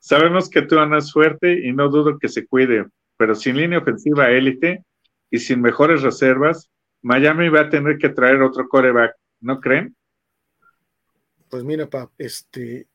[0.00, 2.86] Sabemos que tú andas fuerte y no dudo que se cuide,
[3.16, 4.84] pero sin línea ofensiva élite
[5.30, 6.70] y sin mejores reservas,
[7.02, 9.96] Miami va a tener que traer otro coreback, ¿no creen?
[11.48, 12.86] Pues mira, Pap, este,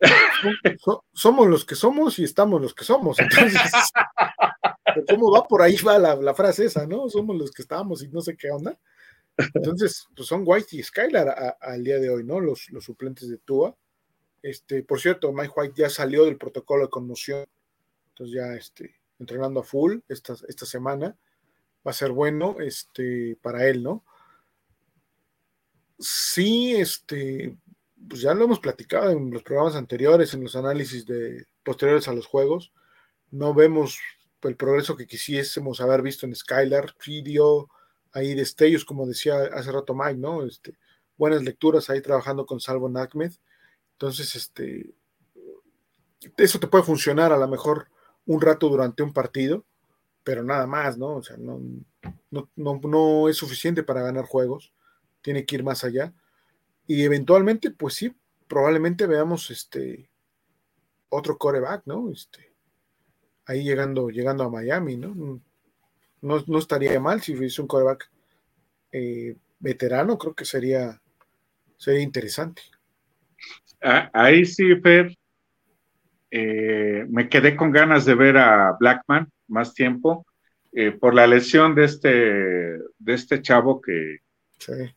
[1.12, 3.18] somos los que somos y estamos los que somos.
[3.18, 3.60] Entonces,
[5.08, 5.46] ¿cómo va?
[5.46, 7.08] Por ahí va la, la, frase esa, ¿no?
[7.08, 8.78] Somos los que estamos y no sé qué onda.
[9.54, 12.40] Entonces, pues son White y Skylar al día de hoy, ¿no?
[12.40, 13.76] Los, suplentes de Tua.
[14.42, 17.46] Este, por cierto, Mike White ya salió del protocolo de conmoción,
[18.08, 21.16] entonces ya este, entrenando a full esta, esta semana.
[21.86, 24.04] Va a ser bueno este, para él, ¿no?
[25.98, 27.56] Sí, este,
[28.08, 32.12] pues ya lo hemos platicado en los programas anteriores, en los análisis de, posteriores a
[32.12, 32.72] los juegos.
[33.30, 33.98] No vemos
[34.42, 37.68] el progreso que quisiésemos haber visto en Skylar, video,
[38.12, 40.44] ahí destellos, como decía hace rato Mike, ¿no?
[40.44, 40.76] Este,
[41.16, 43.32] buenas lecturas ahí trabajando con Salvo Ahmed.
[43.92, 44.94] Entonces, este,
[46.36, 47.88] eso te puede funcionar a lo mejor
[48.26, 49.64] un rato durante un partido,
[50.24, 51.16] pero nada más, ¿no?
[51.16, 51.60] O sea, no,
[52.30, 54.72] no, no es suficiente para ganar juegos,
[55.22, 56.14] tiene que ir más allá.
[56.86, 58.14] Y eventualmente, pues sí,
[58.48, 60.10] probablemente veamos este
[61.08, 62.10] otro coreback, ¿no?
[62.10, 62.52] Este,
[63.46, 65.40] ahí llegando, llegando a Miami, ¿no?
[66.22, 68.10] No, estaría mal si fuese un coreback
[68.92, 71.00] eh, veterano, creo que sería,
[71.76, 72.62] sería interesante.
[73.82, 75.16] Ah, ahí sí, Fer,
[76.30, 80.26] eh, me quedé con ganas de ver a Blackman más tiempo
[80.72, 84.18] eh, por la lesión de este, de este chavo que,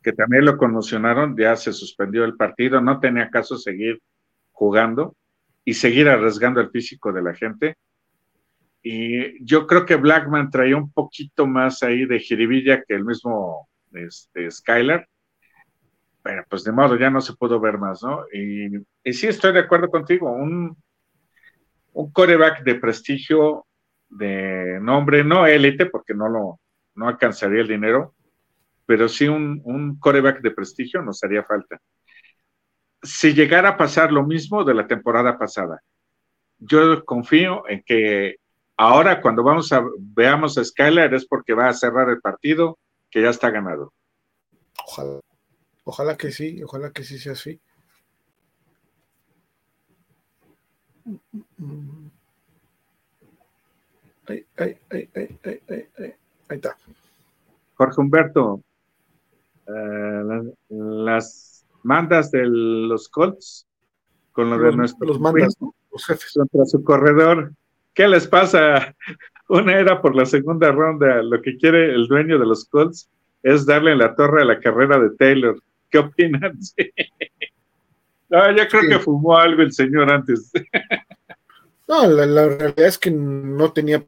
[0.02, 4.00] que también lo conmocionaron, ya se suspendió el partido, no tenía caso seguir
[4.52, 5.16] jugando
[5.66, 7.78] y seguir arriesgando el físico de la gente.
[8.84, 13.70] Y yo creo que Blackman traía un poquito más ahí de jiribilla que el mismo
[13.94, 15.08] este, Skylar.
[16.22, 18.26] Pero pues de modo ya no se pudo ver más, ¿no?
[18.34, 18.68] Y,
[19.04, 20.76] y sí estoy de acuerdo contigo, un,
[21.94, 23.66] un coreback de prestigio,
[24.10, 26.60] de nombre, no élite, porque no lo
[26.96, 28.14] no alcanzaría el dinero,
[28.86, 31.80] pero sí un, un coreback de prestigio nos haría falta.
[33.02, 35.82] Si llegara a pasar lo mismo de la temporada pasada,
[36.60, 38.38] yo confío en que
[38.78, 42.78] ahora cuando vamos a veamos a Skyler es porque va a cerrar el partido
[43.10, 43.94] que ya está ganado.
[44.86, 45.20] Ojalá,
[45.84, 47.60] ojalá que sí, ojalá que sí sea así.
[54.28, 55.10] Ahí, ahí, ahí,
[56.00, 56.14] ahí,
[56.50, 56.78] está.
[57.76, 58.64] Jorge Humberto,
[59.68, 63.68] eh, las, mandas de los Colts
[64.32, 67.52] con lo de nuestros los mandas, contra su corredor.
[67.94, 68.96] ¿Qué les pasa?
[69.50, 71.22] Una era por la segunda ronda.
[71.22, 73.10] Lo que quiere el dueño de los Colts
[73.44, 75.62] es darle la torre a la carrera de Taylor.
[75.90, 76.58] ¿Qué opinan?
[78.30, 80.52] No, yo creo que fumó algo el señor antes.
[81.88, 84.04] No, la, la, realidad es que no tenía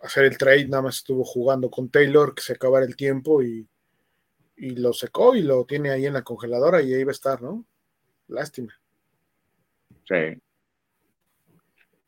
[0.00, 3.68] hacer el trade, nada más estuvo jugando con Taylor, que se acabara el tiempo y
[4.60, 7.40] y lo secó y lo tiene ahí en la congeladora y ahí va a estar,
[7.40, 7.64] ¿no?
[8.28, 8.78] Lástima.
[10.06, 10.40] Sí.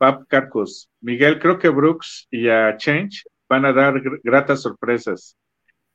[0.03, 0.91] Pap Carcus.
[1.01, 5.37] Miguel, creo que Brooks y a Change van a dar gratas sorpresas.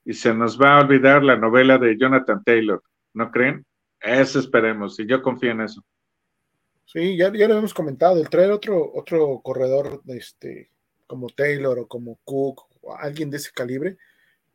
[0.06, 2.82] Y se nos va a olvidar la novela de Jonathan Taylor.
[3.14, 3.66] ¿No creen?
[4.00, 5.84] Eso esperemos, y yo confío en eso.
[6.86, 10.72] Sí, ya, ya lo hemos comentado, el traer otro, otro corredor este,
[11.06, 13.98] como Taylor o como Cook o alguien de ese calibre,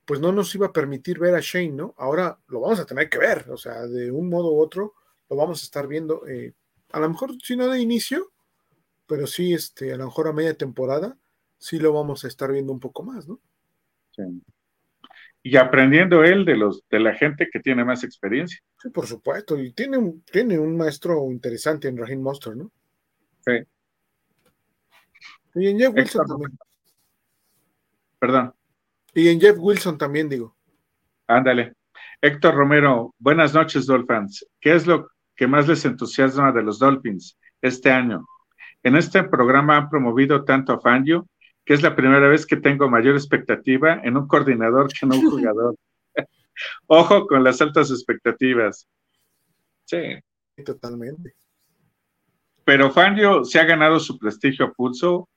[0.06, 1.94] pues no nos iba a permitir ver a Shane, ¿no?
[1.98, 4.94] Ahora lo vamos a tener que ver, o sea, de un modo u otro
[5.28, 6.54] lo vamos a estar viendo, eh,
[6.90, 8.32] a lo mejor si no de inicio,
[9.12, 11.18] pero sí, este, a lo mejor a media temporada,
[11.58, 13.40] sí lo vamos a estar viendo un poco más, ¿no?
[14.12, 14.22] Sí.
[15.42, 18.58] Y aprendiendo él de los de la gente que tiene más experiencia.
[18.78, 22.72] Sí, por supuesto, y tiene un, tiene un maestro interesante en Raheem Monster, ¿no?
[23.40, 23.52] Sí.
[25.56, 26.58] Y en Jeff Wilson también.
[28.18, 28.54] Perdón.
[29.12, 30.56] Y en Jeff Wilson también, digo.
[31.26, 31.74] Ándale.
[32.22, 34.46] Héctor Romero, buenas noches, Dolphins.
[34.58, 38.26] ¿Qué es lo que más les entusiasma de los Dolphins este año?
[38.82, 41.28] En este programa han promovido tanto a Fangio,
[41.64, 45.30] que es la primera vez que tengo mayor expectativa en un coordinador que en un
[45.30, 45.76] jugador.
[46.86, 48.88] Ojo con las altas expectativas.
[49.84, 50.18] Sí.
[50.64, 51.34] Totalmente.
[52.64, 55.28] Pero Fangio se ha ganado su prestigio a pulso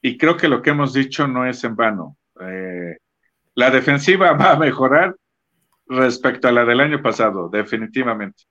[0.00, 2.16] y creo que lo que hemos dicho no es en vano.
[2.40, 2.96] Eh,
[3.54, 5.16] la defensiva va a mejorar
[5.86, 8.44] respecto a la del año pasado, definitivamente.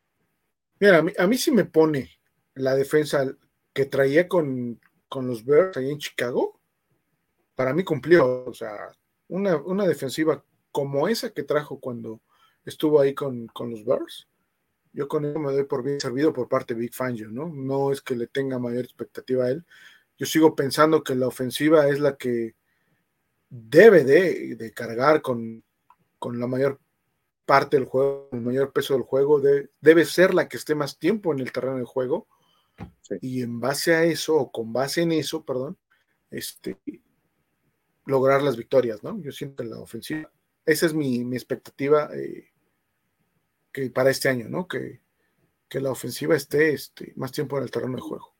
[0.80, 2.10] Mira, a mí, sí me pone
[2.56, 3.26] la defensa
[3.74, 4.80] que traía con,
[5.16, 6.60] los Bears ahí en Chicago.
[7.56, 8.90] Para mí cumplió, o sea,
[9.28, 12.22] una, defensiva como esa que trajo cuando
[12.66, 14.28] estuvo ahí con, los Bears.
[14.94, 17.48] Yo con eso me doy por bien servido por parte de Big Fangio, ¿no?
[17.48, 19.66] No es que le tenga mayor expectativa a él.
[20.18, 22.56] Yo sigo pensando que la ofensiva es la que
[23.50, 25.64] debe de, cargar con,
[26.22, 26.80] la mayor
[27.46, 29.42] parte del juego, el mayor peso del juego,
[29.80, 32.28] debe ser la que esté más tiempo en el terreno de juego.
[33.22, 35.78] Y en base a eso, o con base en eso, perdón,
[36.30, 36.78] este,
[38.06, 39.20] lograr las victorias, ¿no?
[39.22, 40.32] Yo siento la ofensiva.
[40.66, 42.50] Esa es mi, expectativa eh,
[43.72, 44.68] que para este año, ¿no?
[44.68, 45.02] Que,
[45.68, 48.34] que la ofensiva esté este, más tiempo en el terreno de juego.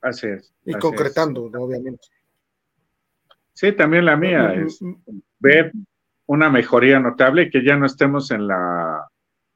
[0.00, 0.52] Así es.
[0.64, 2.08] Y concretando, obviamente.
[3.52, 5.22] Sí, también la mía mm, es mm, mm.
[5.40, 5.72] ver
[6.26, 9.08] una mejoría notable y que ya no estemos en la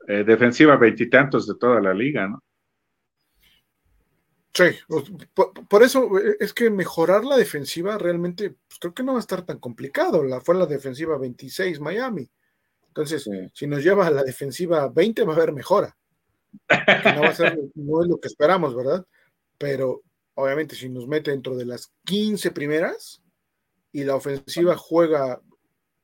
[0.08, 2.42] eh, defensiva veintitantos de toda la liga, ¿no?
[4.54, 4.64] Sí,
[5.68, 9.20] por, eso eh, es que mejorar la defensiva realmente pues, creo que no va a
[9.20, 10.22] estar tan complicado.
[10.22, 12.30] La, fue la defensiva 26 Miami.
[12.88, 15.96] Entonces, si nos lleva a la defensiva 20 va a haber mejora.
[16.68, 19.06] No, va a ser, no es lo que esperamos, ¿verdad?
[19.56, 20.02] Pero
[20.34, 23.22] obviamente si nos mete dentro de las 15 primeras
[23.92, 25.40] y la ofensiva juega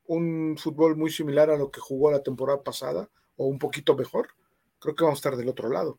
[0.06, 4.28] un fútbol muy similar a lo que jugó la temporada pasada o un poquito mejor,
[4.78, 5.98] creo que vamos a estar del otro lado.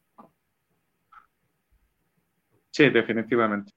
[2.71, 3.71] Sí, definitivamente.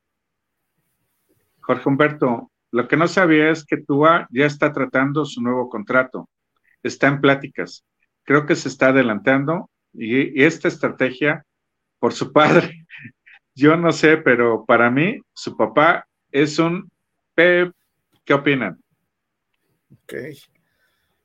[1.60, 6.28] Jorge Humberto, lo que no sabía es que Tua ya está tratando su nuevo contrato.
[6.82, 7.84] Está en pláticas.
[8.24, 11.44] Creo que se está adelantando y, esta estrategia
[11.98, 12.86] por su padre,
[13.54, 16.90] yo no sé, pero para mí, su papá es un
[17.34, 17.72] Pep.
[18.24, 18.80] ¿Qué opinan?
[19.90, 20.14] Ok.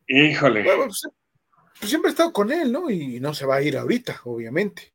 [0.07, 0.63] Híjole.
[0.63, 1.01] Pues,
[1.79, 2.89] pues, siempre he estado con él, ¿no?
[2.89, 4.93] Y no se va a ir ahorita, obviamente.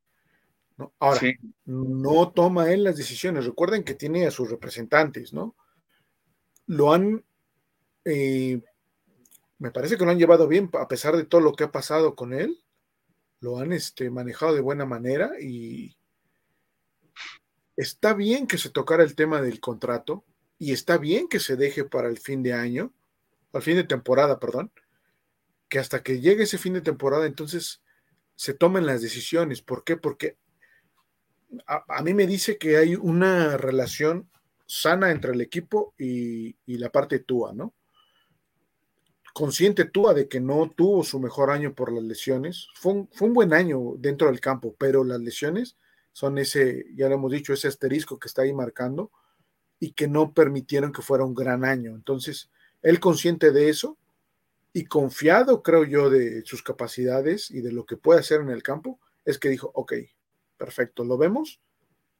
[0.98, 1.20] Ahora,
[1.64, 3.46] no toma él las decisiones.
[3.46, 5.56] Recuerden que tiene a sus representantes, ¿no?
[6.66, 7.24] Lo han,
[8.04, 8.60] eh,
[9.58, 12.14] me parece que lo han llevado bien a pesar de todo lo que ha pasado
[12.14, 12.62] con él.
[13.40, 15.96] Lo han este, manejado de buena manera y
[17.76, 20.24] está bien que se tocara el tema del contrato
[20.58, 22.92] y está bien que se deje para el fin de año,
[23.52, 24.70] al fin de temporada, perdón,
[25.68, 27.82] que hasta que llegue ese fin de temporada entonces
[28.36, 29.62] se tomen las decisiones.
[29.62, 29.96] ¿Por qué?
[29.96, 30.36] Porque
[31.66, 34.28] a, mí me dice que hay una relación
[34.66, 37.74] sana entre el equipo y, la parte Tua, ¿no?
[39.34, 42.68] Consciente Tua de que no tuvo su mejor año por las lesiones.
[42.74, 45.76] Fue un, fue un buen año dentro del campo, pero las lesiones
[46.12, 49.10] son ese, ya lo hemos dicho, ese asterisco que está ahí marcando
[49.78, 51.94] y que no permitieron que fuera un gran año.
[51.94, 52.50] Entonces,
[52.82, 53.98] él consciente de eso
[54.72, 58.62] y confiado, creo yo, de sus capacidades y de lo que puede hacer en el
[58.62, 59.94] campo, es que dijo, ok,
[60.62, 61.60] perfecto, lo vemos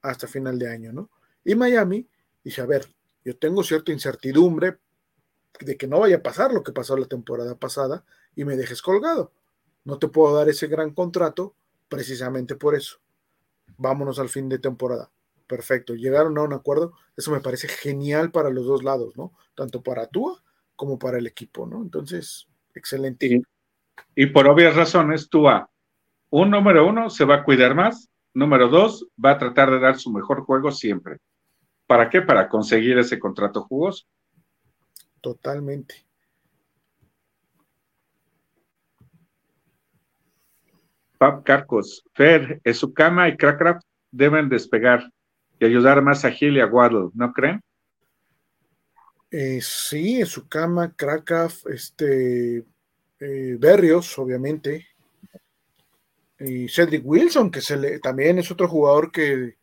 [0.02, 1.10] hasta final de año, ¿no?
[1.44, 2.09] Y Miami
[2.43, 2.85] dice, a ver,
[3.24, 4.78] yo tengo cierta incertidumbre
[5.60, 8.05] de que no vaya a pasar lo que pasó la temporada pasada
[8.35, 9.31] y me dejes colgado.
[9.85, 11.55] No te puedo dar ese gran contrato
[11.89, 12.98] precisamente por eso.
[13.77, 15.12] Vámonos al fin de temporada.
[15.47, 16.94] Perfecto, llegaron a un acuerdo.
[17.16, 19.32] Eso me parece genial para los dos lados, ¿no?
[19.55, 20.43] Tanto para Tua
[20.74, 21.81] como para el equipo, ¿no?
[21.81, 23.27] Entonces, excelente.
[23.27, 23.43] Y,
[24.16, 25.70] y por obvias razones, Tua,
[26.31, 29.98] un número uno, se va a cuidar más Número dos, va a tratar de dar
[29.98, 31.18] su mejor juego siempre.
[31.86, 32.22] ¿Para qué?
[32.22, 34.06] Para conseguir ese contrato jugoso.
[35.20, 36.06] Totalmente.
[41.18, 45.09] Pap Carcos, Fer, Esukama y Crackraft deben despegar
[45.60, 47.60] y ayudar más a Gil y a Waddle, ¿no creen?
[49.30, 52.64] Eh, sí, Esukama, Crackraft, este,
[53.20, 54.88] eh, Berrios, obviamente,
[56.44, 59.56] y Cedric Wilson, que se le, también es otro jugador que,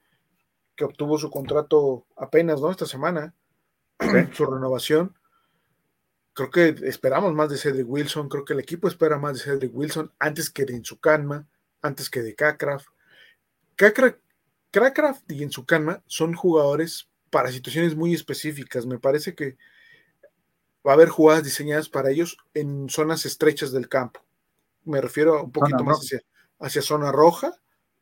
[0.81, 2.71] obtuvo su contrato apenas, ¿no?
[2.71, 3.33] Esta semana,
[4.33, 5.15] su renovación.
[6.33, 9.75] Creo que esperamos más de Cedric Wilson, creo que el equipo espera más de Cedric
[9.75, 11.47] Wilson antes que de Insukanma,
[11.81, 12.87] antes que de Kakraft.
[13.75, 18.85] Kakraft y Insukanma son jugadores para situaciones muy específicas.
[18.85, 19.57] Me parece que
[20.85, 24.21] va a haber jugadas diseñadas para ellos en zonas estrechas del campo.
[24.85, 26.21] Me refiero un poquito más hacia,
[26.59, 27.53] hacia zona roja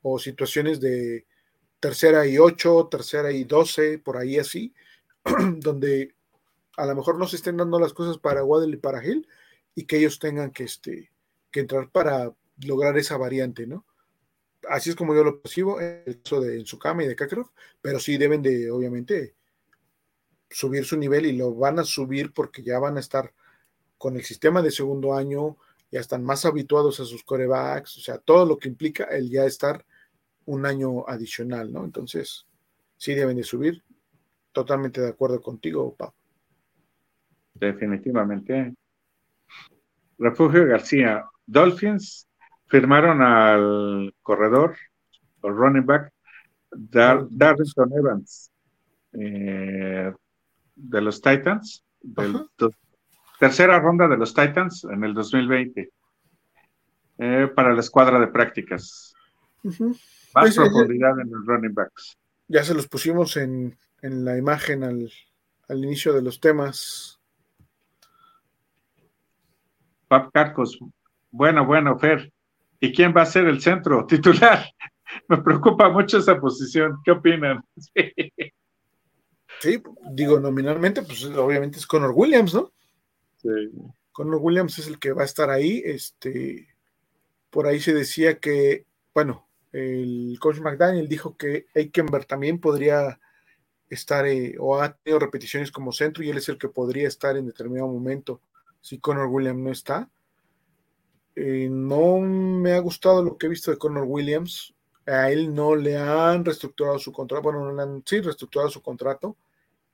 [0.01, 1.25] o situaciones de
[1.79, 4.73] tercera y ocho, tercera y doce, por ahí así,
[5.57, 6.15] donde
[6.77, 9.27] a lo mejor no se estén dando las cosas para Waddle y para Hill
[9.75, 11.11] y que ellos tengan que, este,
[11.51, 13.85] que entrar para lograr esa variante, ¿no?
[14.69, 17.51] Así es como yo lo percibo, el caso de y de Kakarov,
[17.81, 19.35] pero sí deben de, obviamente,
[20.49, 23.33] subir su nivel y lo van a subir porque ya van a estar
[23.97, 25.57] con el sistema de segundo año,
[25.91, 29.45] ya están más habituados a sus corebacks, o sea, todo lo que implica el ya
[29.45, 29.85] estar
[30.45, 31.83] un año adicional, ¿no?
[31.83, 32.45] Entonces,
[32.97, 33.83] sí deben de subir.
[34.51, 36.13] Totalmente de acuerdo contigo, Pau.
[37.53, 38.73] Definitivamente.
[40.17, 42.27] Refugio García, Dolphins
[42.67, 44.75] firmaron al corredor,
[45.41, 46.11] o running back,
[46.71, 48.51] Dar Darrington Evans,
[49.13, 50.11] eh,
[50.75, 52.47] de los Titans, del,
[53.39, 55.91] Tercera ronda de los Titans en el 2020
[57.19, 59.13] eh, para la escuadra de prácticas.
[59.63, 62.17] Más profundidad en los running backs.
[62.47, 65.11] Ya se los pusimos en, la imagen al,
[65.69, 67.19] inicio de los temas.
[70.07, 70.79] Pap Carcos,
[71.29, 72.31] bueno, bueno, Fer.
[72.79, 74.65] ¿Y quién va a ser el centro titular?
[75.27, 76.99] me preocupa mucho esa posición.
[77.03, 77.63] ¿Qué opinan?
[79.59, 79.81] Sí.
[80.11, 82.71] digo, nominalmente, pues obviamente es Connor Williams, ¿no?
[83.37, 83.49] Sí.
[84.11, 85.81] Connor Williams es el que va a estar ahí.
[85.85, 86.67] Este,
[87.49, 93.19] por ahí se decía que, bueno, el coach McDaniel dijo que Eikenberg también podría
[93.89, 97.37] estar eh, o ha tenido repeticiones como centro y él es el que podría estar
[97.37, 98.41] en determinado momento
[98.81, 100.09] si Connor Williams no está.
[101.35, 104.73] Eh, no me ha gustado lo que he visto de Connor Williams.
[105.05, 107.43] A él no le han reestructurado su contrato.
[107.43, 109.37] Bueno, no le han sí reestructurado su contrato.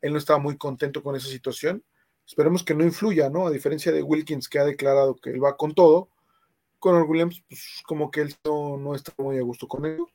[0.02, 1.84] Él no estaba muy contento con esa situación.
[2.26, 3.48] Esperemos que no influya, ¿no?
[3.48, 6.10] A diferencia de Wilkins que ha declarado que él va con todo.
[6.80, 10.08] Connor Williams, pues como que él no, no está muy a gusto con ello.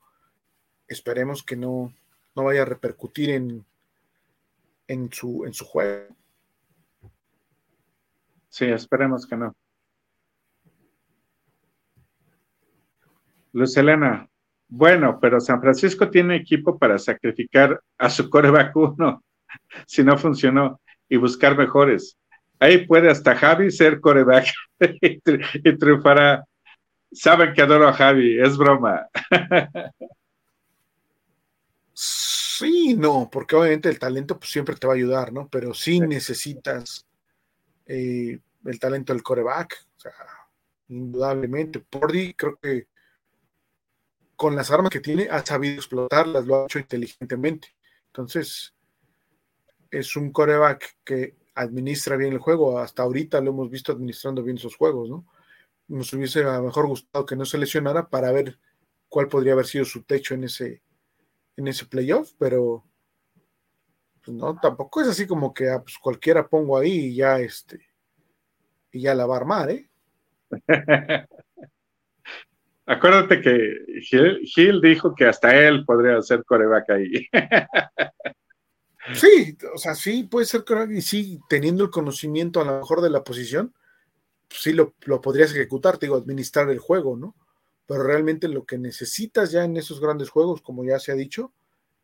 [0.87, 1.93] Esperemos que no,
[2.35, 3.65] no vaya a repercutir en,
[4.87, 6.15] en, su, en su juego.
[8.49, 9.55] Sí, esperemos que no.
[13.53, 14.29] Luz Elena,
[14.69, 19.23] bueno, pero San Francisco tiene equipo para sacrificar a su coreback uno
[19.87, 22.19] si no funcionó y buscar mejores.
[22.61, 24.47] Ahí puede hasta Javi ser coreback
[24.81, 26.45] y, triunfará.
[27.13, 29.09] Saben que adoro a Javi, es broma.
[31.95, 35.49] Sí, no, porque obviamente el talento pues, siempre te va a ayudar, ¿no?
[35.49, 37.07] Pero sí necesitas
[37.87, 40.13] eh, el talento del coreback, o sea,
[40.89, 41.81] indudablemente.
[41.81, 42.89] Pordy creo que
[44.37, 47.75] con las armas que tiene ha sabido explotarlas, lo ha hecho inteligentemente.
[48.07, 48.75] Entonces,
[49.91, 52.79] es un coreback que administra bien el juego.
[52.79, 55.27] Hasta ahorita lo hemos visto administrando bien esos juegos, ¿no?
[55.89, 58.59] Nos hubiese a lo mejor gustado que no se lesionara para ver
[59.09, 60.83] cuál podría haber sido su techo en ese,
[61.57, 62.85] en ese playoff, pero
[64.25, 67.81] pues no, tampoco es así como que ah, pues cualquiera pongo ahí y ya este
[68.93, 69.89] y ya la va a armar, ¿eh?
[72.87, 77.29] Acuérdate que Gil, dijo que hasta él podría ser coreback ahí.
[79.15, 83.01] sí, o sea, sí puede ser coreback y sí, teniendo el conocimiento a lo mejor
[83.01, 83.75] de la posición,
[84.49, 87.35] pues sí lo, lo podrías ejecutar, te digo, administrar el juego, ¿no?
[87.89, 91.55] pero realmente lo que necesitas ya en esos grandes juegos, como ya se ha dicho,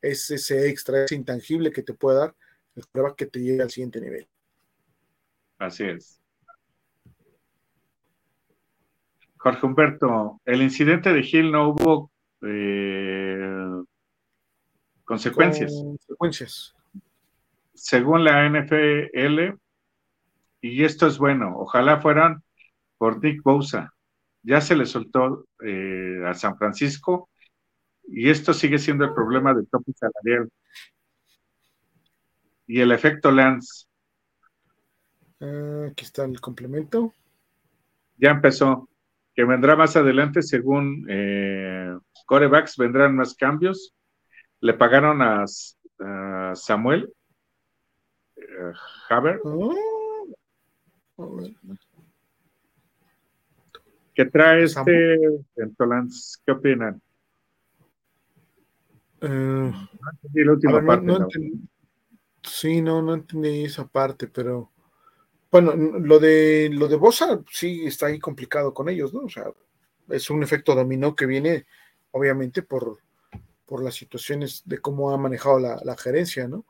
[0.01, 2.35] es ese extra, ese intangible que te puede dar
[2.75, 4.27] el prueba que te llegue al siguiente nivel.
[5.59, 6.23] Así es.
[9.37, 12.11] Jorge Humberto, el incidente de Gil no hubo
[12.41, 13.85] eh,
[15.05, 15.71] consecuencias.
[15.71, 16.74] Consecuencias.
[17.75, 19.59] Según la NFL,
[20.61, 22.43] y esto es bueno, ojalá fueran
[22.97, 23.93] por Nick Bosa,
[24.43, 27.31] ya se le soltó eh, a San Francisco
[28.07, 30.51] y esto sigue siendo el problema del tope salarial.
[32.67, 33.87] Y el efecto Lance.
[35.41, 37.13] Ah, aquí está el complemento.
[38.17, 38.89] Ya empezó.
[39.35, 41.97] Que vendrá más adelante, según eh,
[42.27, 43.95] Corebacks, vendrán más cambios.
[44.61, 45.45] Le pagaron a,
[46.55, 47.13] Samuel
[48.37, 48.73] eh,
[49.09, 49.41] Haber.
[51.19, 51.29] Ah,
[54.15, 55.19] ¿Qué trae este
[55.57, 56.41] Entolans?
[56.47, 57.03] ¿Qué opinan?
[59.21, 59.73] Uh,
[60.35, 61.07] la última parte.
[61.07, 61.29] No,
[62.43, 64.71] sí, no, no entendí esa parte, pero
[65.51, 69.21] bueno, lo de lo de Bosa sí está ahí complicado con ellos, ¿no?
[69.21, 69.47] O sea,
[70.09, 71.67] es un efecto dominó que viene,
[72.11, 72.99] obviamente, por,
[73.67, 76.65] por las situaciones de cómo ha manejado la, la gerencia, ¿no?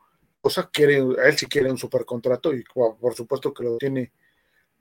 [0.45, 4.11] Bosa quiere, él sí quiere un supercontrato y por supuesto que lo tiene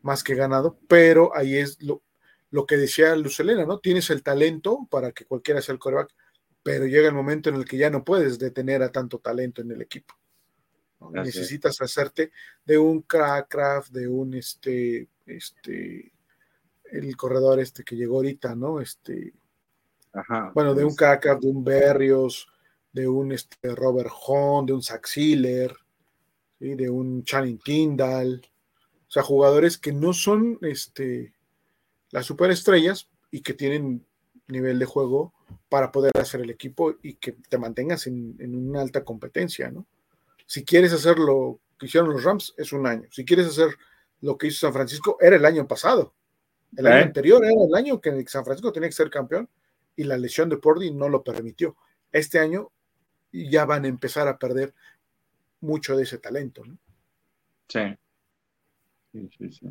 [0.02, 2.02] más que ganado, pero ahí es lo,
[2.50, 3.78] lo que decía Lucelena, ¿no?
[3.78, 6.12] Tienes el talento para que cualquiera sea el coreback,
[6.62, 9.70] pero llega el momento en el que ya no puedes detener a tanto talento en
[9.70, 10.14] el equipo.
[11.10, 12.30] Necesitas hacerte
[12.66, 16.12] de un Craft, de un este, este,
[16.92, 18.82] el corredor este que llegó ahorita, ¿no?
[18.82, 19.32] Este,
[20.52, 22.48] bueno, de un Craft, de un Berrios,
[22.94, 25.74] de un este, Robert Hahn, de un Zach Sealer,
[26.58, 28.40] de un Channing Tyndall,
[29.06, 31.34] o sea, jugadores que no son este,
[32.10, 34.06] las superestrellas y que tienen
[34.46, 35.34] nivel de juego
[35.68, 39.86] para poder hacer el equipo y que te mantengas en, una alta competencia, ¿no?
[40.46, 43.08] Si quieres hacer lo que hicieron los Rams, es un año.
[43.10, 43.76] Si quieres hacer
[44.20, 46.14] lo que hizo San Francisco, era el año pasado.
[46.76, 47.02] El año ¿Eh?
[47.02, 49.48] anterior era el año que San Francisco tenía que ser campeón
[49.96, 51.76] y la lesión de Pordy no lo permitió.
[52.12, 52.70] Este año
[53.34, 54.74] ya van a empezar a perder
[55.60, 56.78] mucho de ese talento, ¿no?
[57.68, 57.96] Sí.
[59.12, 59.66] Sí, sí, sí.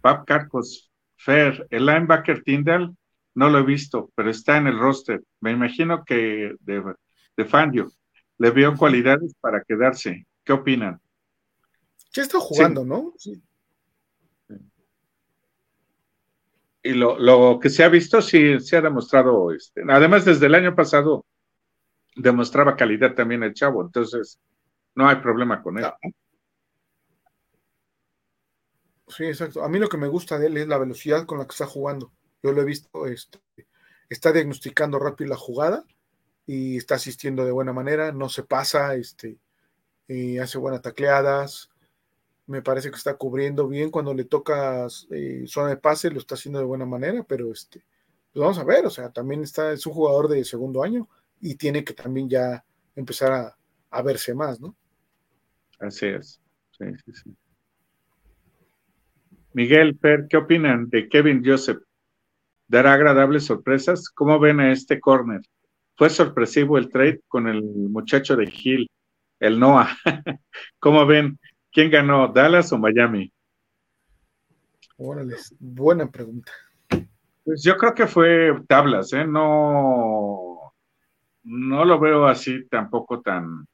[0.00, 2.96] Pap Carcos, Fer, el linebacker Tyndall,
[3.34, 5.22] no lo he visto, pero está en el roster.
[5.40, 6.94] Me imagino que de,
[7.36, 7.90] de Fangio
[8.38, 10.26] le vio cualidades para quedarse.
[10.44, 11.00] ¿Qué opinan?
[12.12, 13.12] Ya está jugando, ¿no?
[13.18, 13.42] Sí.
[16.86, 20.74] y lo, que se ha visto sí se ha demostrado, este, además desde el año
[20.74, 21.24] pasado
[22.16, 24.40] demostraba calidad también el chavo, entonces
[24.94, 25.84] no hay problema con él.
[29.08, 29.62] Sí, exacto.
[29.62, 31.66] A mí lo que me gusta de él es la velocidad con la que está
[31.66, 32.12] jugando.
[32.42, 33.38] Yo lo he visto, este,
[34.08, 35.84] está diagnosticando rápido la jugada
[36.46, 39.38] y está asistiendo de buena manera, no se pasa, este,
[40.08, 41.70] y hace buenas tacleadas,
[42.46, 46.36] me parece que está cubriendo bien cuando le toca eh, zona de pase, lo está
[46.36, 47.84] haciendo de buena manera, pero este,
[48.32, 51.08] pues vamos a ver, o sea, también está, es un jugador de segundo año
[51.40, 52.64] y tiene que también ya
[52.94, 53.56] empezar a,
[53.90, 54.76] a verse más, ¿no?
[55.78, 56.40] Así es,
[56.78, 57.36] sí, sí, sí.
[59.52, 61.82] Miguel, Per, ¿qué opinan de Kevin Joseph?
[62.68, 64.10] ¿Dará agradables sorpresas?
[64.10, 65.40] ¿Cómo ven a este corner?
[65.96, 68.90] Fue sorpresivo el trade con el muchacho de Hill,
[69.40, 69.96] el Noah.
[70.78, 71.38] ¿Cómo ven?
[71.72, 73.32] ¿Quién ganó, Dallas o Miami?
[74.98, 76.52] Órale, buena pregunta.
[77.44, 79.26] Pues yo creo que fue tablas, ¿eh?
[79.26, 80.45] No,
[81.76, 83.66] no lo veo así tampoco tan,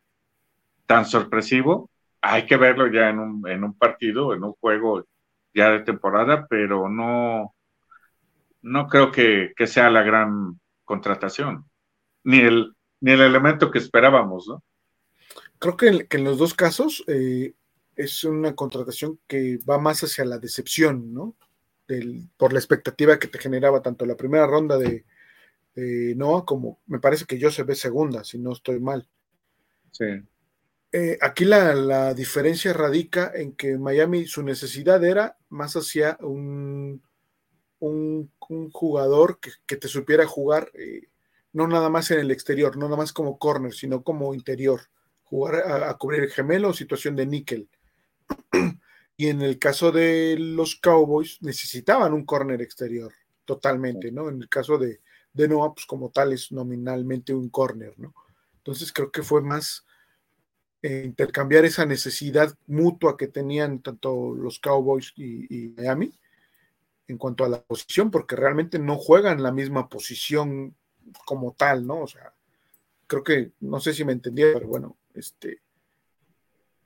[0.87, 1.89] tan sorpresivo.
[2.21, 5.05] Hay que verlo ya en un, en un partido, en un juego
[5.55, 7.55] ya de temporada, pero no,
[8.63, 11.65] no creo que, sea la gran contratación,
[12.25, 14.65] ni el, ni el elemento que esperábamos, ¿no?
[15.61, 17.55] Creo que, en los dos casos eh,
[17.95, 21.37] es una contratación que va más hacia la decepción, ¿no?
[22.39, 25.05] por la expectativa que te generaba tanto la primera ronda de,
[25.75, 29.09] Noah como me parece que yo se ve segunda, si no estoy mal.
[29.91, 30.05] Sí.
[30.95, 37.03] Eh, aquí la, diferencia radica en que Miami su necesidad era más hacia un,
[37.79, 38.31] un,
[38.71, 41.09] jugador que, te supiera jugar eh,
[41.55, 44.83] no nada más en el exterior, no nada más como corner, sino como interior,
[45.23, 47.71] jugar a, a cubrir el gemelo o situación de níquel.
[49.17, 53.13] y en el caso de los Cowboys necesitaban un corner exterior
[53.47, 54.29] totalmente, ¿no?
[54.29, 55.01] En el caso de,
[55.33, 58.15] de Noah, pues como tal es nominalmente un corner, ¿no?
[58.59, 59.85] Entonces creo que fue más
[60.83, 66.19] eh, intercambiar esa necesidad mutua que tenían tanto los Cowboys y, Miami
[67.09, 70.75] en cuanto a la posición, porque realmente no juegan la misma posición
[71.27, 72.03] como tal, ¿no?
[72.03, 72.33] O sea,
[73.07, 75.61] creo que, no sé si me entendía, pero bueno, este,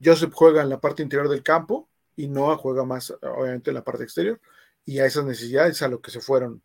[0.03, 3.85] Joseph juega en la parte interior del campo y Noah juega más, obviamente, en la
[3.85, 4.41] parte exterior.
[4.85, 6.63] Y a esas necesidades a lo que se fueron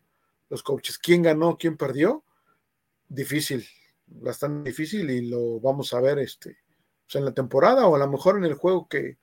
[0.51, 0.99] los coaches.
[0.99, 1.57] ¿Quién ganó?
[1.57, 2.23] ¿Quién perdió?
[3.07, 3.65] Difícil,
[4.05, 6.57] bastante difícil y lo vamos a ver este,
[7.05, 9.17] pues, en la temporada o a lo mejor en el juego que,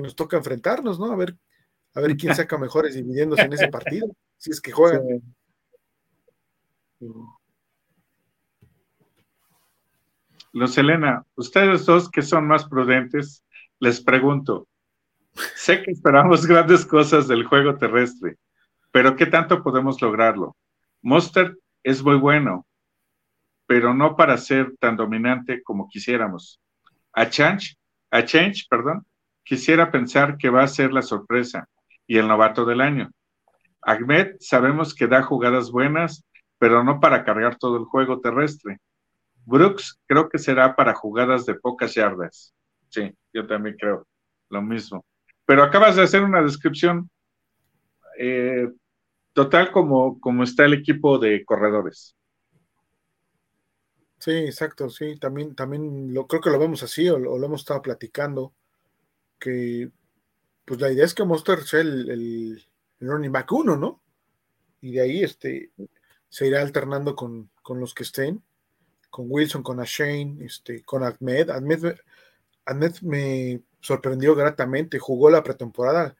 [0.00, 1.12] nos toca enfrentarnos, ¿no?
[1.12, 1.36] A ver,
[1.94, 4.08] a ver quién saca mejores dividiéndose en ese partido,
[4.38, 5.22] si es que juegan.
[10.52, 13.44] Los Elena, ustedes dos que son más prudentes,
[13.80, 14.66] les pregunto,
[15.56, 18.38] sé que esperamos grandes cosas del juego terrestre,
[18.90, 20.56] pero ¿qué tanto podemos lograrlo?
[21.02, 22.66] Monster es muy bueno,
[23.66, 26.60] pero no para ser tan dominante como quisiéramos.
[27.12, 27.76] A Change,
[28.10, 29.06] a Change, perdón,
[29.44, 31.68] quisiera pensar que va a ser la sorpresa
[32.06, 33.10] y el novato del año.
[33.82, 36.24] Ahmed sabemos que da jugadas buenas,
[36.58, 38.78] pero no para cargar todo el juego terrestre.
[39.46, 42.54] Brooks creo que será para jugadas de pocas yardas.
[42.88, 44.06] Sí, yo también creo
[44.50, 45.04] lo mismo.
[45.46, 47.10] Pero acabas de hacer una descripción
[48.18, 48.68] eh,
[49.32, 52.16] total como, como está el equipo de corredores.
[54.18, 57.80] Sí, exacto, sí, también, también lo, creo que lo vemos así, o, lo hemos estado
[57.80, 58.52] platicando,
[59.38, 59.90] que
[60.66, 62.66] pues la idea es que Monster sea el, el,
[63.00, 64.02] running back uno, ¿no?
[64.82, 65.70] Y de ahí este,
[66.28, 68.42] se irá alternando con, con los que estén,
[69.08, 71.50] con Wilson, con Ashane, este, con Ahmed.
[71.50, 71.96] Ahmed
[72.70, 76.16] Ahmed me sorprendió gratamente, jugó la pretemporada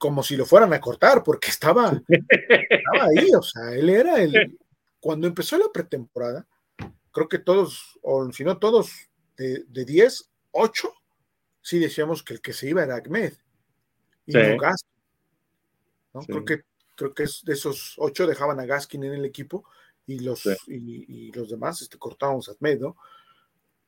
[0.00, 4.58] como si lo fueran a cortar, porque estaba, estaba ahí, o sea, él era el...
[4.98, 6.46] Cuando empezó la pretemporada,
[7.12, 8.90] creo que todos, o si no todos,
[9.36, 10.90] de, de 10, 8,
[11.60, 13.34] sí decíamos que el que se iba era Ahmed,
[14.24, 14.90] y no Gaskin.
[16.14, 16.20] ¿no?
[16.22, 16.62] Creo, que,
[16.96, 19.66] creo que es de esos 8 dejaban a Gaskin en el equipo,
[20.06, 22.96] y los, y, los demás este, cortábamos a Ahmed, ¿no?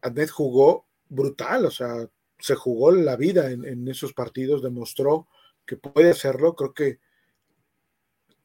[0.02, 2.06] Ahmed jugó brutal, o sea,
[2.38, 5.26] se jugó la vida en, esos partidos, demostró
[5.66, 6.54] que puede hacerlo.
[6.56, 7.00] Creo que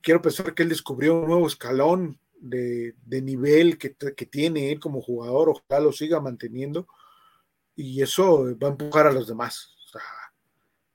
[0.01, 3.89] quiero pensar que él descubrió un nuevo escalón de, nivel que,
[4.25, 6.87] tiene él como jugador, ojalá lo siga manteniendo
[7.75, 9.75] y eso va a empujar a los demás.
[9.95, 10.01] va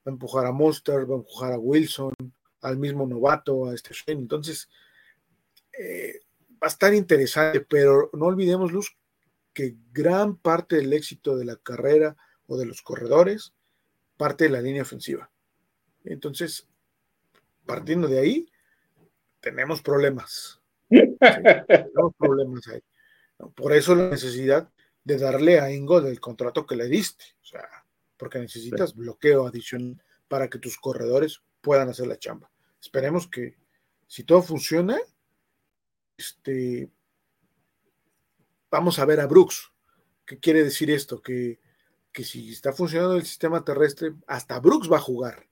[0.07, 2.15] a empujar a Monster, va a empujar a Wilson,
[2.61, 4.69] al mismo novato, a este Entonces,
[5.79, 6.21] eh,
[6.53, 8.97] va a estar interesante, pero no olvidemos, Luz,
[9.53, 12.17] que gran parte del éxito de la carrera
[12.47, 13.53] o de los corredores
[14.17, 15.32] parte de la línea ofensiva.
[16.05, 16.67] Entonces,
[17.67, 18.49] partiendo de ahí,
[19.41, 20.61] tenemos problemas.
[20.89, 22.83] tenemos problemas ahí.
[23.55, 24.71] Por eso la necesidad
[25.05, 27.25] de darle a Ingo del contrato que le diste.
[27.43, 27.69] O sea,
[28.17, 32.51] porque necesitas bloqueo adicional para que tus corredores puedan hacer la chamba.
[32.81, 33.57] Esperemos que
[34.07, 34.99] si todo funciona,
[36.17, 36.91] este,
[38.71, 39.73] vamos a ver a Brooks.
[40.25, 41.21] ¿Qué quiere decir esto?
[41.21, 41.61] Que,
[42.15, 45.47] si está funcionando el sistema terrestre, hasta Brooks va a jugar.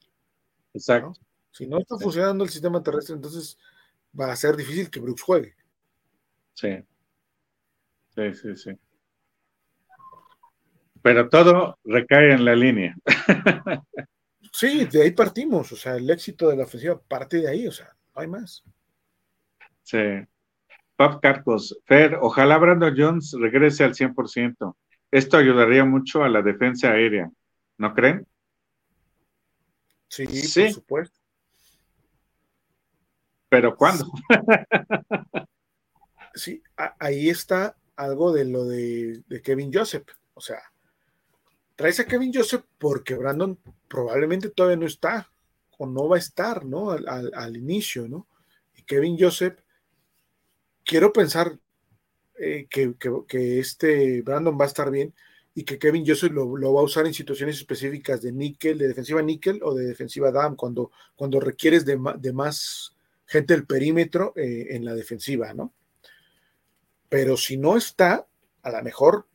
[0.74, 1.12] Exacto.
[1.51, 3.59] Si no está funcionando el sistema terrestre, entonces
[4.18, 5.55] va a ser difícil que Brooks juegue.
[6.55, 6.84] Sí.
[8.14, 8.78] Sí, sí, sí.
[11.02, 12.94] Pero todo recae en la línea.
[14.52, 15.72] sí, de ahí partimos.
[15.72, 17.66] O sea, el éxito de la ofensiva parte de ahí.
[17.66, 18.62] O sea, no hay más.
[19.82, 19.98] Sí.
[20.97, 24.76] Pop Carcos, Fer, ojalá Brandon Jones regrese al 100%.
[25.10, 27.30] Esto ayudaría mucho a la defensa aérea,
[27.78, 28.26] ¿no creen?
[30.10, 30.64] Sí, sí.
[30.64, 31.20] por supuesto.
[33.48, 34.06] ¿Pero cuándo?
[36.34, 36.62] Sí,
[37.00, 40.06] ahí está algo de lo de, Kevin Joseph.
[40.34, 40.62] O sea,
[41.74, 43.58] traes a Kevin Joseph porque Brandon
[43.88, 45.30] probablemente todavía no está
[45.78, 46.90] o no va a estar, ¿no?
[46.92, 48.28] Al, inicio, ¿no?
[48.76, 49.58] Y Kevin Joseph,
[50.84, 51.58] quiero pensar
[52.38, 55.14] eh, que, este Brandon va a estar bien
[55.55, 59.20] y que Kevin Joseph lo, va a usar en situaciones específicas de níquel, de defensiva
[59.20, 61.97] níquel o de defensiva DAM, cuando, cuando requieres de,
[62.32, 62.97] más
[63.27, 65.72] gente del perímetro eh, en la defensiva, ¿no?
[67.09, 68.27] Pero si no está,
[68.62, 69.27] a lo mejor,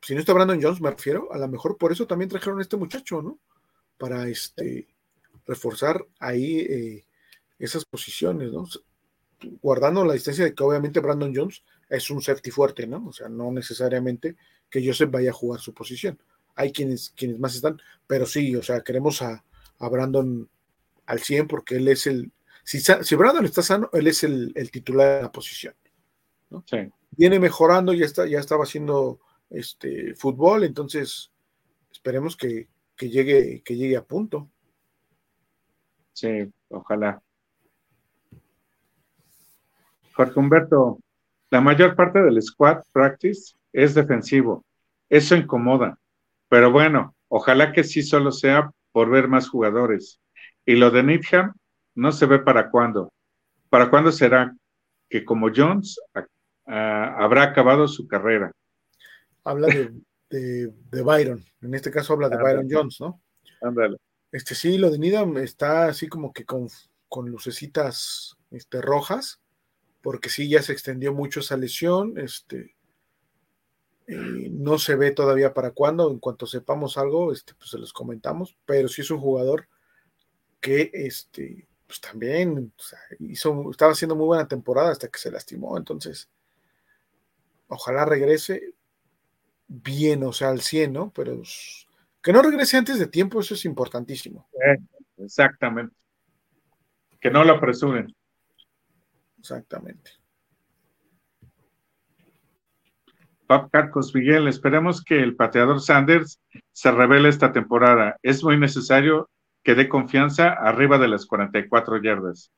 [0.00, 2.62] si no está Brandon Jones, me refiero, a lo mejor por eso también trajeron a
[2.62, 3.38] este muchacho, ¿no?
[3.98, 4.88] Para este
[5.46, 7.04] reforzar ahí eh,
[7.58, 8.66] esas posiciones, ¿no?
[9.60, 13.06] Guardando la distancia de que obviamente Brandon Jones es un safety fuerte, ¿no?
[13.06, 14.36] O sea, no necesariamente
[14.70, 16.18] que Joseph vaya a jugar su posición.
[16.54, 19.44] Hay quienes, quienes más están, pero sí, o sea, queremos a,
[19.78, 20.48] Brandon
[21.06, 22.32] al 100 porque él es el.
[22.64, 25.74] Si, si Brandon está sano, él es el, el titular de la posición.
[27.10, 29.20] Viene mejorando, ya, está, ya estaba haciendo
[29.50, 31.32] este, fútbol, entonces
[31.90, 32.68] esperemos que,
[32.98, 34.50] llegue, que llegue a punto.
[36.12, 37.22] Sí, ojalá.
[40.14, 40.98] Jorge Humberto,
[41.50, 44.64] la mayor parte del squad practice es defensivo.
[45.08, 45.98] Eso incomoda.
[46.48, 50.20] Pero bueno, ojalá que sí solo sea por ver más jugadores.
[50.64, 51.52] Y lo de Nitham
[51.94, 53.12] no se ve para cuándo.
[53.70, 54.54] ¿Para cuándo será
[55.08, 55.98] que como Jones
[56.68, 58.52] Ah, habrá acabado su carrera.
[59.42, 59.68] Habla
[60.28, 63.22] de, Byron, en este caso habla de Byron Jones, ¿no?
[63.62, 63.96] Ándale.
[64.30, 66.68] Este sí, lo de Needham está así como que con,
[67.24, 69.40] lucecitas este, rojas,
[70.02, 72.76] porque sí ya se extendió mucho esa lesión, este,
[74.08, 78.56] no se ve todavía para cuándo, en cuanto sepamos algo, este, pues se los comentamos,
[78.64, 79.68] pero sí es un jugador
[80.60, 82.72] que este, pues también
[83.20, 86.30] hizo, estaba haciendo muy buena temporada hasta que se lastimó, entonces
[87.68, 88.74] ojalá regrese
[89.66, 91.12] bien, o sea, al 100, ¿no?
[91.12, 91.42] Pero
[92.22, 94.48] que no regrese antes de tiempo, eso es importantísimo.
[95.18, 95.94] exactamente.
[97.20, 98.14] Que no lo apresuren.
[99.38, 100.12] Exactamente.
[103.48, 106.38] Pap Carcos Miguel, esperemos que el pateador Sanders
[106.72, 108.16] se revele esta temporada.
[108.22, 109.30] Es muy necesario
[109.64, 112.52] que dé confianza arriba de las 44 yardas.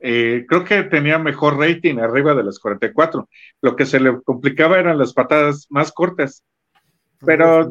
[0.00, 3.28] Eh, creo que tenía mejor rating arriba de las 44.
[3.62, 6.44] Lo que se le complicaba eran las patadas más cortas.
[7.24, 7.70] Pero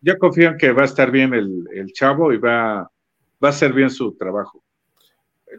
[0.00, 3.72] yo confío en que va a estar bien el, chavo y va, va a hacer
[3.72, 4.64] bien su trabajo.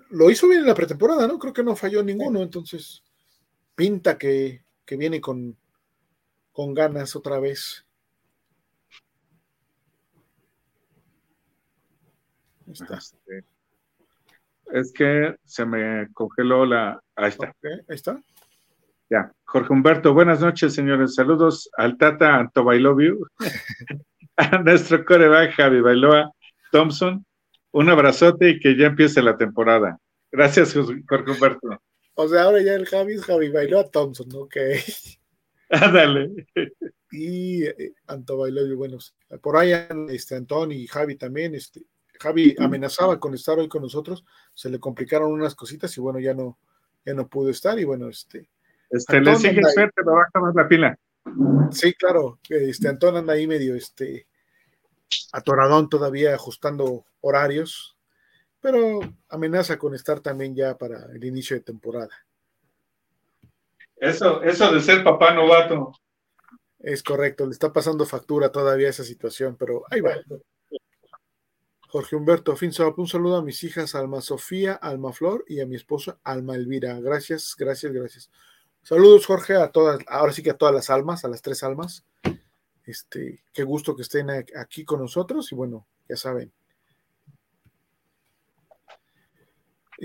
[0.10, 1.40] Lo hizo bien en la pretemporada, ¿no?
[1.40, 3.04] Creo que no falló ninguno, entonces
[3.76, 4.64] pinta que,
[4.98, 5.58] viene con,
[6.54, 7.86] con ganas otra vez.
[12.72, 12.98] Está.
[12.98, 13.44] Este,
[14.72, 17.02] es que se me congeló la.
[17.16, 17.54] Ahí está.
[17.62, 18.22] ahí está.
[19.10, 19.32] Ya.
[19.44, 21.16] Jorge Humberto, buenas noches, señores.
[21.16, 23.18] Saludos al Tata Anto Bailovio,
[24.38, 26.32] a nuestro coreback Javi Bailoa
[26.72, 27.26] Thompson.
[27.72, 29.98] Un abrazote y que ya empiece la temporada.
[30.32, 31.82] Gracias, Jorge Humberto.
[32.16, 34.56] O sea, ahora ya el Javi es Javi Bailoa Thompson, ok.
[35.82, 36.48] Ándale.
[37.12, 38.98] y eh, Anto Bailovio, bueno,
[39.42, 39.72] por ahí
[40.10, 41.84] este, Antón y Javi también, este,
[42.20, 44.24] Javi amenazaba con estar hoy con nosotros,
[44.54, 46.58] se le complicaron unas cositas y bueno, ya no,
[47.06, 48.50] ya no pudo estar y bueno, este.
[48.90, 51.00] Este, le sigue suerte, lo baja más la pila.
[51.72, 54.28] Sí, claro, este Antón anda ahí medio este
[55.32, 57.98] atoradón todavía ajustando horarios,
[58.60, 62.12] pero amenaza con estar también ya para el inicio de temporada.
[64.04, 65.94] Eso, eso de ser papá novato.
[66.78, 70.16] Es correcto, le está pasando factura todavía esa situación, pero ahí va.
[71.88, 75.78] Jorge Humberto Finzop, un saludo a mis hijas Alma Sofía, Alma Flor y a mi
[75.78, 77.00] esposa Alma Elvira.
[77.00, 78.30] Gracias, gracias, gracias.
[78.82, 82.04] Saludos, Jorge, a todas, ahora sí que a todas las almas, a las tres almas.
[82.84, 86.52] Este, qué gusto que estén aquí con nosotros y bueno, ya saben.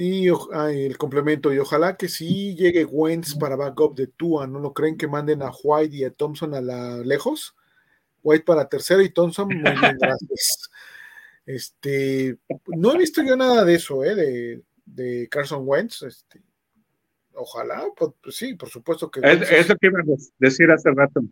[0.00, 4.72] Y el complemento, y ojalá que sí llegue Wentz para backup de Tua, ¿no lo
[4.72, 7.56] creen que manden a White y a Thompson a la lejos?
[8.22, 10.70] White para tercero y Thompson, muy bien, gracias.
[11.44, 12.38] Este,
[12.68, 14.62] no he visto yo nada de eso, ¿eh?
[14.84, 16.02] De, Carson Wentz.
[16.02, 16.42] Este,
[17.32, 19.18] ojalá, pues, pues, sí, por supuesto que.
[19.18, 20.04] Es, lo que iba a
[20.38, 21.22] decir hace rato.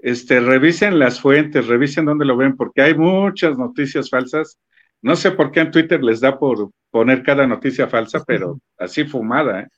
[0.00, 4.58] Este, revisen las fuentes, revisen dónde lo ven, porque hay muchas noticias falsas.
[5.02, 9.04] No sé por qué en Twitter les da por poner cada noticia falsa, pero así
[9.04, 9.68] fumada, ¿eh?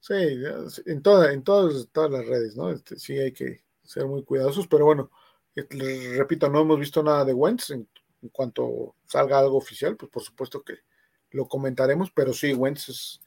[0.00, 0.14] Sí,
[0.86, 2.70] en, toda, en todas, todas las redes, ¿no?
[2.70, 5.10] Este, sí hay que ser muy cuidadosos, pero bueno,
[5.54, 7.70] les repito, no hemos visto nada de Wentz.
[7.70, 7.88] En,
[8.32, 10.74] cuanto salga algo oficial, pues por supuesto que
[11.30, 13.20] lo comentaremos, pero sí, Wentz es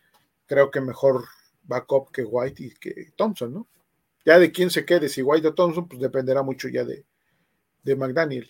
[0.45, 1.25] creo que mejor
[1.63, 3.67] backup que White y que Thompson, ¿no?
[4.25, 7.05] Ya de quién se quede, si White o Thompson, pues dependerá mucho ya de,
[7.83, 8.49] de McDaniel.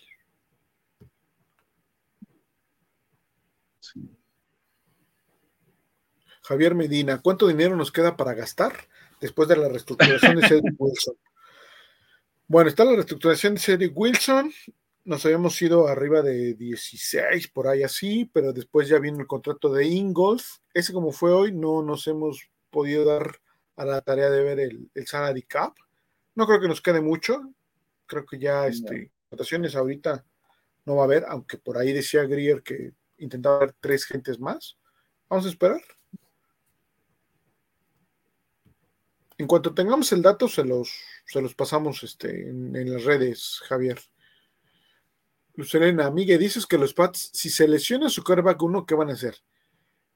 [6.43, 8.73] Javier Medina, ¿cuánto dinero nos queda para gastar
[9.21, 11.15] después de la reestructuración de Cedric Wilson?
[12.47, 14.51] Bueno, está la reestructuración de Cedric Wilson.
[15.05, 19.71] Nos habíamos ido arriba de 16, por ahí así, pero después ya vino el contrato
[19.73, 20.57] de Ingolf.
[20.73, 23.39] Ese como fue hoy, no nos hemos podido dar
[23.75, 25.75] a la tarea de ver el, el salary cap.
[26.35, 27.53] No creo que nos quede mucho.
[28.05, 30.25] Creo que ya este, votaciones ahorita
[30.85, 32.91] no va a haber, aunque por ahí decía Grier que
[33.23, 34.77] intentaba ver tres gentes más.
[35.29, 35.81] Vamos a esperar.
[39.37, 40.91] En cuanto tengamos el dato, se los,
[41.25, 43.99] se los pasamos este, en, las redes, Javier.
[45.55, 49.13] Lucelena, Miguel, dices que los Pats, si se lesiona su coreback uno, ¿qué van a
[49.13, 49.35] hacer?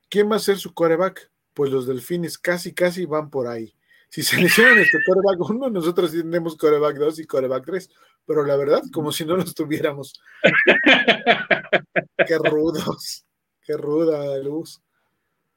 [0.10, 1.32] ¿Quién va a ser su coreback?
[1.54, 3.77] Pues los delfines casi, casi van por ahí.
[4.10, 7.90] Si se lesiona nuestro coreback uno, nosotros tenemos coreback 2 y coreback 3.
[8.26, 10.14] Pero la verdad, como si no los tuviéramos.
[12.28, 13.26] qué rudos.
[13.62, 14.82] Qué ruda luz.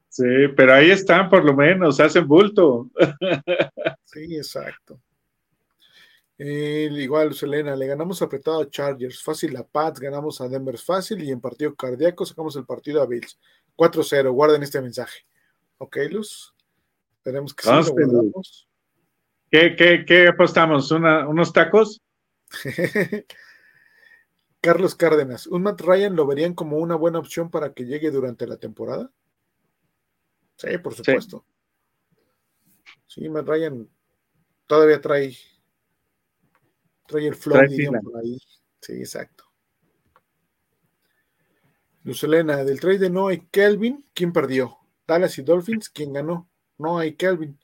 [0.09, 0.25] Sí,
[0.57, 2.91] pero ahí están por lo menos, hacen bulto.
[4.05, 5.01] sí, exacto.
[6.37, 11.31] igual, Selena, le ganamos apretado a Chargers, fácil a Pats, ganamos a Denver fácil y
[11.31, 13.39] en partido cardíaco sacamos el partido a Bills.
[13.77, 15.21] 4-0, guarden este mensaje.
[15.79, 16.53] Ok, Luz.
[17.21, 18.33] Esperemos que sí lo
[19.51, 20.91] ¿Qué, qué, qué apostamos?
[20.91, 22.01] ¿Unos tacos?
[24.63, 28.47] Carlos Cárdenas, ¿un Matt Ryan lo verían como una buena opción para que llegue durante
[28.47, 29.11] la temporada?
[30.57, 31.45] Sí, por supuesto.
[33.07, 33.89] Sí, Matt Ryan
[34.67, 35.37] todavía trae,
[37.07, 37.61] trae el flow
[38.03, 38.39] por ahí.
[38.81, 39.45] Sí, exacto.
[42.05, 44.79] Lucelena, del trade de no hay Kelvin, ¿quién perdió?
[45.07, 46.50] Dallas y Dolphins, ¿quién ganó?
[46.81, 47.59] No hay Kelvin.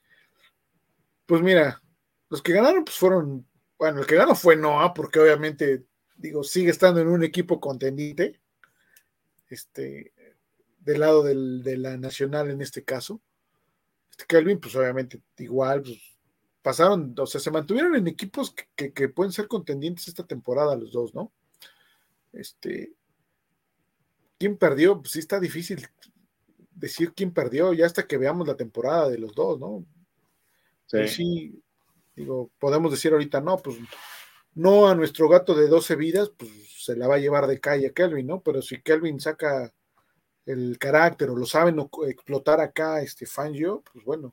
[1.26, 1.82] Pues mira,
[2.28, 3.46] los que ganaron pues fueron,
[3.78, 5.86] bueno, el que ganó fue Noah, porque obviamente,
[6.16, 8.40] digo, sigue estando en un equipo contendiente.
[9.48, 10.12] Este,
[10.86, 13.20] del lado de la nacional en este caso.
[14.10, 15.98] Este Kelvin, pues obviamente igual, pues,
[16.62, 21.14] pasaron, o sea, se mantuvieron en equipos que, pueden ser contendientes esta temporada los dos,
[21.14, 21.32] ¿no?
[22.32, 22.92] Este,
[24.38, 25.00] ¿quién perdió?
[25.00, 25.88] Pues sí está difícil
[26.76, 29.84] decir quién perdió ya hasta que veamos la temporada de los dos, ¿no?
[30.86, 31.08] Sí.
[31.08, 31.62] sí,
[32.14, 33.76] digo, podemos decir ahorita, no, pues
[34.54, 37.88] no a nuestro gato de 12 vidas, pues se la va a llevar de calle
[37.88, 38.40] a Kelvin, ¿no?
[38.40, 39.72] Pero si Kelvin saca
[40.44, 44.32] el carácter o lo saben explotar acá este Fangio, pues bueno,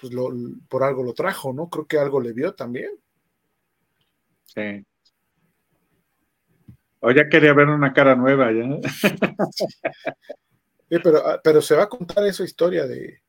[0.00, 0.30] pues lo,
[0.68, 1.68] por algo lo trajo, ¿no?
[1.68, 2.92] Creo que algo le vio también.
[4.44, 4.86] Sí.
[7.00, 8.64] O ya quería ver una cara nueva ya.
[10.88, 13.22] pero, ah, pero se va a contar esa historia de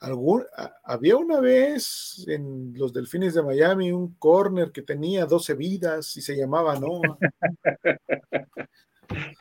[0.00, 0.44] algún
[0.84, 6.22] había una vez en los Delfines de Miami un corner que tenía 12 vidas y
[6.22, 7.18] se llamaba Noah.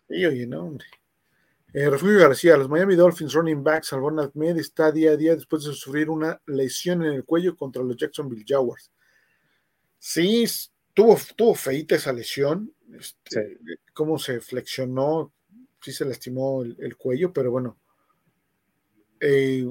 [0.10, 0.86] y oye, no, hombre.
[1.72, 5.64] Eh, Refugio García, los Miami Dolphins running back Salvon Ahmed está día a día después
[5.64, 8.92] de sufrir una lesión en el cuello contra los Jacksonville Jaguars.
[10.00, 10.46] Sí,
[10.94, 12.74] tuvo, tuvo feita esa lesión.
[12.98, 13.60] Este,
[13.94, 15.32] Cómo se flexionó,
[15.82, 17.78] sí se lastimó el, cuello, pero bueno,
[19.20, 19.66] eh,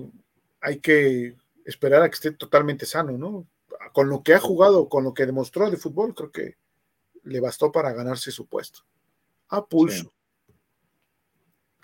[0.61, 3.47] hay que esperar a que esté totalmente sano, ¿no?
[3.93, 6.57] Con lo que ha jugado, con lo que demostró de fútbol, creo que
[7.25, 8.81] le bastó para ganarse su puesto.
[9.49, 10.13] A pulso.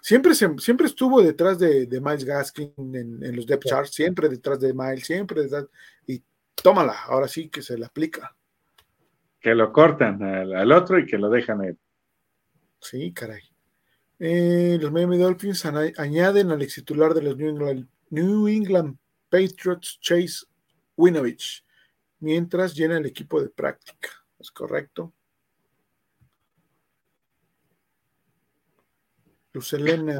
[0.01, 5.07] Siempre, siempre estuvo detrás de, Miles Gaskin en, los depth charts, siempre detrás de Miles,
[5.07, 5.67] siempre detrás,
[6.07, 6.23] y
[6.63, 8.37] tómala, ahora sí que se le aplica.
[9.41, 11.79] Que lo cortan al, otro y que lo dejan él.
[12.81, 13.41] Sí, caray.
[14.27, 18.97] Eh, los Miami Dolphins añaden al ex titular de los New England,
[19.29, 20.47] Patriots, Chase
[20.97, 21.63] Winovich,
[22.21, 24.09] mientras llena el equipo de práctica.
[24.39, 25.13] ¿Es correcto?
[29.53, 30.19] Luz Elena,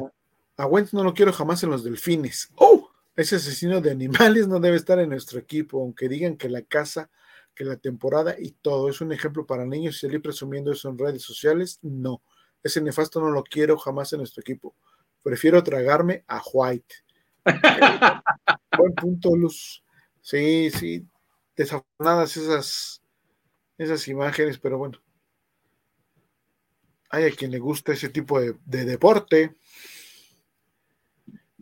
[0.55, 2.51] a Wentz no lo quiero jamás en los delfines.
[2.57, 2.91] ¡Oh!
[3.15, 7.09] Ese asesino de animales no debe estar en nuestro equipo, aunque digan que la casa,
[7.55, 8.87] que la temporada y todo.
[8.87, 11.79] Es un ejemplo para niños y salir presumiendo eso en redes sociales.
[11.81, 12.21] No.
[12.65, 14.75] Ese nefasto no lo quiero jamás en nuestro equipo.
[15.21, 16.95] Prefiero tragarme a White.
[18.75, 19.83] buen punto, Luz.
[20.19, 21.07] Sí, sí.
[21.55, 23.03] Desafortunadas esas,
[23.77, 24.99] esas imágenes, pero bueno.
[27.11, 29.55] Hay a quien le gusta ese tipo de, deporte.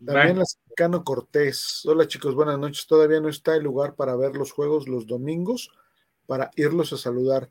[0.02, 0.44] También la
[0.74, 1.82] Cano Cortés.
[1.84, 2.86] Hola chicos, buenas noches.
[2.86, 5.70] Todavía no está el lugar para ver los juegos los domingos
[6.24, 7.50] para irlos a saludar.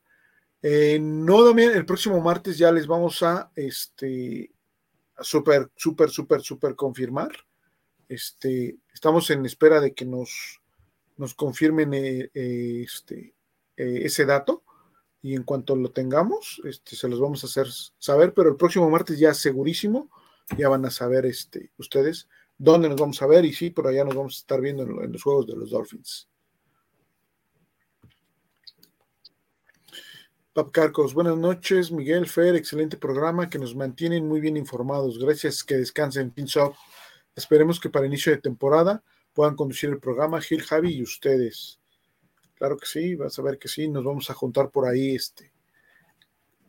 [0.65, 4.49] Eh, no, también el próximo martes ya les vamos a este
[5.19, 6.09] súper, súper,
[6.41, 7.31] súper confirmar.
[8.07, 10.61] Este, estamos en espera de que nos,
[11.17, 13.35] nos confirmen eh, eh, este,
[13.75, 14.63] ese dato
[15.21, 17.67] y en cuanto lo tengamos, este, se los vamos a hacer
[17.97, 20.09] saber, pero el próximo martes ya segurísimo,
[20.57, 24.05] ya van a saber este, ustedes dónde nos vamos a ver y sí, por allá
[24.05, 26.29] nos vamos a estar viendo en los juegos de los Dolphins.
[30.53, 31.91] Pap Carcos, buenas noches.
[31.91, 35.17] Miguel Fer, excelente programa que nos mantienen muy bien informados.
[35.17, 36.77] Gracias, que descansen, Pinsoft.
[37.35, 39.01] Esperemos que para inicio de temporada
[39.33, 41.79] puedan conducir el programa Gil, Javi y ustedes.
[42.53, 45.15] Claro que sí, vas a ver que sí, nos vamos a juntar por ahí.
[45.15, 45.51] Este.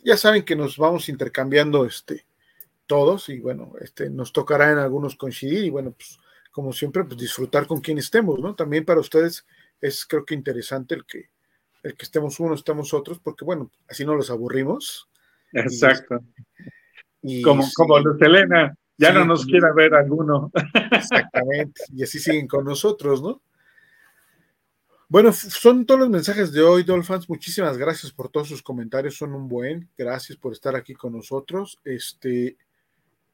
[0.03, 2.25] Ya saben que nos vamos intercambiando este,
[2.87, 6.19] todos y bueno, este, nos tocará en algunos coincidir y bueno, pues
[6.53, 8.55] como siempre, pues disfrutar con quien estemos, ¿no?
[8.55, 9.45] También para ustedes
[9.79, 11.34] es creo que interesante el que
[11.85, 15.09] el que estemos unos, estemos otros, porque bueno, así no los aburrimos.
[15.53, 16.19] Exacto.
[17.23, 20.51] Y, como, como Luz Elena, ya no nos quiera ver alguno.
[20.91, 23.43] Exactamente, y así siguen con nosotros, ¿no?
[25.09, 27.29] Bueno, son todos los mensajes de hoy, Dolphins.
[27.29, 29.91] Muchísimas gracias por todos sus comentarios, son un buen.
[29.97, 31.79] Gracias por estar aquí con nosotros.
[31.85, 32.57] Este,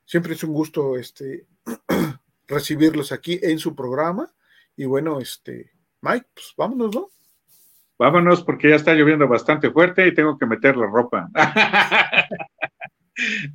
[0.05, 1.47] siempre es un gusto este,
[2.49, 4.31] recibirlos aquí en su programa.
[4.77, 5.71] Y bueno, este,
[6.03, 7.11] Mike, pues vámonos, ¿no?
[8.01, 11.29] Vámonos porque ya está lloviendo bastante fuerte y tengo que meter la ropa.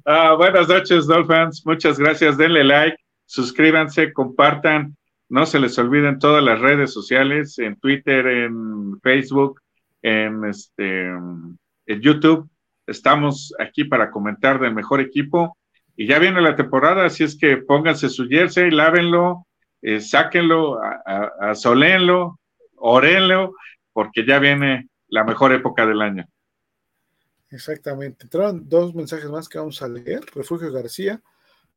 [0.05, 1.65] Ah, buenas noches, Dolphins.
[1.65, 2.37] Muchas gracias.
[2.37, 4.95] Denle like, suscríbanse, compartan.
[5.27, 9.59] No se les olviden todas las redes sociales, en Twitter, en Facebook,
[10.03, 11.57] en, este, en
[11.87, 12.47] YouTube.
[12.85, 15.57] Estamos aquí para comentar del mejor equipo.
[15.95, 19.47] Y ya viene la temporada, así es que pónganse su jersey, lávenlo,
[19.81, 20.79] eh, sáquenlo,
[21.39, 22.39] asolenlo,
[22.75, 23.55] orenlo
[23.95, 26.27] porque ya viene la mejor época del año.
[27.49, 28.25] Exactamente.
[28.25, 30.19] Entraron dos mensajes más que vamos a leer.
[30.33, 31.23] Refugio García.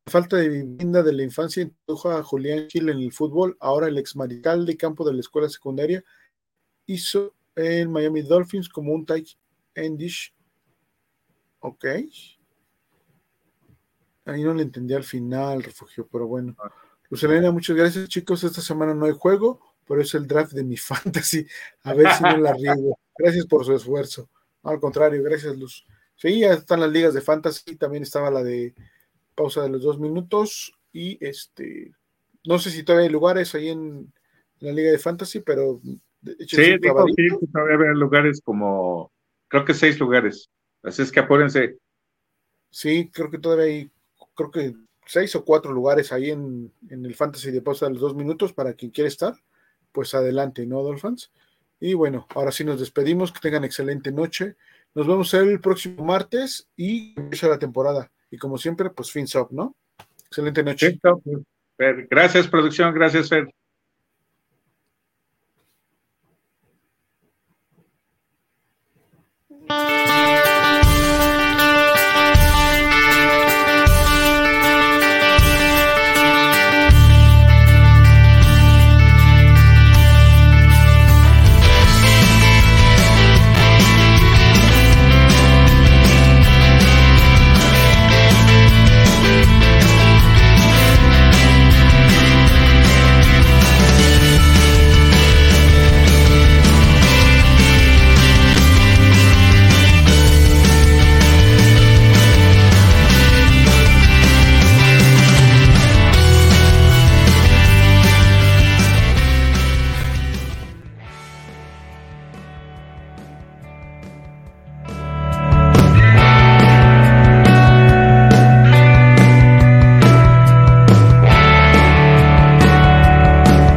[0.05, 3.55] Falta de vivienda de la infancia introdujo a Julián Gil en el fútbol.
[3.61, 6.03] Ahora el ex marital de campo de la escuela secundaria
[6.87, 9.29] hizo el Miami Dolphins como un tight
[9.73, 10.35] endish.
[11.59, 11.85] Ok.
[14.25, 16.53] Ahí no le entendí al final, refugio, pero bueno.
[17.09, 17.23] Luz
[17.53, 18.43] muchas gracias, chicos.
[18.43, 21.45] Esta semana no hay juego pero es el draft de mi fantasy.
[21.83, 22.99] A ver si no la riego.
[23.17, 24.29] Gracias por su esfuerzo.
[24.63, 25.85] al contrario, gracias, Luz.
[26.15, 28.75] Sí, ya están las ligas de fantasy, también estaba la de
[29.33, 30.77] pausa de los dos minutos.
[30.93, 31.91] Y este,
[32.45, 34.13] no sé si todavía hay lugares ahí en,
[34.59, 35.81] la liga de fantasy, pero.
[36.47, 39.11] Sí, digo, sí, todavía hay lugares como,
[39.47, 40.49] creo que seis lugares.
[40.83, 41.77] Así es que apúrense.
[42.69, 43.91] Sí, creo que todavía hay,
[44.35, 44.75] creo que
[45.05, 48.53] seis o cuatro lugares ahí en, en el fantasy de pausa de los dos minutos
[48.53, 49.33] para quien quiera estar
[49.91, 51.31] pues adelante, ¿no, Dolphins?
[51.79, 54.55] Y bueno, ahora sí nos despedimos, que tengan excelente noche.
[54.95, 58.11] Nos vemos el próximo martes y empieza la temporada.
[58.31, 59.75] Y como siempre, pues fins up, ¿no?
[60.25, 60.99] Excelente noche.
[62.09, 62.93] Gracias, producción.
[62.93, 63.49] Gracias, Fer.